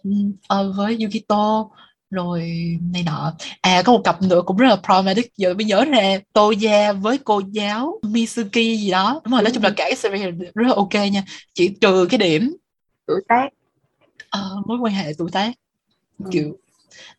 ờ, 0.47 0.71
với 0.71 0.97
Yukito 1.03 1.69
rồi 2.09 2.51
này 2.93 3.03
nọ. 3.03 3.33
À 3.61 3.81
có 3.85 3.93
một 3.93 4.01
cặp 4.03 4.21
nữa 4.21 4.41
cũng 4.45 4.57
rất 4.57 4.67
là 4.67 4.75
problematic 4.75 5.35
giờ 5.37 5.53
mới 5.53 5.65
nhớ 5.65 5.85
ra 5.85 6.17
Toya 6.33 6.93
với 6.93 7.17
cô 7.17 7.41
giáo 7.51 7.99
Mitsuki 8.01 8.53
gì 8.53 8.91
đó. 8.91 9.21
Đúng 9.25 9.31
rồi 9.33 9.41
nói 9.43 9.51
chung 9.53 9.63
là 9.63 9.69
cả 9.69 9.83
cái 9.83 9.95
series 9.95 10.35
rất 10.55 10.67
là 10.67 10.73
ok 10.75 10.93
nha 11.11 11.23
chỉ 11.53 11.75
trừ 11.81 12.07
cái 12.09 12.17
điểm 12.17 12.55
tuổi 13.07 13.21
tác. 13.27 13.49
Ờ, 14.29 14.55
mối 14.65 14.77
quan 14.81 14.93
hệ 14.93 15.11
tuổi 15.17 15.31
tác 15.31 15.53
Ừ. 16.23 16.29
kiểu 16.31 16.57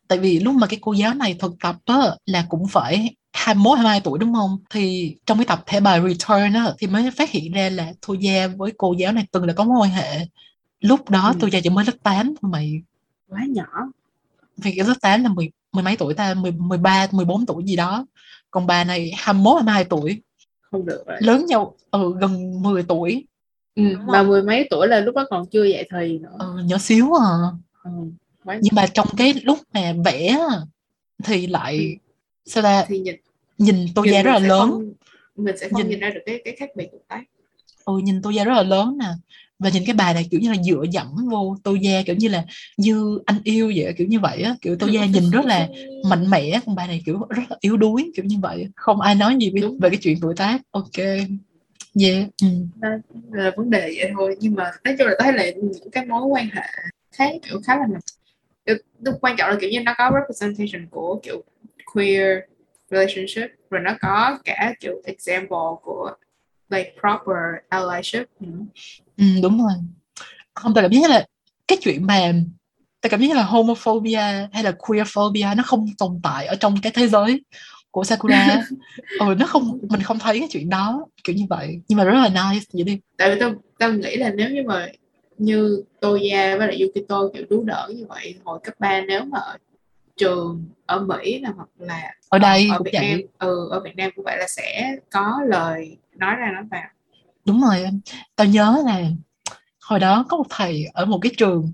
tại 0.07 0.17
vì 0.19 0.39
lúc 0.39 0.55
mà 0.55 0.67
cái 0.67 0.79
cô 0.81 0.93
giáo 0.93 1.13
này 1.13 1.35
thực 1.39 1.51
tập 1.63 1.75
á, 1.85 1.97
là 2.25 2.45
cũng 2.49 2.67
phải 2.67 3.15
21 3.33 3.77
22 3.77 4.01
tuổi 4.01 4.19
đúng 4.19 4.33
không? 4.33 4.57
Thì 4.69 5.15
trong 5.25 5.37
cái 5.37 5.45
tập 5.45 5.63
thẻ 5.65 5.79
bài 5.79 6.01
Return 6.01 6.53
á 6.53 6.73
thì 6.79 6.87
mới 6.87 7.11
phát 7.11 7.31
hiện 7.31 7.51
ra 7.51 7.69
là 7.69 7.93
Toya 8.07 8.47
với 8.47 8.71
cô 8.77 8.93
giáo 8.93 9.11
này 9.13 9.25
từng 9.31 9.43
là 9.45 9.53
có 9.53 9.63
mối 9.63 9.77
quan 9.81 9.89
hệ. 9.91 10.27
Lúc 10.81 11.09
đó 11.09 11.33
Ừ. 11.33 11.37
Toya 11.39 11.61
chỉ 11.63 11.69
mới 11.69 11.85
lớp 11.85 11.93
8 12.03 12.33
thôi 12.41 12.51
mày. 12.51 12.81
quá 13.29 13.39
nhỏ 13.49 13.65
Vì 14.57 14.73
cái 14.77 14.87
lớp 14.87 14.93
8 15.01 15.23
là 15.23 15.29
mười, 15.29 15.51
mười 15.71 15.83
mấy 15.83 15.97
tuổi 15.97 16.13
ta, 16.13 16.33
mười, 16.33 16.51
13, 16.51 17.07
14 17.11 17.45
tuổi 17.45 17.63
gì 17.65 17.75
đó. 17.75 18.05
Còn 18.51 18.67
bà 18.67 18.83
này 18.83 19.11
21 19.17 19.55
22 19.55 19.83
tuổi, 19.85 20.21
không 20.61 20.85
được 20.85 21.03
rồi 21.07 21.17
lớn 21.21 21.45
nhau 21.45 21.75
ừ, 21.91 22.13
gần 22.21 22.61
10 22.61 22.83
tuổi. 22.83 23.25
ừ. 23.75 23.83
mà 24.07 24.17
không? 24.17 24.27
mười 24.27 24.43
mấy 24.43 24.67
tuổi 24.69 24.87
là 24.87 24.99
lúc 24.99 25.15
đó 25.15 25.25
còn 25.29 25.45
chưa 25.51 25.63
dậy 25.63 25.87
thì 25.91 26.17
nữa 26.19 26.35
Ừ, 26.39 26.57
nhỏ 26.65 26.77
xíu 26.77 27.13
à. 27.13 27.27
ừ. 27.83 27.91
quá 28.45 28.57
Nhưng 28.61 28.75
mà 28.75 28.87
trong 28.93 29.07
cái 29.17 29.33
lúc 29.43 29.59
mà 29.73 29.93
vẽ 30.05 30.37
thì 31.23 31.47
lại 31.47 31.77
Ừ. 31.77 32.10
sao 32.45 32.63
ta? 32.63 32.85
Thì 32.87 32.99
nhìn 32.99 33.15
nhìn 33.57 33.75
Toya 33.95 34.11
nhìn 34.11 34.25
rất 34.25 34.31
là 34.31 34.39
lớn. 34.39 34.69
không, 34.69 34.93
mình 35.35 35.57
sẽ 35.57 35.69
không 35.69 35.81
Nhìn- 35.81 35.89
nhìn 35.89 35.99
ra 35.99 36.09
được 36.09 36.21
cái 36.25 36.41
cái 36.45 36.55
khác 36.55 36.69
biệt 36.75 36.87
tuổi 36.91 37.01
tác 37.07 37.23
ừ, 37.85 37.93
nhìn 38.03 38.21
Toya 38.21 38.43
rất 38.43 38.53
là 38.53 38.63
lớn 38.63 38.97
nè. 38.99 39.05
Và 39.59 39.69
nhìn 39.69 39.83
cái 39.85 39.95
bài 39.95 40.13
này 40.13 40.27
kiểu 40.31 40.39
như 40.39 40.49
là 40.49 40.63
dựa 40.63 40.83
dẫm 40.91 41.07
vô 41.31 41.57
Toya 41.63 42.01
kiểu 42.05 42.15
như 42.15 42.27
là 42.27 42.45
như 42.77 43.19
anh 43.25 43.39
yêu 43.43 43.71
vậy 43.75 43.93
kiểu 43.97 44.07
như 44.07 44.19
vậy 44.19 44.41
á. 44.41 44.55
Kiểu 44.61 44.75
Toya 44.75 45.05
nhìn 45.05 45.29
rất 45.31 45.45
là 45.45 45.67
mạnh 46.09 46.29
mẽ 46.29 46.59
còn 46.65 46.75
bài 46.75 46.87
này 46.87 47.01
kiểu 47.05 47.19
rất 47.29 47.43
là 47.49 47.57
yếu 47.61 47.77
đuối 47.77 48.11
kiểu 48.15 48.25
như 48.25 48.37
vậy. 48.41 48.67
Không 48.75 49.01
ai 49.01 49.15
nói 49.15 49.35
gì 49.39 49.51
về, 49.55 49.61
về 49.79 49.89
cái 49.89 49.99
chuyện 50.01 50.17
tuổi 50.21 50.33
tác. 50.37 50.61
Ok. 50.71 50.97
Yeah 52.01 52.27
ừ. 52.41 52.47
là 53.31 53.51
vấn 53.57 53.69
đề 53.69 53.79
vậy 53.97 54.11
thôi. 54.13 54.35
Nhưng 54.39 54.55
mà 54.55 54.71
nói 54.83 54.95
chung 54.97 55.07
là 55.07 55.13
tôi 55.19 55.25
thấy 55.25 55.33
là 55.33 55.51
những 55.51 55.91
cái 55.91 56.05
mối 56.05 56.25
quan 56.25 56.49
hệ 56.53 56.61
khác 57.11 57.31
kiểu 57.49 57.61
khá 57.65 57.77
là 57.77 57.85
nó 58.99 59.11
quan 59.21 59.35
trọng 59.37 59.49
là 59.49 59.57
kiểu 59.61 59.69
như 59.69 59.79
nó 59.79 59.93
có 59.97 60.11
representation 60.13 60.87
của 60.91 61.19
kiểu 61.23 61.43
queer 61.93 62.39
relationship. 62.89 63.51
Rồi 63.69 63.81
nó 63.81 63.91
có 64.01 64.39
cả 64.43 64.73
kiểu 64.79 65.01
example 65.05 65.69
của 65.81 66.11
like 66.69 66.93
proper 66.99 67.63
allyship. 67.69 68.29
Ừ 69.17 69.25
đúng 69.43 69.63
rồi. 69.63 69.73
Không 70.53 70.73
tôi 70.73 70.81
cảm 70.81 70.91
giác 70.91 71.09
là 71.09 71.25
cái 71.67 71.77
chuyện 71.81 72.07
mà 72.07 72.33
tôi 73.01 73.09
cảm 73.09 73.21
giác 73.21 73.35
là 73.35 73.43
homophobia 73.43 74.47
hay 74.53 74.63
là 74.63 74.71
queerphobia 74.77 75.47
nó 75.57 75.63
không 75.63 75.85
tồn 75.97 76.19
tại 76.23 76.45
ở 76.45 76.55
trong 76.55 76.75
cái 76.81 76.91
thế 76.95 77.07
giới 77.07 77.41
của 77.91 78.03
Sakura. 78.03 78.61
Ừ 79.19 79.35
nó 79.39 79.45
không 79.45 79.79
mình 79.89 80.01
không 80.01 80.19
thấy 80.19 80.39
cái 80.39 80.47
chuyện 80.51 80.69
đó 80.69 81.05
kiểu 81.23 81.35
như 81.35 81.45
vậy. 81.49 81.81
Nhưng 81.87 81.97
mà 81.97 82.03
rất 82.03 82.13
là 82.13 82.29
nice 82.29 82.65
vậy 82.73 82.83
đi. 82.83 82.99
Tại 83.17 83.33
vì 83.33 83.39
tôi 83.39 83.53
tôi 83.79 83.93
nghĩ 83.93 84.15
là 84.15 84.31
nếu 84.31 84.49
như 84.49 84.63
mà 84.63 84.87
như 85.37 85.83
Toya 85.99 86.57
với 86.57 86.67
lại 86.67 86.81
Yukito 86.81 87.29
kiểu 87.33 87.45
đú 87.49 87.63
đỡ 87.63 87.89
như 87.95 88.05
vậy 88.09 88.35
hồi 88.43 88.59
cấp 88.63 88.73
3 88.79 89.01
nếu 89.01 89.25
mà 89.25 89.39
trường 90.21 90.65
ở 90.85 90.99
Mỹ 90.99 91.39
là 91.39 91.51
hoặc 91.55 91.69
là 91.77 92.15
ở 92.29 92.39
đây 92.39 92.69
ở 92.71 92.79
Việt 92.85 92.91
vậy. 92.93 93.09
Nam 93.09 93.21
ừ 93.39 93.69
ở 93.71 93.79
Việt 93.79 93.95
Nam 93.95 94.11
cũng 94.15 94.25
vậy 94.25 94.37
là 94.37 94.47
sẽ 94.47 94.95
có 95.11 95.41
lời 95.47 95.97
nói 96.15 96.35
ra 96.35 96.51
nói 96.53 96.63
vào. 96.71 96.83
Đúng 97.45 97.61
rồi 97.61 97.83
em. 97.83 97.99
Tao 98.35 98.47
nhớ 98.47 98.83
là 98.85 99.01
hồi 99.81 99.99
đó 99.99 100.25
có 100.29 100.37
một 100.37 100.45
thầy 100.49 100.85
ở 100.93 101.05
một 101.05 101.19
cái 101.21 101.31
trường 101.37 101.73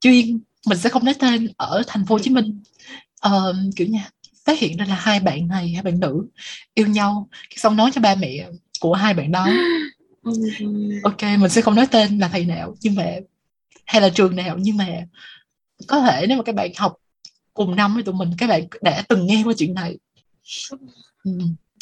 chuyên 0.00 0.40
mình 0.66 0.78
sẽ 0.78 0.90
không 0.90 1.04
nói 1.04 1.14
tên 1.18 1.48
ở 1.56 1.82
thành 1.86 2.06
phố 2.06 2.14
Hồ 2.14 2.18
Chí 2.18 2.30
Minh. 2.30 2.62
Ờ, 3.20 3.54
kiểu 3.76 3.86
nha 3.86 4.10
phát 4.44 4.58
hiện 4.58 4.76
ra 4.76 4.84
là 4.88 4.94
hai 4.94 5.20
bạn 5.20 5.48
này 5.48 5.68
hai 5.68 5.82
bạn 5.82 6.00
nữ 6.00 6.26
yêu 6.74 6.86
nhau 6.86 7.28
xong 7.56 7.76
nói 7.76 7.90
cho 7.94 8.00
ba 8.00 8.14
mẹ 8.14 8.48
của 8.80 8.94
hai 8.94 9.14
bạn 9.14 9.32
đó. 9.32 9.48
Ok 11.02 11.22
mình 11.22 11.50
sẽ 11.50 11.60
không 11.60 11.74
nói 11.74 11.86
tên 11.90 12.18
là 12.18 12.28
thầy 12.28 12.44
nào 12.44 12.74
nhưng 12.80 12.94
mà 12.94 13.04
hay 13.86 14.02
là 14.02 14.08
trường 14.08 14.36
nào 14.36 14.56
nhưng 14.58 14.76
mà 14.76 14.86
có 15.88 16.00
thể 16.00 16.26
nếu 16.28 16.36
mà 16.38 16.42
các 16.44 16.54
bạn 16.54 16.70
học 16.76 16.96
cùng 17.54 17.76
năm 17.76 17.94
với 17.94 18.02
tụi 18.02 18.14
mình 18.14 18.30
các 18.38 18.46
bạn 18.48 18.62
đã 18.82 19.02
từng 19.08 19.26
nghe 19.26 19.42
qua 19.46 19.54
chuyện 19.58 19.74
này. 19.74 19.96
Ừ. 21.24 21.30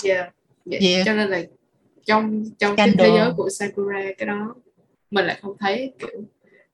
yeah. 0.05 0.33
Vậy 0.65 0.79
Yeah. 0.81 1.07
cho 1.07 1.15
nên 1.15 1.29
là 1.31 1.43
trong 2.07 2.45
trong 2.59 2.77
cái 2.77 2.89
thế 2.99 3.09
giới 3.17 3.31
của 3.37 3.49
Sakura 3.51 3.99
cái 4.19 4.27
đó 4.27 4.55
mình 5.11 5.25
lại 5.27 5.39
không 5.43 5.57
thấy 5.61 5.93
kiểu 5.99 6.11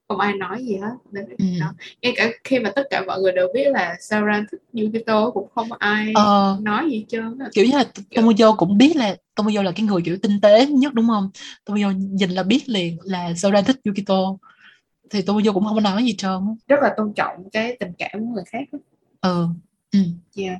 không 0.07 0.19
ai 0.19 0.33
nói 0.33 0.65
gì 0.65 0.75
hết. 0.75 0.91
Đến 1.11 1.25
Ừ. 1.37 1.45
đó. 1.59 1.73
Ngay 2.01 2.13
cả 2.15 2.29
khi 2.43 2.59
mà 2.59 2.71
tất 2.75 2.83
cả 2.89 3.03
mọi 3.07 3.21
người 3.21 3.31
đều 3.31 3.47
biết 3.53 3.67
là 3.71 3.95
Sauron 3.99 4.45
thích 4.51 4.61
Yukito 4.73 5.31
cũng 5.31 5.47
không 5.55 5.71
ai 5.79 6.11
Ờ, 6.15 6.57
nói 6.61 6.89
gì 6.91 7.05
trơn 7.09 7.37
kiểu 7.53 7.65
như 7.65 7.77
là 7.77 7.83
Tomoyo 8.15 8.55
cũng 8.57 8.77
biết 8.77 8.95
là 8.95 9.15
Tomoyo 9.35 9.61
là 9.63 9.71
cái 9.71 9.85
người 9.85 10.01
kiểu 10.05 10.17
tinh 10.21 10.41
tế 10.41 10.65
nhất 10.65 10.93
đúng 10.93 11.07
không? 11.07 11.29
Tomoyo 11.65 11.91
nhìn 11.97 12.29
là 12.29 12.43
biết 12.43 12.69
liền 12.69 12.97
là 13.03 13.33
Sora 13.35 13.61
thích 13.61 13.79
Yukito 13.85 14.37
thì 15.09 15.21
Tomoyo 15.21 15.51
cũng 15.53 15.65
không 15.65 15.75
có 15.75 15.81
nói 15.81 16.03
gì 16.03 16.15
trơn 16.17 16.55
rất 16.67 16.79
là 16.81 16.93
tôn 16.97 17.13
trọng 17.13 17.49
cái 17.51 17.77
tình 17.79 17.93
cảm 17.97 18.11
của 18.13 18.33
người 18.33 18.43
khác 18.47 18.63
ừ. 19.21 19.47
ừ. 19.91 19.99
Yeah. 20.35 20.57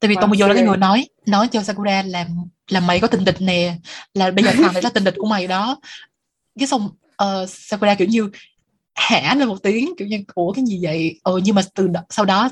tại 0.00 0.08
vì 0.08 0.14
Wow, 0.14 0.20
Tomoyo 0.20 0.48
là 0.48 0.54
cái 0.54 0.62
người 0.62 0.76
nói 0.76 1.08
nói 1.26 1.48
cho 1.48 1.62
Sakura 1.62 2.02
là 2.02 2.26
là 2.70 2.80
mày 2.80 3.00
có 3.00 3.06
tình 3.06 3.24
địch 3.24 3.40
nè 3.40 3.76
là 4.14 4.30
bây 4.30 4.44
giờ 4.44 4.50
thằng 4.54 4.72
này 4.72 4.82
là 4.82 4.90
tình 4.90 5.04
địch 5.04 5.14
của 5.18 5.26
mày 5.26 5.46
đó. 5.46 5.80
Cái 6.58 6.66
xong 6.66 6.90
ờ, 7.16 7.46
Sakura 7.48 7.94
kiểu 7.94 8.08
như 8.08 8.30
hả 8.94 9.34
lên 9.34 9.48
một 9.48 9.62
tiếng 9.62 9.94
kiểu 9.98 10.08
như 10.08 10.24
ủa 10.34 10.52
cái 10.52 10.64
gì 10.64 10.78
vậy? 10.82 11.20
Ừ 11.24 11.40
nhưng 11.44 11.54
mà 11.54 11.62
từ 11.74 11.88
đó, 11.88 12.00
sau 12.10 12.24
đó 12.24 12.50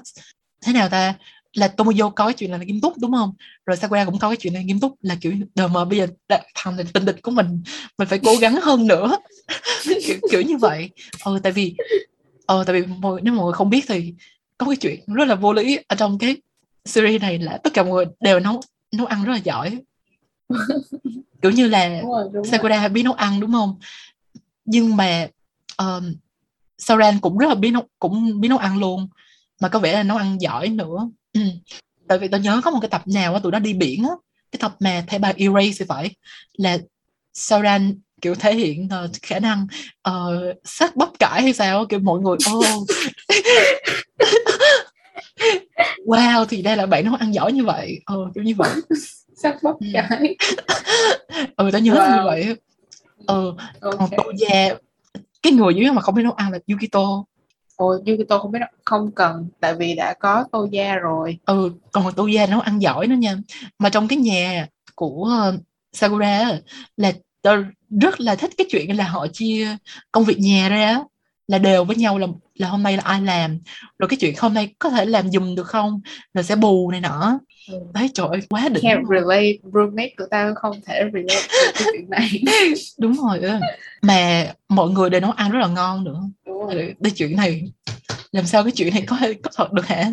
thế 0.62 0.72
nào 0.72 0.88
ta 0.88 1.14
là 1.54 1.68
Tomoyo 1.68 2.10
có 2.10 2.24
cái 2.24 2.34
chuyện 2.34 2.50
này 2.50 2.58
là 2.58 2.64
nghiêm 2.64 2.80
túc 2.80 2.98
đúng 2.98 3.12
không? 3.12 3.34
Rồi 3.66 3.76
Sakura 3.76 4.04
cũng 4.04 4.18
có 4.18 4.28
cái 4.28 4.36
chuyện 4.36 4.52
này 4.52 4.64
nghiêm 4.64 4.80
túc 4.80 4.94
là 5.00 5.16
kiểu 5.20 5.32
đời 5.54 5.68
mà 5.68 5.84
bây 5.84 5.98
giờ 5.98 6.06
thằng 6.54 6.76
này 6.76 6.86
tình 6.94 7.04
địch 7.04 7.22
của 7.22 7.30
mình 7.30 7.62
mình 7.98 8.08
phải 8.08 8.20
cố 8.24 8.36
gắng 8.40 8.60
hơn 8.62 8.86
nữa. 8.86 9.18
Kiểu, 10.06 10.16
kiểu 10.30 10.42
như 10.42 10.56
vậy. 10.56 10.90
Ừ 11.24 11.38
tại 11.42 11.52
vì 11.52 11.74
ờ 12.46 12.64
tại 12.64 12.80
vì 12.80 12.86
mọi, 12.86 13.20
nếu 13.22 13.34
mọi 13.34 13.44
người 13.44 13.52
không 13.52 13.70
biết 13.70 13.84
thì 13.88 14.14
có 14.58 14.66
cái 14.66 14.76
chuyện 14.76 15.00
rất 15.06 15.28
là 15.28 15.34
vô 15.34 15.52
lý 15.52 15.78
ở 15.88 15.96
trong 15.96 16.18
cái 16.18 16.36
series 16.84 17.22
này 17.22 17.38
là 17.38 17.56
tất 17.56 17.74
cả 17.74 17.82
mọi 17.82 17.92
người 17.92 18.04
đều 18.20 18.40
nấu 18.40 18.60
nấu 18.92 19.06
ăn 19.06 19.24
rất 19.24 19.32
là 19.32 19.38
giỏi. 19.38 19.78
Kiểu 21.42 21.50
như 21.50 21.68
là 21.68 22.00
đúng 22.00 22.10
rồi 22.10 22.24
đúng 22.24 22.32
rồi. 22.32 22.44
Sakura 22.50 22.88
biết 22.88 23.02
nấu 23.02 23.12
ăn 23.12 23.40
đúng 23.40 23.52
không? 23.52 23.78
Nhưng 24.64 24.96
mà 24.96 25.28
um, 25.78 26.14
Sauran 26.78 27.20
cũng 27.20 27.38
rất 27.38 27.48
là 27.48 27.54
biết 27.54 27.70
nấu 27.70 27.82
cũng 27.98 28.40
biết 28.40 28.48
nấu 28.48 28.58
ăn 28.58 28.78
luôn 28.78 29.08
mà 29.60 29.68
có 29.68 29.78
vẻ 29.78 29.92
là 29.92 30.02
nấu 30.02 30.16
ăn 30.16 30.40
giỏi 30.40 30.68
nữa 30.68 31.10
ừ. 31.34 31.40
tại 32.08 32.18
vì 32.18 32.28
tôi 32.28 32.40
nhớ 32.40 32.60
có 32.64 32.70
một 32.70 32.78
cái 32.82 32.88
tập 32.88 33.02
nào 33.06 33.34
á 33.34 33.40
tụi 33.40 33.52
nó 33.52 33.58
đi 33.58 33.74
biển 33.74 34.02
á 34.04 34.10
cái 34.52 34.58
tập 34.60 34.76
mà 34.80 35.04
thay 35.06 35.18
bài 35.18 35.34
Erase 35.36 35.72
thì 35.78 35.84
phải 35.88 36.10
là 36.56 36.78
Sauran 37.32 37.94
kiểu 38.22 38.34
thể 38.34 38.54
hiện 38.54 38.88
ờ, 38.90 39.08
khả 39.22 39.38
năng 39.38 39.66
uh, 40.08 40.56
sắc 40.64 40.96
bắp 40.96 41.08
cải 41.18 41.42
hay 41.42 41.52
sao 41.52 41.86
kiểu 41.86 41.98
mọi 42.00 42.20
người 42.20 42.36
oh. 42.54 42.64
wow 46.06 46.44
thì 46.48 46.62
đây 46.62 46.76
là 46.76 46.86
bạn 46.86 47.04
nấu 47.04 47.14
ăn 47.14 47.34
giỏi 47.34 47.52
như 47.52 47.64
vậy 47.64 48.00
ờ 48.04 48.16
kiểu 48.34 48.44
như 48.44 48.54
vậy 48.56 48.70
sắc 49.42 49.62
bắp 49.62 49.74
Ừ. 49.80 49.86
cái 49.92 50.36
ừ 51.56 51.70
tao 51.72 51.80
nhớ 51.80 51.92
Wow. 51.94 52.16
như 52.16 52.22
vậy 52.24 52.56
ừ 53.26 53.54
ok 53.80 53.98
còn 53.98 54.10
tôi 54.16 54.34
già 54.36 54.74
cái 55.42 55.52
người 55.52 55.74
duy 55.74 55.84
nhất 55.84 55.92
mà 55.94 56.02
không 56.02 56.14
biết 56.14 56.22
nấu 56.22 56.32
ăn 56.32 56.52
là 56.52 56.58
Yukito 56.68 57.24
Ồ, 57.76 57.86
Yukito 58.06 58.38
không 58.38 58.52
biết 58.52 58.58
đâu. 58.58 58.68
không 58.84 59.10
cần 59.12 59.48
tại 59.60 59.74
vì 59.74 59.94
đã 59.94 60.14
có 60.20 60.44
Tô 60.52 60.68
Gia 60.72 60.94
rồi 60.96 61.38
ừ 61.46 61.70
còn 61.92 62.12
Tô 62.16 62.26
Gia 62.26 62.46
nấu 62.46 62.60
ăn 62.60 62.82
giỏi 62.82 63.06
nữa 63.06 63.16
nha 63.16 63.36
mà 63.78 63.88
trong 63.88 64.08
cái 64.08 64.18
nhà 64.18 64.66
của 64.94 65.24
ờ, 65.40 65.58
Sakura 65.92 66.50
là 66.96 67.12
tôi 67.42 67.64
rất 68.00 68.20
là 68.20 68.34
thích 68.34 68.50
cái 68.58 68.66
chuyện 68.70 68.96
là 68.96 69.04
họ 69.08 69.26
chia 69.32 69.76
công 70.12 70.24
việc 70.24 70.38
nhà 70.38 70.68
ra 70.68 70.98
là 71.48 71.58
đều 71.58 71.84
với 71.84 71.96
nhau 71.96 72.18
là 72.18 72.26
là 72.54 72.68
hôm 72.68 72.82
nay 72.82 72.96
là 72.96 73.02
ai 73.02 73.22
làm? 73.22 73.58
Rồi 73.98 74.08
cái 74.08 74.16
chuyện 74.20 74.34
hôm 74.38 74.54
nay 74.54 74.74
có 74.78 74.90
thể 74.90 75.04
làm 75.04 75.30
giùm 75.30 75.54
được 75.54 75.66
không? 75.66 76.00
Rồi 76.34 76.44
sẽ 76.44 76.56
bù 76.56 76.90
này 76.90 77.00
nọ. 77.00 77.38
Ừ. 77.68 77.78
thấy 77.94 78.10
trời 78.14 78.26
ơi, 78.30 78.40
quá 78.48 78.68
đỉnh 78.68 78.84
can't 78.84 79.04
relate 79.10 79.52
roommate 79.72 80.14
của 80.18 80.24
tao 80.30 80.54
không 80.54 80.80
thể 80.86 81.02
relate 81.12 81.46
cái 81.74 81.84
chuyện 81.92 82.10
này. 82.10 82.42
Đúng 82.98 83.14
rồi 83.14 83.40
á. 83.40 83.60
mà 84.02 84.52
mọi 84.68 84.90
người 84.90 85.10
đều 85.10 85.20
nấu 85.20 85.30
ăn 85.30 85.50
rất 85.50 85.58
là 85.58 85.66
ngon 85.68 86.04
nữa. 86.04 86.20
Đúng 86.46 86.66
rồi. 86.66 86.94
cái 87.02 87.12
chuyện 87.16 87.36
này 87.36 87.72
làm 88.32 88.46
sao 88.46 88.62
cái 88.62 88.72
chuyện 88.72 88.94
này 88.94 89.04
có 89.06 89.18
có 89.42 89.50
thật 89.56 89.72
được 89.72 89.86
hả? 89.86 90.12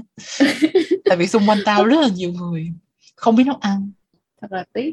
Tại 1.05 1.17
vì 1.17 1.27
xung 1.27 1.49
quanh 1.49 1.59
tao 1.65 1.85
rất 1.85 2.01
là 2.01 2.07
nhiều 2.07 2.31
người 2.33 2.67
không 3.15 3.35
biết 3.35 3.43
nấu 3.47 3.57
ăn. 3.61 3.91
Thật 4.41 4.51
là 4.51 4.63
tiếc 4.73 4.91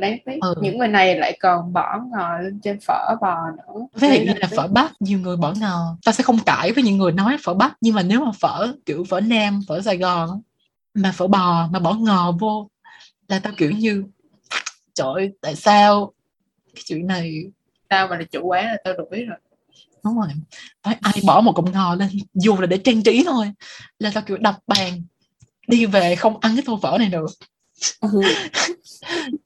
đáng 0.00 0.18
tiếc. 0.26 0.38
Ừ. 0.40 0.54
những 0.60 0.78
người 0.78 0.88
này 0.88 1.16
lại 1.16 1.38
còn 1.40 1.72
bỏ 1.72 2.00
ngò 2.10 2.38
lên 2.38 2.60
trên 2.60 2.80
phở 2.80 3.16
bò 3.20 3.36
nữa. 3.56 3.86
Đấy 4.00 4.24
dụ 4.26 4.32
như 4.32 4.38
là 4.40 4.48
phở 4.56 4.68
bắc 4.68 4.92
nhiều 5.00 5.18
người 5.18 5.36
bỏ 5.36 5.54
ngò 5.60 5.96
ta 6.04 6.12
sẽ 6.12 6.24
không 6.24 6.38
cãi 6.46 6.72
với 6.72 6.84
những 6.84 6.98
người 6.98 7.12
nói 7.12 7.36
phở 7.44 7.54
bắc 7.54 7.76
nhưng 7.80 7.94
mà 7.94 8.02
nếu 8.02 8.24
mà 8.24 8.32
phở 8.40 8.72
kiểu 8.86 9.04
phở 9.10 9.20
nam 9.20 9.60
phở 9.68 9.80
sài 9.80 9.96
gòn 9.96 10.42
mà 10.94 11.12
phở 11.14 11.26
bò 11.26 11.68
mà 11.72 11.78
bỏ 11.78 11.94
ngò 11.94 12.32
vô 12.32 12.70
là 13.28 13.38
tao 13.38 13.52
kiểu 13.56 13.70
như 13.70 14.04
trời 14.94 15.08
ơi, 15.14 15.32
tại 15.40 15.56
sao 15.56 16.12
cái 16.74 16.82
chuyện 16.86 17.06
này? 17.06 17.42
Tao 17.88 18.08
mà 18.08 18.18
là 18.18 18.24
chủ 18.24 18.40
quán 18.46 18.64
là 18.66 18.76
tao 18.84 18.94
đuổi 18.94 19.24
rồi. 19.24 19.38
Đúng 20.04 20.16
rồi. 20.16 20.28
Thấy 20.82 20.94
ai 21.00 21.14
bỏ 21.26 21.40
một 21.40 21.52
cọng 21.52 21.72
ngò 21.72 21.94
lên 21.94 22.08
dù 22.34 22.56
là 22.60 22.66
để 22.66 22.78
trang 22.78 23.02
trí 23.02 23.24
thôi 23.26 23.52
là 23.98 24.10
tao 24.14 24.22
kiểu 24.26 24.36
đập 24.36 24.56
bàn 24.66 25.02
đi 25.66 25.86
về 25.86 26.16
không 26.16 26.40
ăn 26.40 26.56
cái 26.56 26.62
tô 26.66 26.78
phở 26.82 26.98
này 26.98 27.08
nữa 27.08 27.26
ừ. 28.00 28.22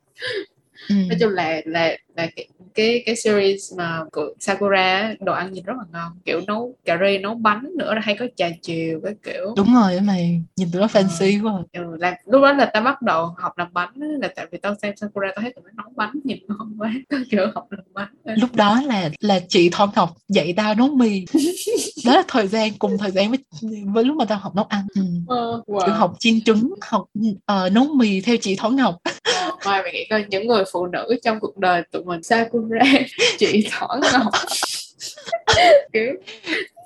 nói 0.88 1.16
chung 1.20 1.30
là 1.30 1.60
là 1.64 1.96
là 2.16 2.26
cái 2.36 2.48
cái, 2.74 3.02
cái 3.06 3.16
series 3.16 3.74
mà 3.76 4.04
của 4.12 4.28
Sakura 4.40 5.14
đồ 5.20 5.32
ăn 5.32 5.52
nhìn 5.52 5.64
rất 5.64 5.74
là 5.78 5.84
ngon. 5.92 6.12
Kiểu 6.24 6.40
nấu 6.46 6.74
cà 6.84 6.98
ri 7.06 7.18
nấu 7.18 7.34
bánh 7.34 7.70
nữa 7.78 7.94
hay 8.02 8.16
có 8.18 8.26
trà 8.36 8.48
chiều 8.62 9.00
cái 9.04 9.14
kiểu. 9.22 9.54
Đúng 9.56 9.74
rồi 9.74 9.92
cái 9.96 10.00
này 10.00 10.42
nhìn 10.56 10.68
tụi 10.72 10.80
nó 10.80 10.86
fancy 10.86 11.42
quá. 11.42 11.52
Ừ, 11.72 11.96
là 12.00 12.16
lúc 12.26 12.42
đó 12.42 12.52
là 12.52 12.70
tao 12.74 12.82
bắt 12.82 13.02
đầu 13.02 13.34
học 13.38 13.58
làm 13.58 13.68
bánh 13.72 13.92
là 13.94 14.28
tại 14.36 14.46
vì 14.52 14.58
tao 14.58 14.74
xem 14.82 14.96
Sakura 14.96 15.28
tao 15.36 15.42
thấy 15.42 15.52
tụi 15.52 15.64
nó 15.64 15.82
nấu 15.82 15.92
bánh 15.96 16.12
nhìn 16.24 16.38
ngon 16.48 16.74
quá 16.78 16.92
tao 17.08 17.20
kiểu 17.30 17.46
học 17.54 17.66
làm 17.70 17.84
bánh 17.94 18.14
lúc 18.24 18.56
đó 18.56 18.82
là 18.86 19.10
là 19.20 19.40
chị 19.48 19.68
Thon 19.72 19.90
Ngọc 19.96 20.16
dạy 20.28 20.54
tao 20.56 20.74
nấu 20.74 20.88
mì. 20.88 21.24
Đó 22.06 22.14
là 22.14 22.22
thời 22.28 22.46
gian 22.46 22.72
cùng 22.78 22.98
thời 22.98 23.10
gian 23.10 23.30
với 23.30 23.38
với 23.84 24.04
lúc 24.04 24.16
mà 24.16 24.24
tao 24.24 24.38
học 24.38 24.54
nấu 24.56 24.64
ăn. 24.64 24.86
Ừ. 24.94 25.02
Ờ, 25.26 25.62
kiểu 25.66 25.76
wow. 25.76 25.92
học 25.92 26.14
chiên 26.18 26.40
trứng 26.40 26.74
học 26.80 27.04
ờ, 27.46 27.70
nấu 27.70 27.84
mì 27.84 28.20
theo 28.20 28.36
chị 28.36 28.56
Thon 28.56 28.76
Ngọc 28.76 28.96
Mai 29.64 29.82
mày 29.82 29.92
nghĩ 29.92 30.06
coi 30.10 30.24
những 30.28 30.46
người 30.46 30.64
phụ 30.72 30.86
nữ 30.86 31.16
trong 31.24 31.40
cuộc 31.40 31.58
đời 31.58 31.82
tụi 31.92 32.04
mình 32.04 32.22
Sakura 32.22 32.84
chị 33.38 33.68
Thỏ 33.70 33.88
Ngọc. 34.12 34.32
Kiểu 35.92 36.12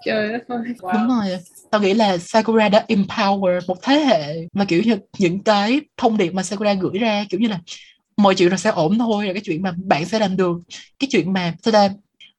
trời 0.04 0.28
ơi 0.28 0.40
wow. 0.80 0.92
đúng 0.92 1.08
rồi. 1.08 1.38
Tao 1.70 1.80
nghĩ 1.80 1.94
là 1.94 2.18
Sakura 2.18 2.68
đã 2.68 2.84
empower 2.88 3.60
một 3.66 3.82
thế 3.82 3.94
hệ 3.94 4.46
và 4.52 4.64
kiểu 4.64 4.82
như 4.82 4.96
những 5.18 5.42
cái 5.42 5.80
thông 5.96 6.16
điệp 6.16 6.30
mà 6.30 6.42
Sakura 6.42 6.74
gửi 6.74 6.98
ra 6.98 7.24
kiểu 7.30 7.40
như 7.40 7.48
là 7.48 7.58
mọi 8.16 8.34
chuyện 8.34 8.48
rồi 8.48 8.58
sẽ 8.58 8.70
ổn 8.70 8.98
thôi 8.98 9.26
là 9.26 9.32
cái 9.32 9.42
chuyện 9.44 9.62
mà 9.62 9.74
bạn 9.84 10.04
sẽ 10.04 10.18
làm 10.18 10.36
được. 10.36 10.56
Cái 10.98 11.08
chuyện 11.10 11.32
mà 11.32 11.54
sao 11.62 11.72
ta 11.72 11.88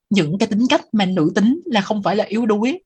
những 0.10 0.38
cái 0.38 0.48
tính 0.48 0.68
cách 0.70 0.82
mà 0.92 1.06
nữ 1.06 1.32
tính 1.36 1.62
là 1.66 1.82
không 1.82 2.04
phải 2.04 2.16
là 2.16 2.24
yếu 2.24 2.46
đuối 2.46 2.80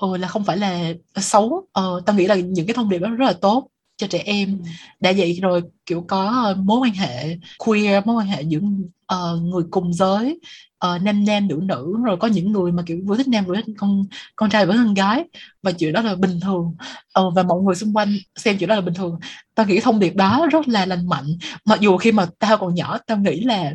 ừ, 0.00 0.16
là 0.16 0.28
không 0.28 0.44
phải 0.44 0.56
là 0.56 0.92
xấu. 1.16 1.66
Ờ, 1.72 2.02
tao 2.06 2.16
nghĩ 2.16 2.26
là 2.26 2.34
những 2.34 2.66
cái 2.66 2.74
thông 2.74 2.88
điệp 2.88 2.98
đó 2.98 3.08
rất 3.08 3.26
là 3.26 3.32
tốt 3.32 3.68
cho 3.96 4.06
trẻ 4.06 4.18
em. 4.24 4.58
Đã 5.00 5.12
vậy 5.16 5.38
rồi 5.42 5.62
kiểu 5.86 6.04
có 6.08 6.42
ờ, 6.44 6.54
mối 6.54 6.78
quan 6.80 6.92
hệ 6.92 7.36
queer 7.58 8.04
mối 8.06 8.16
quan 8.16 8.26
hệ 8.26 8.42
giữa 8.42 8.60
ờ, 9.06 9.36
người 9.36 9.62
cùng 9.70 9.92
giới 9.92 10.40
ờ, 10.78 10.98
nam 10.98 11.24
nam 11.24 11.48
nữ 11.48 11.60
nữ 11.62 11.94
rồi 12.04 12.16
có 12.16 12.28
những 12.28 12.52
người 12.52 12.72
mà 12.72 12.82
kiểu 12.86 12.98
vừa 13.06 13.16
thích 13.16 13.28
nam 13.28 13.44
vừa 13.44 13.54
thích 13.54 13.74
con 13.78 14.04
con 14.36 14.50
trai 14.50 14.66
với 14.66 14.76
con 14.76 14.94
gái. 14.94 15.24
Và 15.62 15.72
chuyện 15.72 15.92
đó 15.92 16.02
là 16.02 16.14
bình 16.14 16.40
thường. 16.40 16.74
Ờ, 17.12 17.30
và 17.30 17.42
mọi 17.42 17.60
người 17.62 17.74
xung 17.74 17.96
quanh 17.96 18.16
xem 18.36 18.58
chuyện 18.58 18.68
đó 18.68 18.74
là 18.74 18.80
bình 18.80 18.94
thường. 18.94 19.18
Tao 19.54 19.66
nghĩ 19.66 19.80
thông 19.80 20.00
điệp 20.00 20.14
đó 20.16 20.46
rất 20.52 20.68
là 20.68 20.86
lành 20.86 21.08
mạnh. 21.08 21.26
Mặc 21.64 21.80
dù 21.80 21.96
khi 21.96 22.12
mà 22.12 22.26
tao 22.38 22.58
còn 22.58 22.74
nhỏ 22.74 22.98
tao 23.06 23.18
nghĩ 23.18 23.40
là 23.40 23.72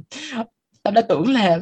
tao 0.83 0.93
đã 0.93 1.01
tưởng 1.01 1.33
là 1.33 1.59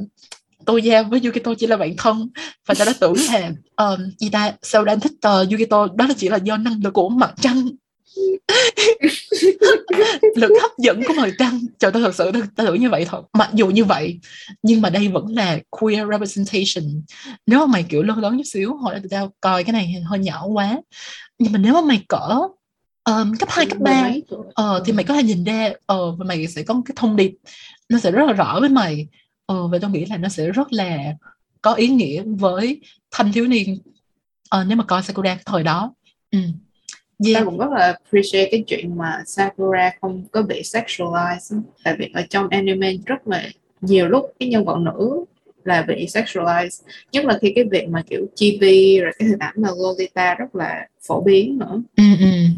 Toya 0.66 1.02
với 1.04 1.22
Yukito 1.24 1.54
chỉ 1.58 1.68
là 1.68 1.78
bạn 1.78 1.94
thân. 1.98 2.30
Và 2.68 2.76
tao 2.78 2.86
đã 2.86 2.94
tưởng 3.00 3.16
là 3.32 3.52
um, 3.76 4.00
gì 4.18 4.30
ta 4.30 4.54
sao 4.62 4.86
đang 4.86 5.00
thích 5.00 5.12
uh, 5.12 5.52
Yukito? 5.52 5.88
Đó 5.96 6.08
là 6.08 6.14
chỉ 6.18 6.30
là 6.30 6.38
do 6.38 6.58
năng 6.58 6.84
lực 6.84 6.94
của 6.94 7.10
mặt 7.10 7.34
trăng 7.42 7.70
lực 10.36 10.52
hấp 10.62 10.72
dẫn 10.78 11.02
của 11.08 11.14
mặt 11.14 11.30
trăng 11.40 11.60
trời 11.80 11.92
tôi 11.92 12.02
thật 12.02 12.16
sự 12.16 12.32
tôi, 12.34 12.44
tôi 12.56 12.68
tưởng 12.68 12.82
như 12.82 12.90
vậy 12.90 13.06
thôi. 13.10 13.22
Mặc 13.34 13.50
dù 13.54 13.68
như 13.68 13.86
vậy 13.86 14.20
nhưng 14.64 14.82
mà 14.82 14.90
đây 14.90 15.08
vẫn 15.08 15.26
là 15.28 15.60
queer 15.70 16.08
representation. 16.12 17.02
Nếu 17.46 17.60
mà 17.60 17.66
mày 17.66 17.84
kiểu 17.84 18.04
lớn 18.04 18.18
lớn 18.18 18.38
chút 18.38 18.44
xíu 18.46 18.76
hoặc 18.76 18.92
là 18.92 19.00
tụi 19.00 19.10
tao 19.10 19.34
coi 19.42 19.64
cái 19.64 19.74
này 19.74 20.04
hơi 20.06 20.20
nhỏ 20.20 20.46
quá. 20.46 20.82
Nhưng 21.40 21.52
mà 21.52 21.60
nếu 21.60 21.74
mà 21.74 21.82
mày 21.82 22.04
cỡ 22.08 22.40
um, 23.04 23.38
cấp 23.40 23.50
2, 23.52 23.66
cấp 23.66 23.78
3 23.80 24.12
ờ, 24.54 24.84
thì 24.86 24.94
mày 24.94 25.06
có 25.06 25.14
thể 25.14 25.24
nhìn 25.24 25.44
ra 25.44 25.70
và 25.88 26.26
mày 26.26 26.48
sẽ 26.48 26.64
có 26.64 26.74
một 26.74 26.82
cái 26.86 26.94
thông 26.96 27.16
điệp. 27.16 27.32
Nó 27.90 28.00
sẽ 28.00 28.12
rất 28.12 28.26
là 28.28 28.34
rõ 28.34 28.60
với 28.60 28.70
mày. 28.70 29.08
Ờ, 29.46 29.68
và 29.68 29.78
tôi 29.82 29.92
nghĩ 29.92 30.06
là 30.06 30.18
nó 30.18 30.30
sẽ 30.30 30.52
rất 30.52 30.74
là 30.74 31.14
có 31.62 31.74
ý 31.74 31.88
nghĩa 31.88 32.24
với 32.26 32.82
thanh 33.12 33.32
thiếu 33.32 33.48
niên 33.48 33.82
ờ, 34.50 34.64
nếu 34.64 34.78
mà 34.78 34.84
coi 34.84 35.04
Sakura 35.04 35.38
thời 35.46 35.64
đó. 35.64 35.94
Ừ. 36.32 36.40
Tao 36.40 36.69
yeah. 37.28 37.46
cũng 37.46 37.58
rất 37.58 37.70
là 37.72 37.86
appreciate 37.86 38.50
cái 38.52 38.64
chuyện 38.68 38.98
mà 38.98 39.24
Sakura 39.26 39.92
không 40.02 40.24
có 40.32 40.42
bị 40.42 40.62
sexualized 40.62 41.62
tại 41.84 41.96
vì 42.00 42.12
ở 42.14 42.22
trong 42.30 42.48
anime 42.50 42.94
rất 43.06 43.28
là 43.28 43.44
nhiều 43.82 44.08
lúc 44.08 44.34
cái 44.40 44.50
nhân 44.50 44.66
vật 44.66 44.78
nữ 44.78 45.26
là 45.64 45.82
bị 45.82 46.06
sexualized 46.06 46.82
nhất 47.12 47.26
là 47.26 47.38
khi 47.42 47.52
cái 47.56 47.64
việc 47.72 47.90
mà 47.90 48.04
kiểu 48.10 48.26
chibi 48.36 49.00
rồi 49.00 49.12
cái 49.20 49.28
hình 49.28 49.40
ảnh 49.40 49.54
mà 49.58 49.70
Lolita 49.78 50.36
rất 50.36 50.56
là 50.56 50.88
phổ 51.08 51.22
biến 51.22 51.58
nữa 51.58 51.82
ừ. 51.98 52.04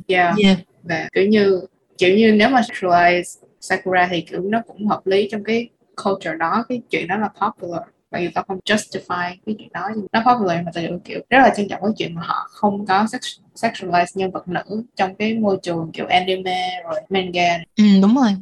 yeah. 0.08 0.36
Yeah. 0.44 0.58
và 0.84 1.10
kiểu 1.14 1.26
như 1.26 1.62
kiểu 1.98 2.18
như 2.18 2.32
nếu 2.32 2.50
mà 2.50 2.62
sexualize 2.62 3.42
Sakura 3.62 4.08
thì 4.12 4.22
kiểu 4.22 4.42
nó 4.42 4.62
cũng 4.68 4.88
hợp 4.88 5.08
lý 5.08 5.28
trong 5.32 5.44
cái 5.44 5.70
culture 6.04 6.36
đó 6.40 6.66
cái 6.70 6.82
chuyện 6.90 7.08
đó 7.08 7.18
là 7.18 7.30
popular 7.42 7.82
và 8.12 8.20
dù 8.20 8.30
tao 8.34 8.44
không 8.48 8.60
justify 8.66 9.36
cái 9.46 9.56
chuyện 9.58 9.70
đó. 9.74 9.90
Nhưng 9.96 10.08
nó 10.12 10.24
popular 10.26 10.66
mà 10.66 10.72
tao 10.74 10.84
kiểu, 11.06 11.20
rất 11.30 11.38
là 11.38 11.54
trân 11.58 11.68
trọng 11.70 11.82
cái 11.82 11.92
chuyện 11.98 12.16
mà 12.16 12.22
họ 12.26 12.48
không 12.50 12.86
có 12.86 13.08
sex, 13.12 13.22
sexualize 13.56 14.06
nhân 14.14 14.32
vật 14.32 14.48
nữ 14.48 14.84
trong 14.96 15.16
cái 15.16 15.34
môi 15.34 15.58
trường 15.64 15.92
kiểu 15.94 16.06
anime 16.08 16.82
rồi 16.84 17.02
manga. 17.10 17.58
Ừ, 17.76 17.84
đúng 18.02 18.16
rồi. 18.16 18.36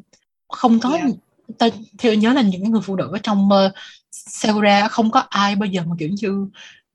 Không 0.50 0.80
có 0.80 0.90
Yeah. 0.90 1.10
ta 1.58 1.68
theo 1.98 2.14
nhớ 2.14 2.34
là 2.34 2.42
những 2.42 2.64
người 2.72 2.82
phụ 2.82 2.96
nữ 2.96 3.10
ở 3.12 3.20
trong 3.24 3.50
uh, 3.68 3.74
Sakura 4.12 4.88
không 4.88 5.12
có 5.12 5.20
ai 5.30 5.56
bao 5.56 5.68
giờ 5.68 5.82
mà 5.88 5.96
kiểu 6.00 6.10
như 6.22 6.48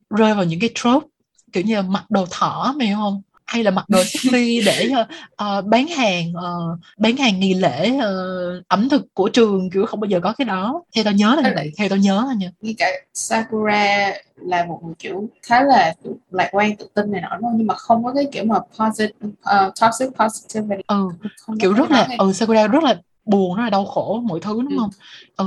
rơi 0.09 0.33
vào 0.33 0.43
những 0.43 0.59
cái 0.59 0.69
trope 0.75 1.07
kiểu 1.53 1.63
như 1.63 1.81
mặc 1.81 2.05
đồ 2.09 2.25
thỏ 2.31 2.75
mày 2.77 2.93
không 2.93 3.21
hay 3.47 3.63
là 3.63 3.71
mặc 3.71 3.85
đồ 3.89 4.03
sexy 4.03 4.61
để 4.65 4.89
uh, 4.93 5.65
bán 5.65 5.87
hàng 5.87 6.33
uh, 6.37 6.79
bán 6.97 7.17
hàng 7.17 7.39
nghi 7.39 7.53
lễ 7.53 7.91
uh, 7.97 8.67
ẩm 8.67 8.89
thực 8.89 9.13
của 9.13 9.29
trường 9.29 9.69
kiểu 9.69 9.85
không 9.85 9.99
bao 9.99 10.09
giờ 10.09 10.19
có 10.23 10.33
cái 10.37 10.45
đó. 10.45 10.83
Theo 10.95 11.03
tao 11.03 11.13
nhớ 11.13 11.35
là 11.35 11.49
như 11.49 11.55
vậy 11.55 11.71
theo 11.77 11.89
tao 11.89 11.97
nhớ 11.97 12.25
là 12.27 12.33
nha 12.33 12.51
ngay 12.61 12.75
cả 12.77 12.87
Sakura 13.13 14.13
là 14.35 14.65
một 14.65 14.81
người 14.85 14.93
kiểu 14.99 15.29
khá 15.41 15.63
là 15.63 15.93
lạc 16.31 16.49
quan 16.51 16.75
tự 16.75 16.87
tin 16.93 17.11
này 17.11 17.21
nọ 17.21 17.29
đúng 17.35 17.41
không? 17.49 17.57
Nhưng 17.57 17.67
mà 17.67 17.75
không 17.75 18.03
có 18.03 18.13
cái 18.13 18.25
kiểu 18.31 18.43
mà 18.45 18.59
positive 18.59 19.09
uh, 19.23 19.73
toxic 19.81 20.09
positivity. 20.19 20.83
Ừ 20.87 21.09
không 21.41 21.59
kiểu 21.59 21.73
rất 21.73 21.91
là 21.91 22.07
ừ 22.17 22.33
Sakura 22.33 22.67
rất 22.67 22.83
là 22.83 22.95
buồn 23.25 23.57
rất 23.57 23.63
là 23.63 23.69
đau 23.69 23.85
khổ 23.85 24.21
mọi 24.25 24.39
thứ 24.39 24.61
đúng 24.61 24.69
Ừ. 24.69 24.77
không? 24.79 24.89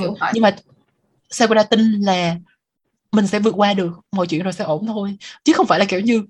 Ừ, 0.03 0.11
họ- 0.21 0.31
nhưng 0.35 0.43
mà 0.43 0.57
Sakura 1.31 1.63
tin 1.63 1.81
là 2.01 2.37
mình 3.13 3.27
sẽ 3.27 3.39
vượt 3.39 3.55
qua 3.57 3.75
được 3.75 3.91
mọi 4.13 4.27
chuyện 4.27 4.43
rồi 4.43 4.53
sẽ 4.53 4.65
ổn 4.65 4.87
thôi. 4.87 5.17
Chứ 5.45 5.53
không 5.53 5.67
phải 5.67 5.79
là 5.79 5.85
kiểu 5.85 6.01
như 6.01 6.23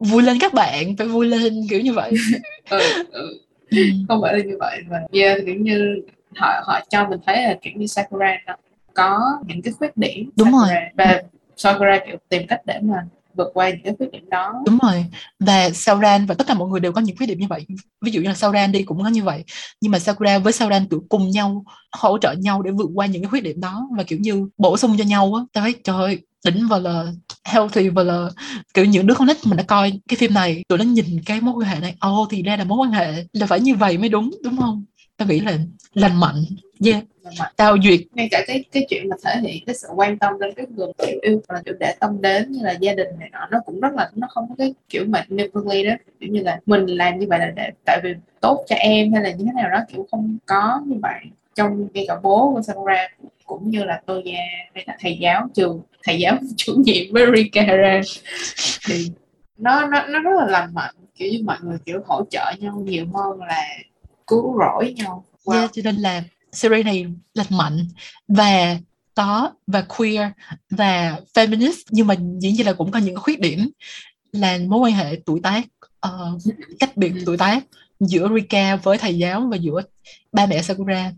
vui 0.00 0.22
lên 0.22 0.36
các 0.40 0.54
bạn 0.54 0.96
phải 0.96 1.06
vui 1.06 1.26
lên 1.26 1.66
kiểu 1.70 1.80
như 1.80 1.92
vậy 1.92 2.12
ừ, 2.70 2.78
ừ. 3.10 3.38
ừ. 3.70 3.82
không 4.08 4.20
phải 4.22 4.34
là 4.38 4.44
như 4.44 4.56
vậy 4.60 4.80
và 4.88 5.00
yeah, 5.12 5.38
kiểu 5.46 5.54
như 5.54 6.02
họ 6.36 6.62
họ 6.66 6.80
cho 6.88 7.08
mình 7.08 7.20
thấy 7.26 7.42
là 7.42 7.58
kiểu 7.62 7.72
như 7.76 7.86
Sakura 7.86 8.36
nó 8.46 8.56
có 8.94 9.20
những 9.46 9.62
cái 9.62 9.72
khuyết 9.72 9.96
điểm 9.96 10.30
Đúng 10.36 10.52
rồi. 10.52 10.68
Sakura. 10.68 10.90
và 10.96 11.22
Sakura 11.56 11.98
kiểu 12.06 12.16
tìm 12.28 12.42
cách 12.48 12.60
để 12.66 12.78
mà 12.82 13.06
vượt 13.34 13.50
qua 13.54 13.70
những 13.70 13.80
cái 13.84 13.94
khuyết 13.98 14.10
điểm 14.12 14.30
đó. 14.30 14.52
Đúng 14.66 14.78
rồi. 14.82 15.04
Và 15.40 15.70
Sauran 15.70 16.26
và 16.26 16.34
tất 16.34 16.46
cả 16.46 16.54
mọi 16.54 16.68
người 16.68 16.80
đều 16.80 16.92
có 16.92 17.00
những 17.00 17.16
khuyết 17.16 17.26
điểm 17.26 17.38
như 17.38 17.46
vậy. 17.50 17.66
Ví 18.04 18.12
dụ 18.12 18.20
như 18.20 18.28
là 18.28 18.34
Sauran 18.34 18.72
đi 18.72 18.82
cũng 18.82 19.02
có 19.02 19.08
như 19.08 19.22
vậy. 19.24 19.44
Nhưng 19.80 19.92
mà 19.92 19.98
Sakura 19.98 20.38
với 20.38 20.52
Sauran 20.52 20.86
kiểu 20.88 21.04
cùng 21.08 21.30
nhau, 21.30 21.64
hỗ 21.92 22.18
trợ 22.18 22.32
nhau 22.32 22.62
để 22.62 22.70
vượt 22.70 22.90
qua 22.94 23.06
những 23.06 23.22
cái 23.22 23.28
khuyết 23.30 23.40
điểm 23.44 23.60
đó 23.60 23.88
và, 23.96 24.02
kiểu 24.02 24.18
như, 24.18 24.48
bổ 24.58 24.76
sung 24.76 24.96
cho 24.98 25.04
nhau 25.04 25.34
á. 25.34 25.42
Tao 25.52 25.64
thấy, 25.64 25.74
trời 25.84 25.96
ơi, 25.96 26.18
đỉnh 26.44 26.68
và 26.68 26.78
là 26.78 27.06
healthy 27.44 27.88
và 27.88 28.02
là, 28.02 28.28
kiểu, 28.74 28.84
những 28.84 29.06
đứa 29.06 29.14
con 29.14 29.28
nít 29.28 29.36
mình 29.44 29.56
đã 29.56 29.62
coi 29.62 29.92
cái 30.08 30.16
phim 30.16 30.34
này, 30.34 30.62
tụi 30.68 30.78
nó 30.78 30.84
nhìn 30.84 31.06
cái 31.26 31.40
mối 31.40 31.54
quan 31.54 31.68
hệ 31.68 31.80
này, 31.80 31.94
ồ, 32.00 32.26
thì 32.30 32.42
ra 32.42 32.56
là 32.56 32.64
mối 32.64 32.78
quan 32.78 32.90
hệ 32.92 33.26
là 33.32 33.46
phải 33.46 33.60
như 33.60 33.74
vậy 33.74 33.98
mới 33.98 34.08
đúng 34.08 34.30
đúng 34.44 34.56
không? 34.56 34.84
Tao 35.20 35.28
nghĩ 35.28 35.40
là 35.40 35.58
lành 35.94 36.20
mạnh, 36.20 36.44
yeah. 36.86 37.04
Tao 37.56 37.76
duyệt. 37.84 38.00
Ngay 38.14 38.28
cả 38.30 38.44
cái 38.46 38.64
cái 38.72 38.86
chuyện 38.90 39.08
mà 39.08 39.16
thể 39.24 39.40
hiện 39.40 39.64
cái 39.66 39.74
sự 39.74 39.88
quan 39.96 40.18
tâm 40.18 40.32
đến 40.40 40.54
cái 40.56 40.66
người 40.76 40.86
kiểu 40.98 41.18
yêu 41.22 41.42
là 41.48 41.62
kiểu 41.64 41.74
để 41.80 41.94
tâm 42.00 42.20
đến 42.20 42.52
như 42.52 42.58
là 42.62 42.72
gia 42.72 42.94
đình 42.94 43.08
này 43.18 43.28
nọ, 43.32 43.48
nó 43.50 43.60
cũng 43.66 43.80
rất 43.80 43.94
là, 43.94 44.10
nó 44.14 44.28
không 44.30 44.48
có 44.48 44.54
cái 44.58 44.74
kiểu 44.88 45.04
mà 45.08 45.24
manipulate 45.28 45.82
đó. 45.82 45.94
Kiểu 46.20 46.30
như 46.30 46.42
là 46.42 46.60
mình 46.66 46.86
làm 46.86 47.18
như 47.18 47.26
vậy 47.28 47.38
là 47.38 47.52
để, 47.56 47.70
tại 47.86 48.00
vì 48.04 48.14
tốt 48.40 48.64
cho 48.68 48.76
em 48.76 49.12
hay 49.12 49.22
là 49.22 49.30
như 49.30 49.44
thế 49.44 49.52
nào 49.54 49.70
đó, 49.70 49.78
kiểu 49.92 50.06
không 50.10 50.38
có 50.46 50.80
như 50.86 50.96
vậy. 51.02 51.20
Trong 51.54 51.88
ngay 51.94 52.04
cả 52.08 52.14
bố 52.22 52.52
của 52.54 52.62
Sakura 52.62 53.08
cũng 53.44 53.70
như 53.70 53.84
là 53.84 54.00
tôi 54.06 54.22
gia 54.24 54.40
hay 54.74 54.84
là 54.86 54.96
thầy 55.00 55.18
giáo 55.20 55.48
trường, 55.54 55.82
thầy 56.02 56.18
giáo 56.18 56.38
chủ 56.56 56.72
nhiệm 56.84 57.12
với 57.12 57.50
Kara 57.52 58.00
thì 58.88 59.10
nó 59.58 59.86
nó 59.86 60.06
nó 60.06 60.20
rất 60.20 60.30
là 60.38 60.46
lành 60.46 60.74
mạnh, 60.74 60.94
kiểu 61.14 61.28
như 61.32 61.42
mọi 61.44 61.56
người 61.62 61.78
kiểu 61.84 62.00
hỗ 62.06 62.24
trợ 62.30 62.52
nhau 62.58 62.82
nhiều 62.84 63.06
hơn 63.14 63.40
là 63.40 63.64
cứu 64.30 64.58
rỗi 64.58 64.94
nhau 64.96 65.24
wow. 65.44 65.58
Yeah, 65.58 65.70
cho 65.72 65.82
nên 65.84 65.96
là 65.96 66.22
series 66.52 66.86
này 66.86 67.06
lành 67.34 67.46
mạnh 67.50 67.88
và 68.28 68.78
có 69.14 69.50
và 69.66 69.82
queer 69.82 70.30
và 70.70 71.20
feminist 71.34 71.82
nhưng 71.90 72.06
mà 72.06 72.14
dĩ 72.38 72.52
nhiên 72.52 72.66
là 72.66 72.72
cũng 72.72 72.90
có 72.90 72.98
những 72.98 73.14
cái 73.14 73.22
khuyết 73.22 73.40
điểm 73.40 73.70
là 74.32 74.58
mối 74.68 74.80
quan 74.80 74.92
hệ 74.92 75.20
tuổi 75.26 75.40
tác 75.42 75.66
ờ, 76.00 76.38
cách 76.80 76.96
biệt 76.96 77.12
tuổi 77.26 77.36
tác 77.36 77.64
giữa 78.00 78.28
Rika 78.34 78.76
với 78.76 78.98
thầy 78.98 79.18
giáo 79.18 79.48
và 79.50 79.56
giữa 79.56 79.82
ba 80.32 80.46
mẹ 80.46 80.62
Sakura 80.62 81.12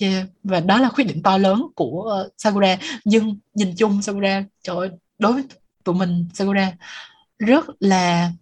yeah. 0.00 0.26
và 0.44 0.60
đó 0.60 0.78
là 0.78 0.88
khuyết 0.88 1.04
điểm 1.04 1.22
to 1.22 1.38
lớn 1.38 1.66
của 1.74 2.22
uh, 2.26 2.32
Sakura 2.38 2.78
nhưng 3.04 3.38
nhìn 3.54 3.74
chung 3.76 4.02
Sakura 4.02 4.44
trời 4.62 4.76
ơi, 4.76 4.90
đối 5.18 5.32
với 5.32 5.42
tụi 5.84 5.94
mình 5.94 6.28
Sakura 6.34 6.72
rất 7.38 7.64
là 7.80 8.32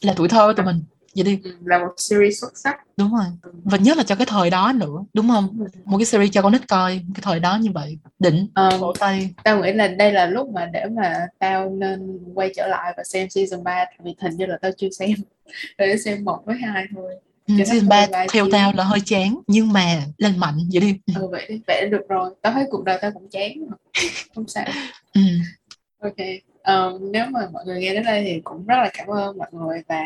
là 0.00 0.14
tuổi 0.16 0.28
thơ 0.28 0.46
của 0.46 0.52
tụi 0.52 0.66
mình 0.66 0.84
vậy 1.14 1.24
đi. 1.24 1.40
Ừ, 1.44 1.56
là 1.64 1.78
một 1.78 1.94
series 1.96 2.40
xuất 2.40 2.58
sắc. 2.58 2.80
Đúng 2.96 3.12
rồi. 3.14 3.24
Và 3.64 3.78
nhất 3.78 3.96
là 3.96 4.02
cho 4.02 4.14
cái 4.14 4.26
thời 4.26 4.50
đó 4.50 4.72
nữa 4.72 5.04
đúng 5.14 5.28
không? 5.28 5.66
Một 5.84 5.98
cái 5.98 6.04
series 6.06 6.32
cho 6.32 6.42
con 6.42 6.52
nít 6.52 6.68
coi 6.68 7.00
cái 7.14 7.22
thời 7.22 7.40
đó 7.40 7.58
như 7.60 7.70
vậy 7.74 7.98
đỉnh 8.18 8.48
vỗ 8.80 8.92
tay. 8.98 9.34
tao 9.44 9.62
nghĩ 9.62 9.72
là 9.72 9.88
đây 9.88 10.12
là 10.12 10.26
lúc 10.26 10.48
mà 10.48 10.66
để 10.66 10.84
mà 10.90 11.26
tao 11.38 11.70
nên 11.70 12.18
quay 12.34 12.52
trở 12.56 12.66
lại 12.66 12.94
và 12.96 13.04
xem 13.04 13.30
season 13.30 13.64
3 13.64 13.84
vì 14.04 14.14
hình 14.20 14.36
như 14.36 14.46
là 14.46 14.58
tao 14.62 14.70
chưa 14.76 14.90
xem. 14.90 15.10
Để 15.78 15.96
xem 15.96 16.24
một 16.24 16.40
với 16.44 16.56
hai 16.56 16.84
thôi. 16.94 17.14
Ừ, 17.46 17.54
season 17.56 17.78
hơi 17.78 17.88
3 17.88 18.06
live 18.06 18.26
theo 18.32 18.46
tao 18.52 18.72
là 18.74 18.84
hơi 18.84 19.00
chán 19.04 19.40
nhưng 19.46 19.72
mà 19.72 20.02
lên 20.18 20.38
mạnh 20.38 20.58
vậy 20.72 20.80
đi. 20.80 20.98
Ừ 21.14 21.26
vậy 21.30 21.46
đi 21.48 21.60
vậy 21.66 21.88
được 21.90 22.08
rồi. 22.08 22.30
Tao 22.42 22.52
thấy 22.52 22.64
cuộc 22.70 22.84
đời 22.84 22.98
tao 23.02 23.10
cũng 23.10 23.28
chán 23.28 23.52
không 24.34 24.48
sao. 24.48 24.66
Ừ. 25.14 25.20
ok 25.98 26.16
Ờm, 26.64 27.12
nếu 27.12 27.24
mà 27.30 27.40
mọi 27.52 27.64
người 27.66 27.80
nghe 27.80 27.94
đến 27.94 28.04
đây 28.04 28.24
thì 28.24 28.40
cũng 28.44 28.66
rất 28.66 28.76
là 28.76 28.90
cảm 28.94 29.08
ơn 29.08 29.38
mọi 29.38 29.48
người 29.52 29.82
và 29.88 30.02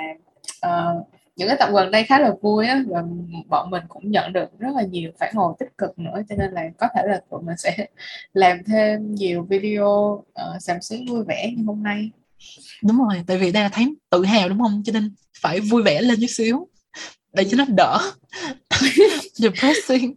ờ, 0.61 1.05
những 1.37 1.49
cái 1.49 1.57
tập 1.61 1.71
gần 1.73 1.91
đây 1.91 2.05
khá 2.05 2.19
là 2.19 2.33
vui 2.43 2.67
á 2.67 2.83
và 2.89 3.03
bọn 3.49 3.71
mình 3.71 3.83
cũng 3.89 4.11
nhận 4.11 4.33
được 4.33 4.59
rất 4.59 4.69
là 4.77 4.83
nhiều 4.83 5.11
phản 5.21 5.35
hồi 5.35 5.55
tích 5.59 5.79
cực 5.79 5.99
nữa 5.99 6.23
cho 6.29 6.37
nên 6.39 6.53
là 6.53 6.63
có 6.79 6.89
thể 6.95 7.03
là 7.07 7.21
tụi 7.31 7.43
mình 7.43 7.57
sẽ 7.59 7.87
làm 8.33 8.65
thêm 8.65 9.15
nhiều 9.15 9.43
video 9.51 9.89
uh, 9.89 10.25
sàm 10.61 10.81
xuyến 10.83 11.07
vui 11.07 11.25
vẻ 11.25 11.53
như 11.57 11.65
hôm 11.67 11.83
nay. 11.83 12.11
Đúng 12.83 12.99
rồi 12.99 13.25
tại 13.27 13.39
vì 13.39 13.53
đây 13.53 13.63
là 13.63 13.69
tháng 13.73 13.95
tự 14.11 14.25
hào 14.25 14.49
đúng 14.49 14.59
không? 14.59 14.83
Cho 14.85 14.93
nên 14.93 15.15
phải 15.39 15.61
vui 15.61 15.83
vẻ 15.83 16.01
lên 16.01 16.19
chút 16.21 16.27
xíu 16.31 16.69
để 17.33 17.45
cho 17.45 17.57
nó 17.57 17.65
đỡ 17.69 17.99
depressing. 19.33 20.15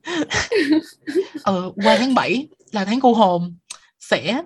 Ờ, 1.43 1.71
qua 1.83 1.95
tháng 1.99 2.15
7 2.15 2.47
là 2.71 2.85
tháng 2.85 2.99
cô 2.99 3.13
hồn 3.13 3.55
sẽ 3.99 4.41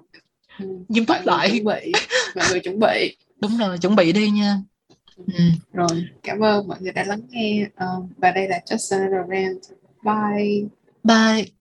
Ừ, 0.59 0.65
nghiêm 0.88 1.05
túc 1.05 1.17
lại. 1.23 1.49
chuẩn 1.49 1.65
bị 1.65 1.91
mọi 2.36 2.45
người 2.49 2.59
chuẩn 2.59 2.80
bị. 2.80 3.17
Đúng 3.41 3.57
rồi 3.57 3.78
chuẩn 3.78 3.95
bị 3.95 4.11
đi 4.11 4.30
nha 4.30 4.57
ừ. 5.18 5.43
rồi. 5.74 6.07
Cảm 6.24 6.39
ơn 6.39 6.68
mọi 6.68 6.78
người 6.82 6.91
đã 6.91 7.03
lắng 7.03 7.22
nghe. 7.30 7.68
Ờ, 7.76 8.01
và 8.18 8.32
đây 8.32 8.47
là 8.47 8.59
Just 8.66 8.97
Another 8.97 9.30
Rant 9.30 9.61
bye. 10.03 10.70
Bye 11.03 11.45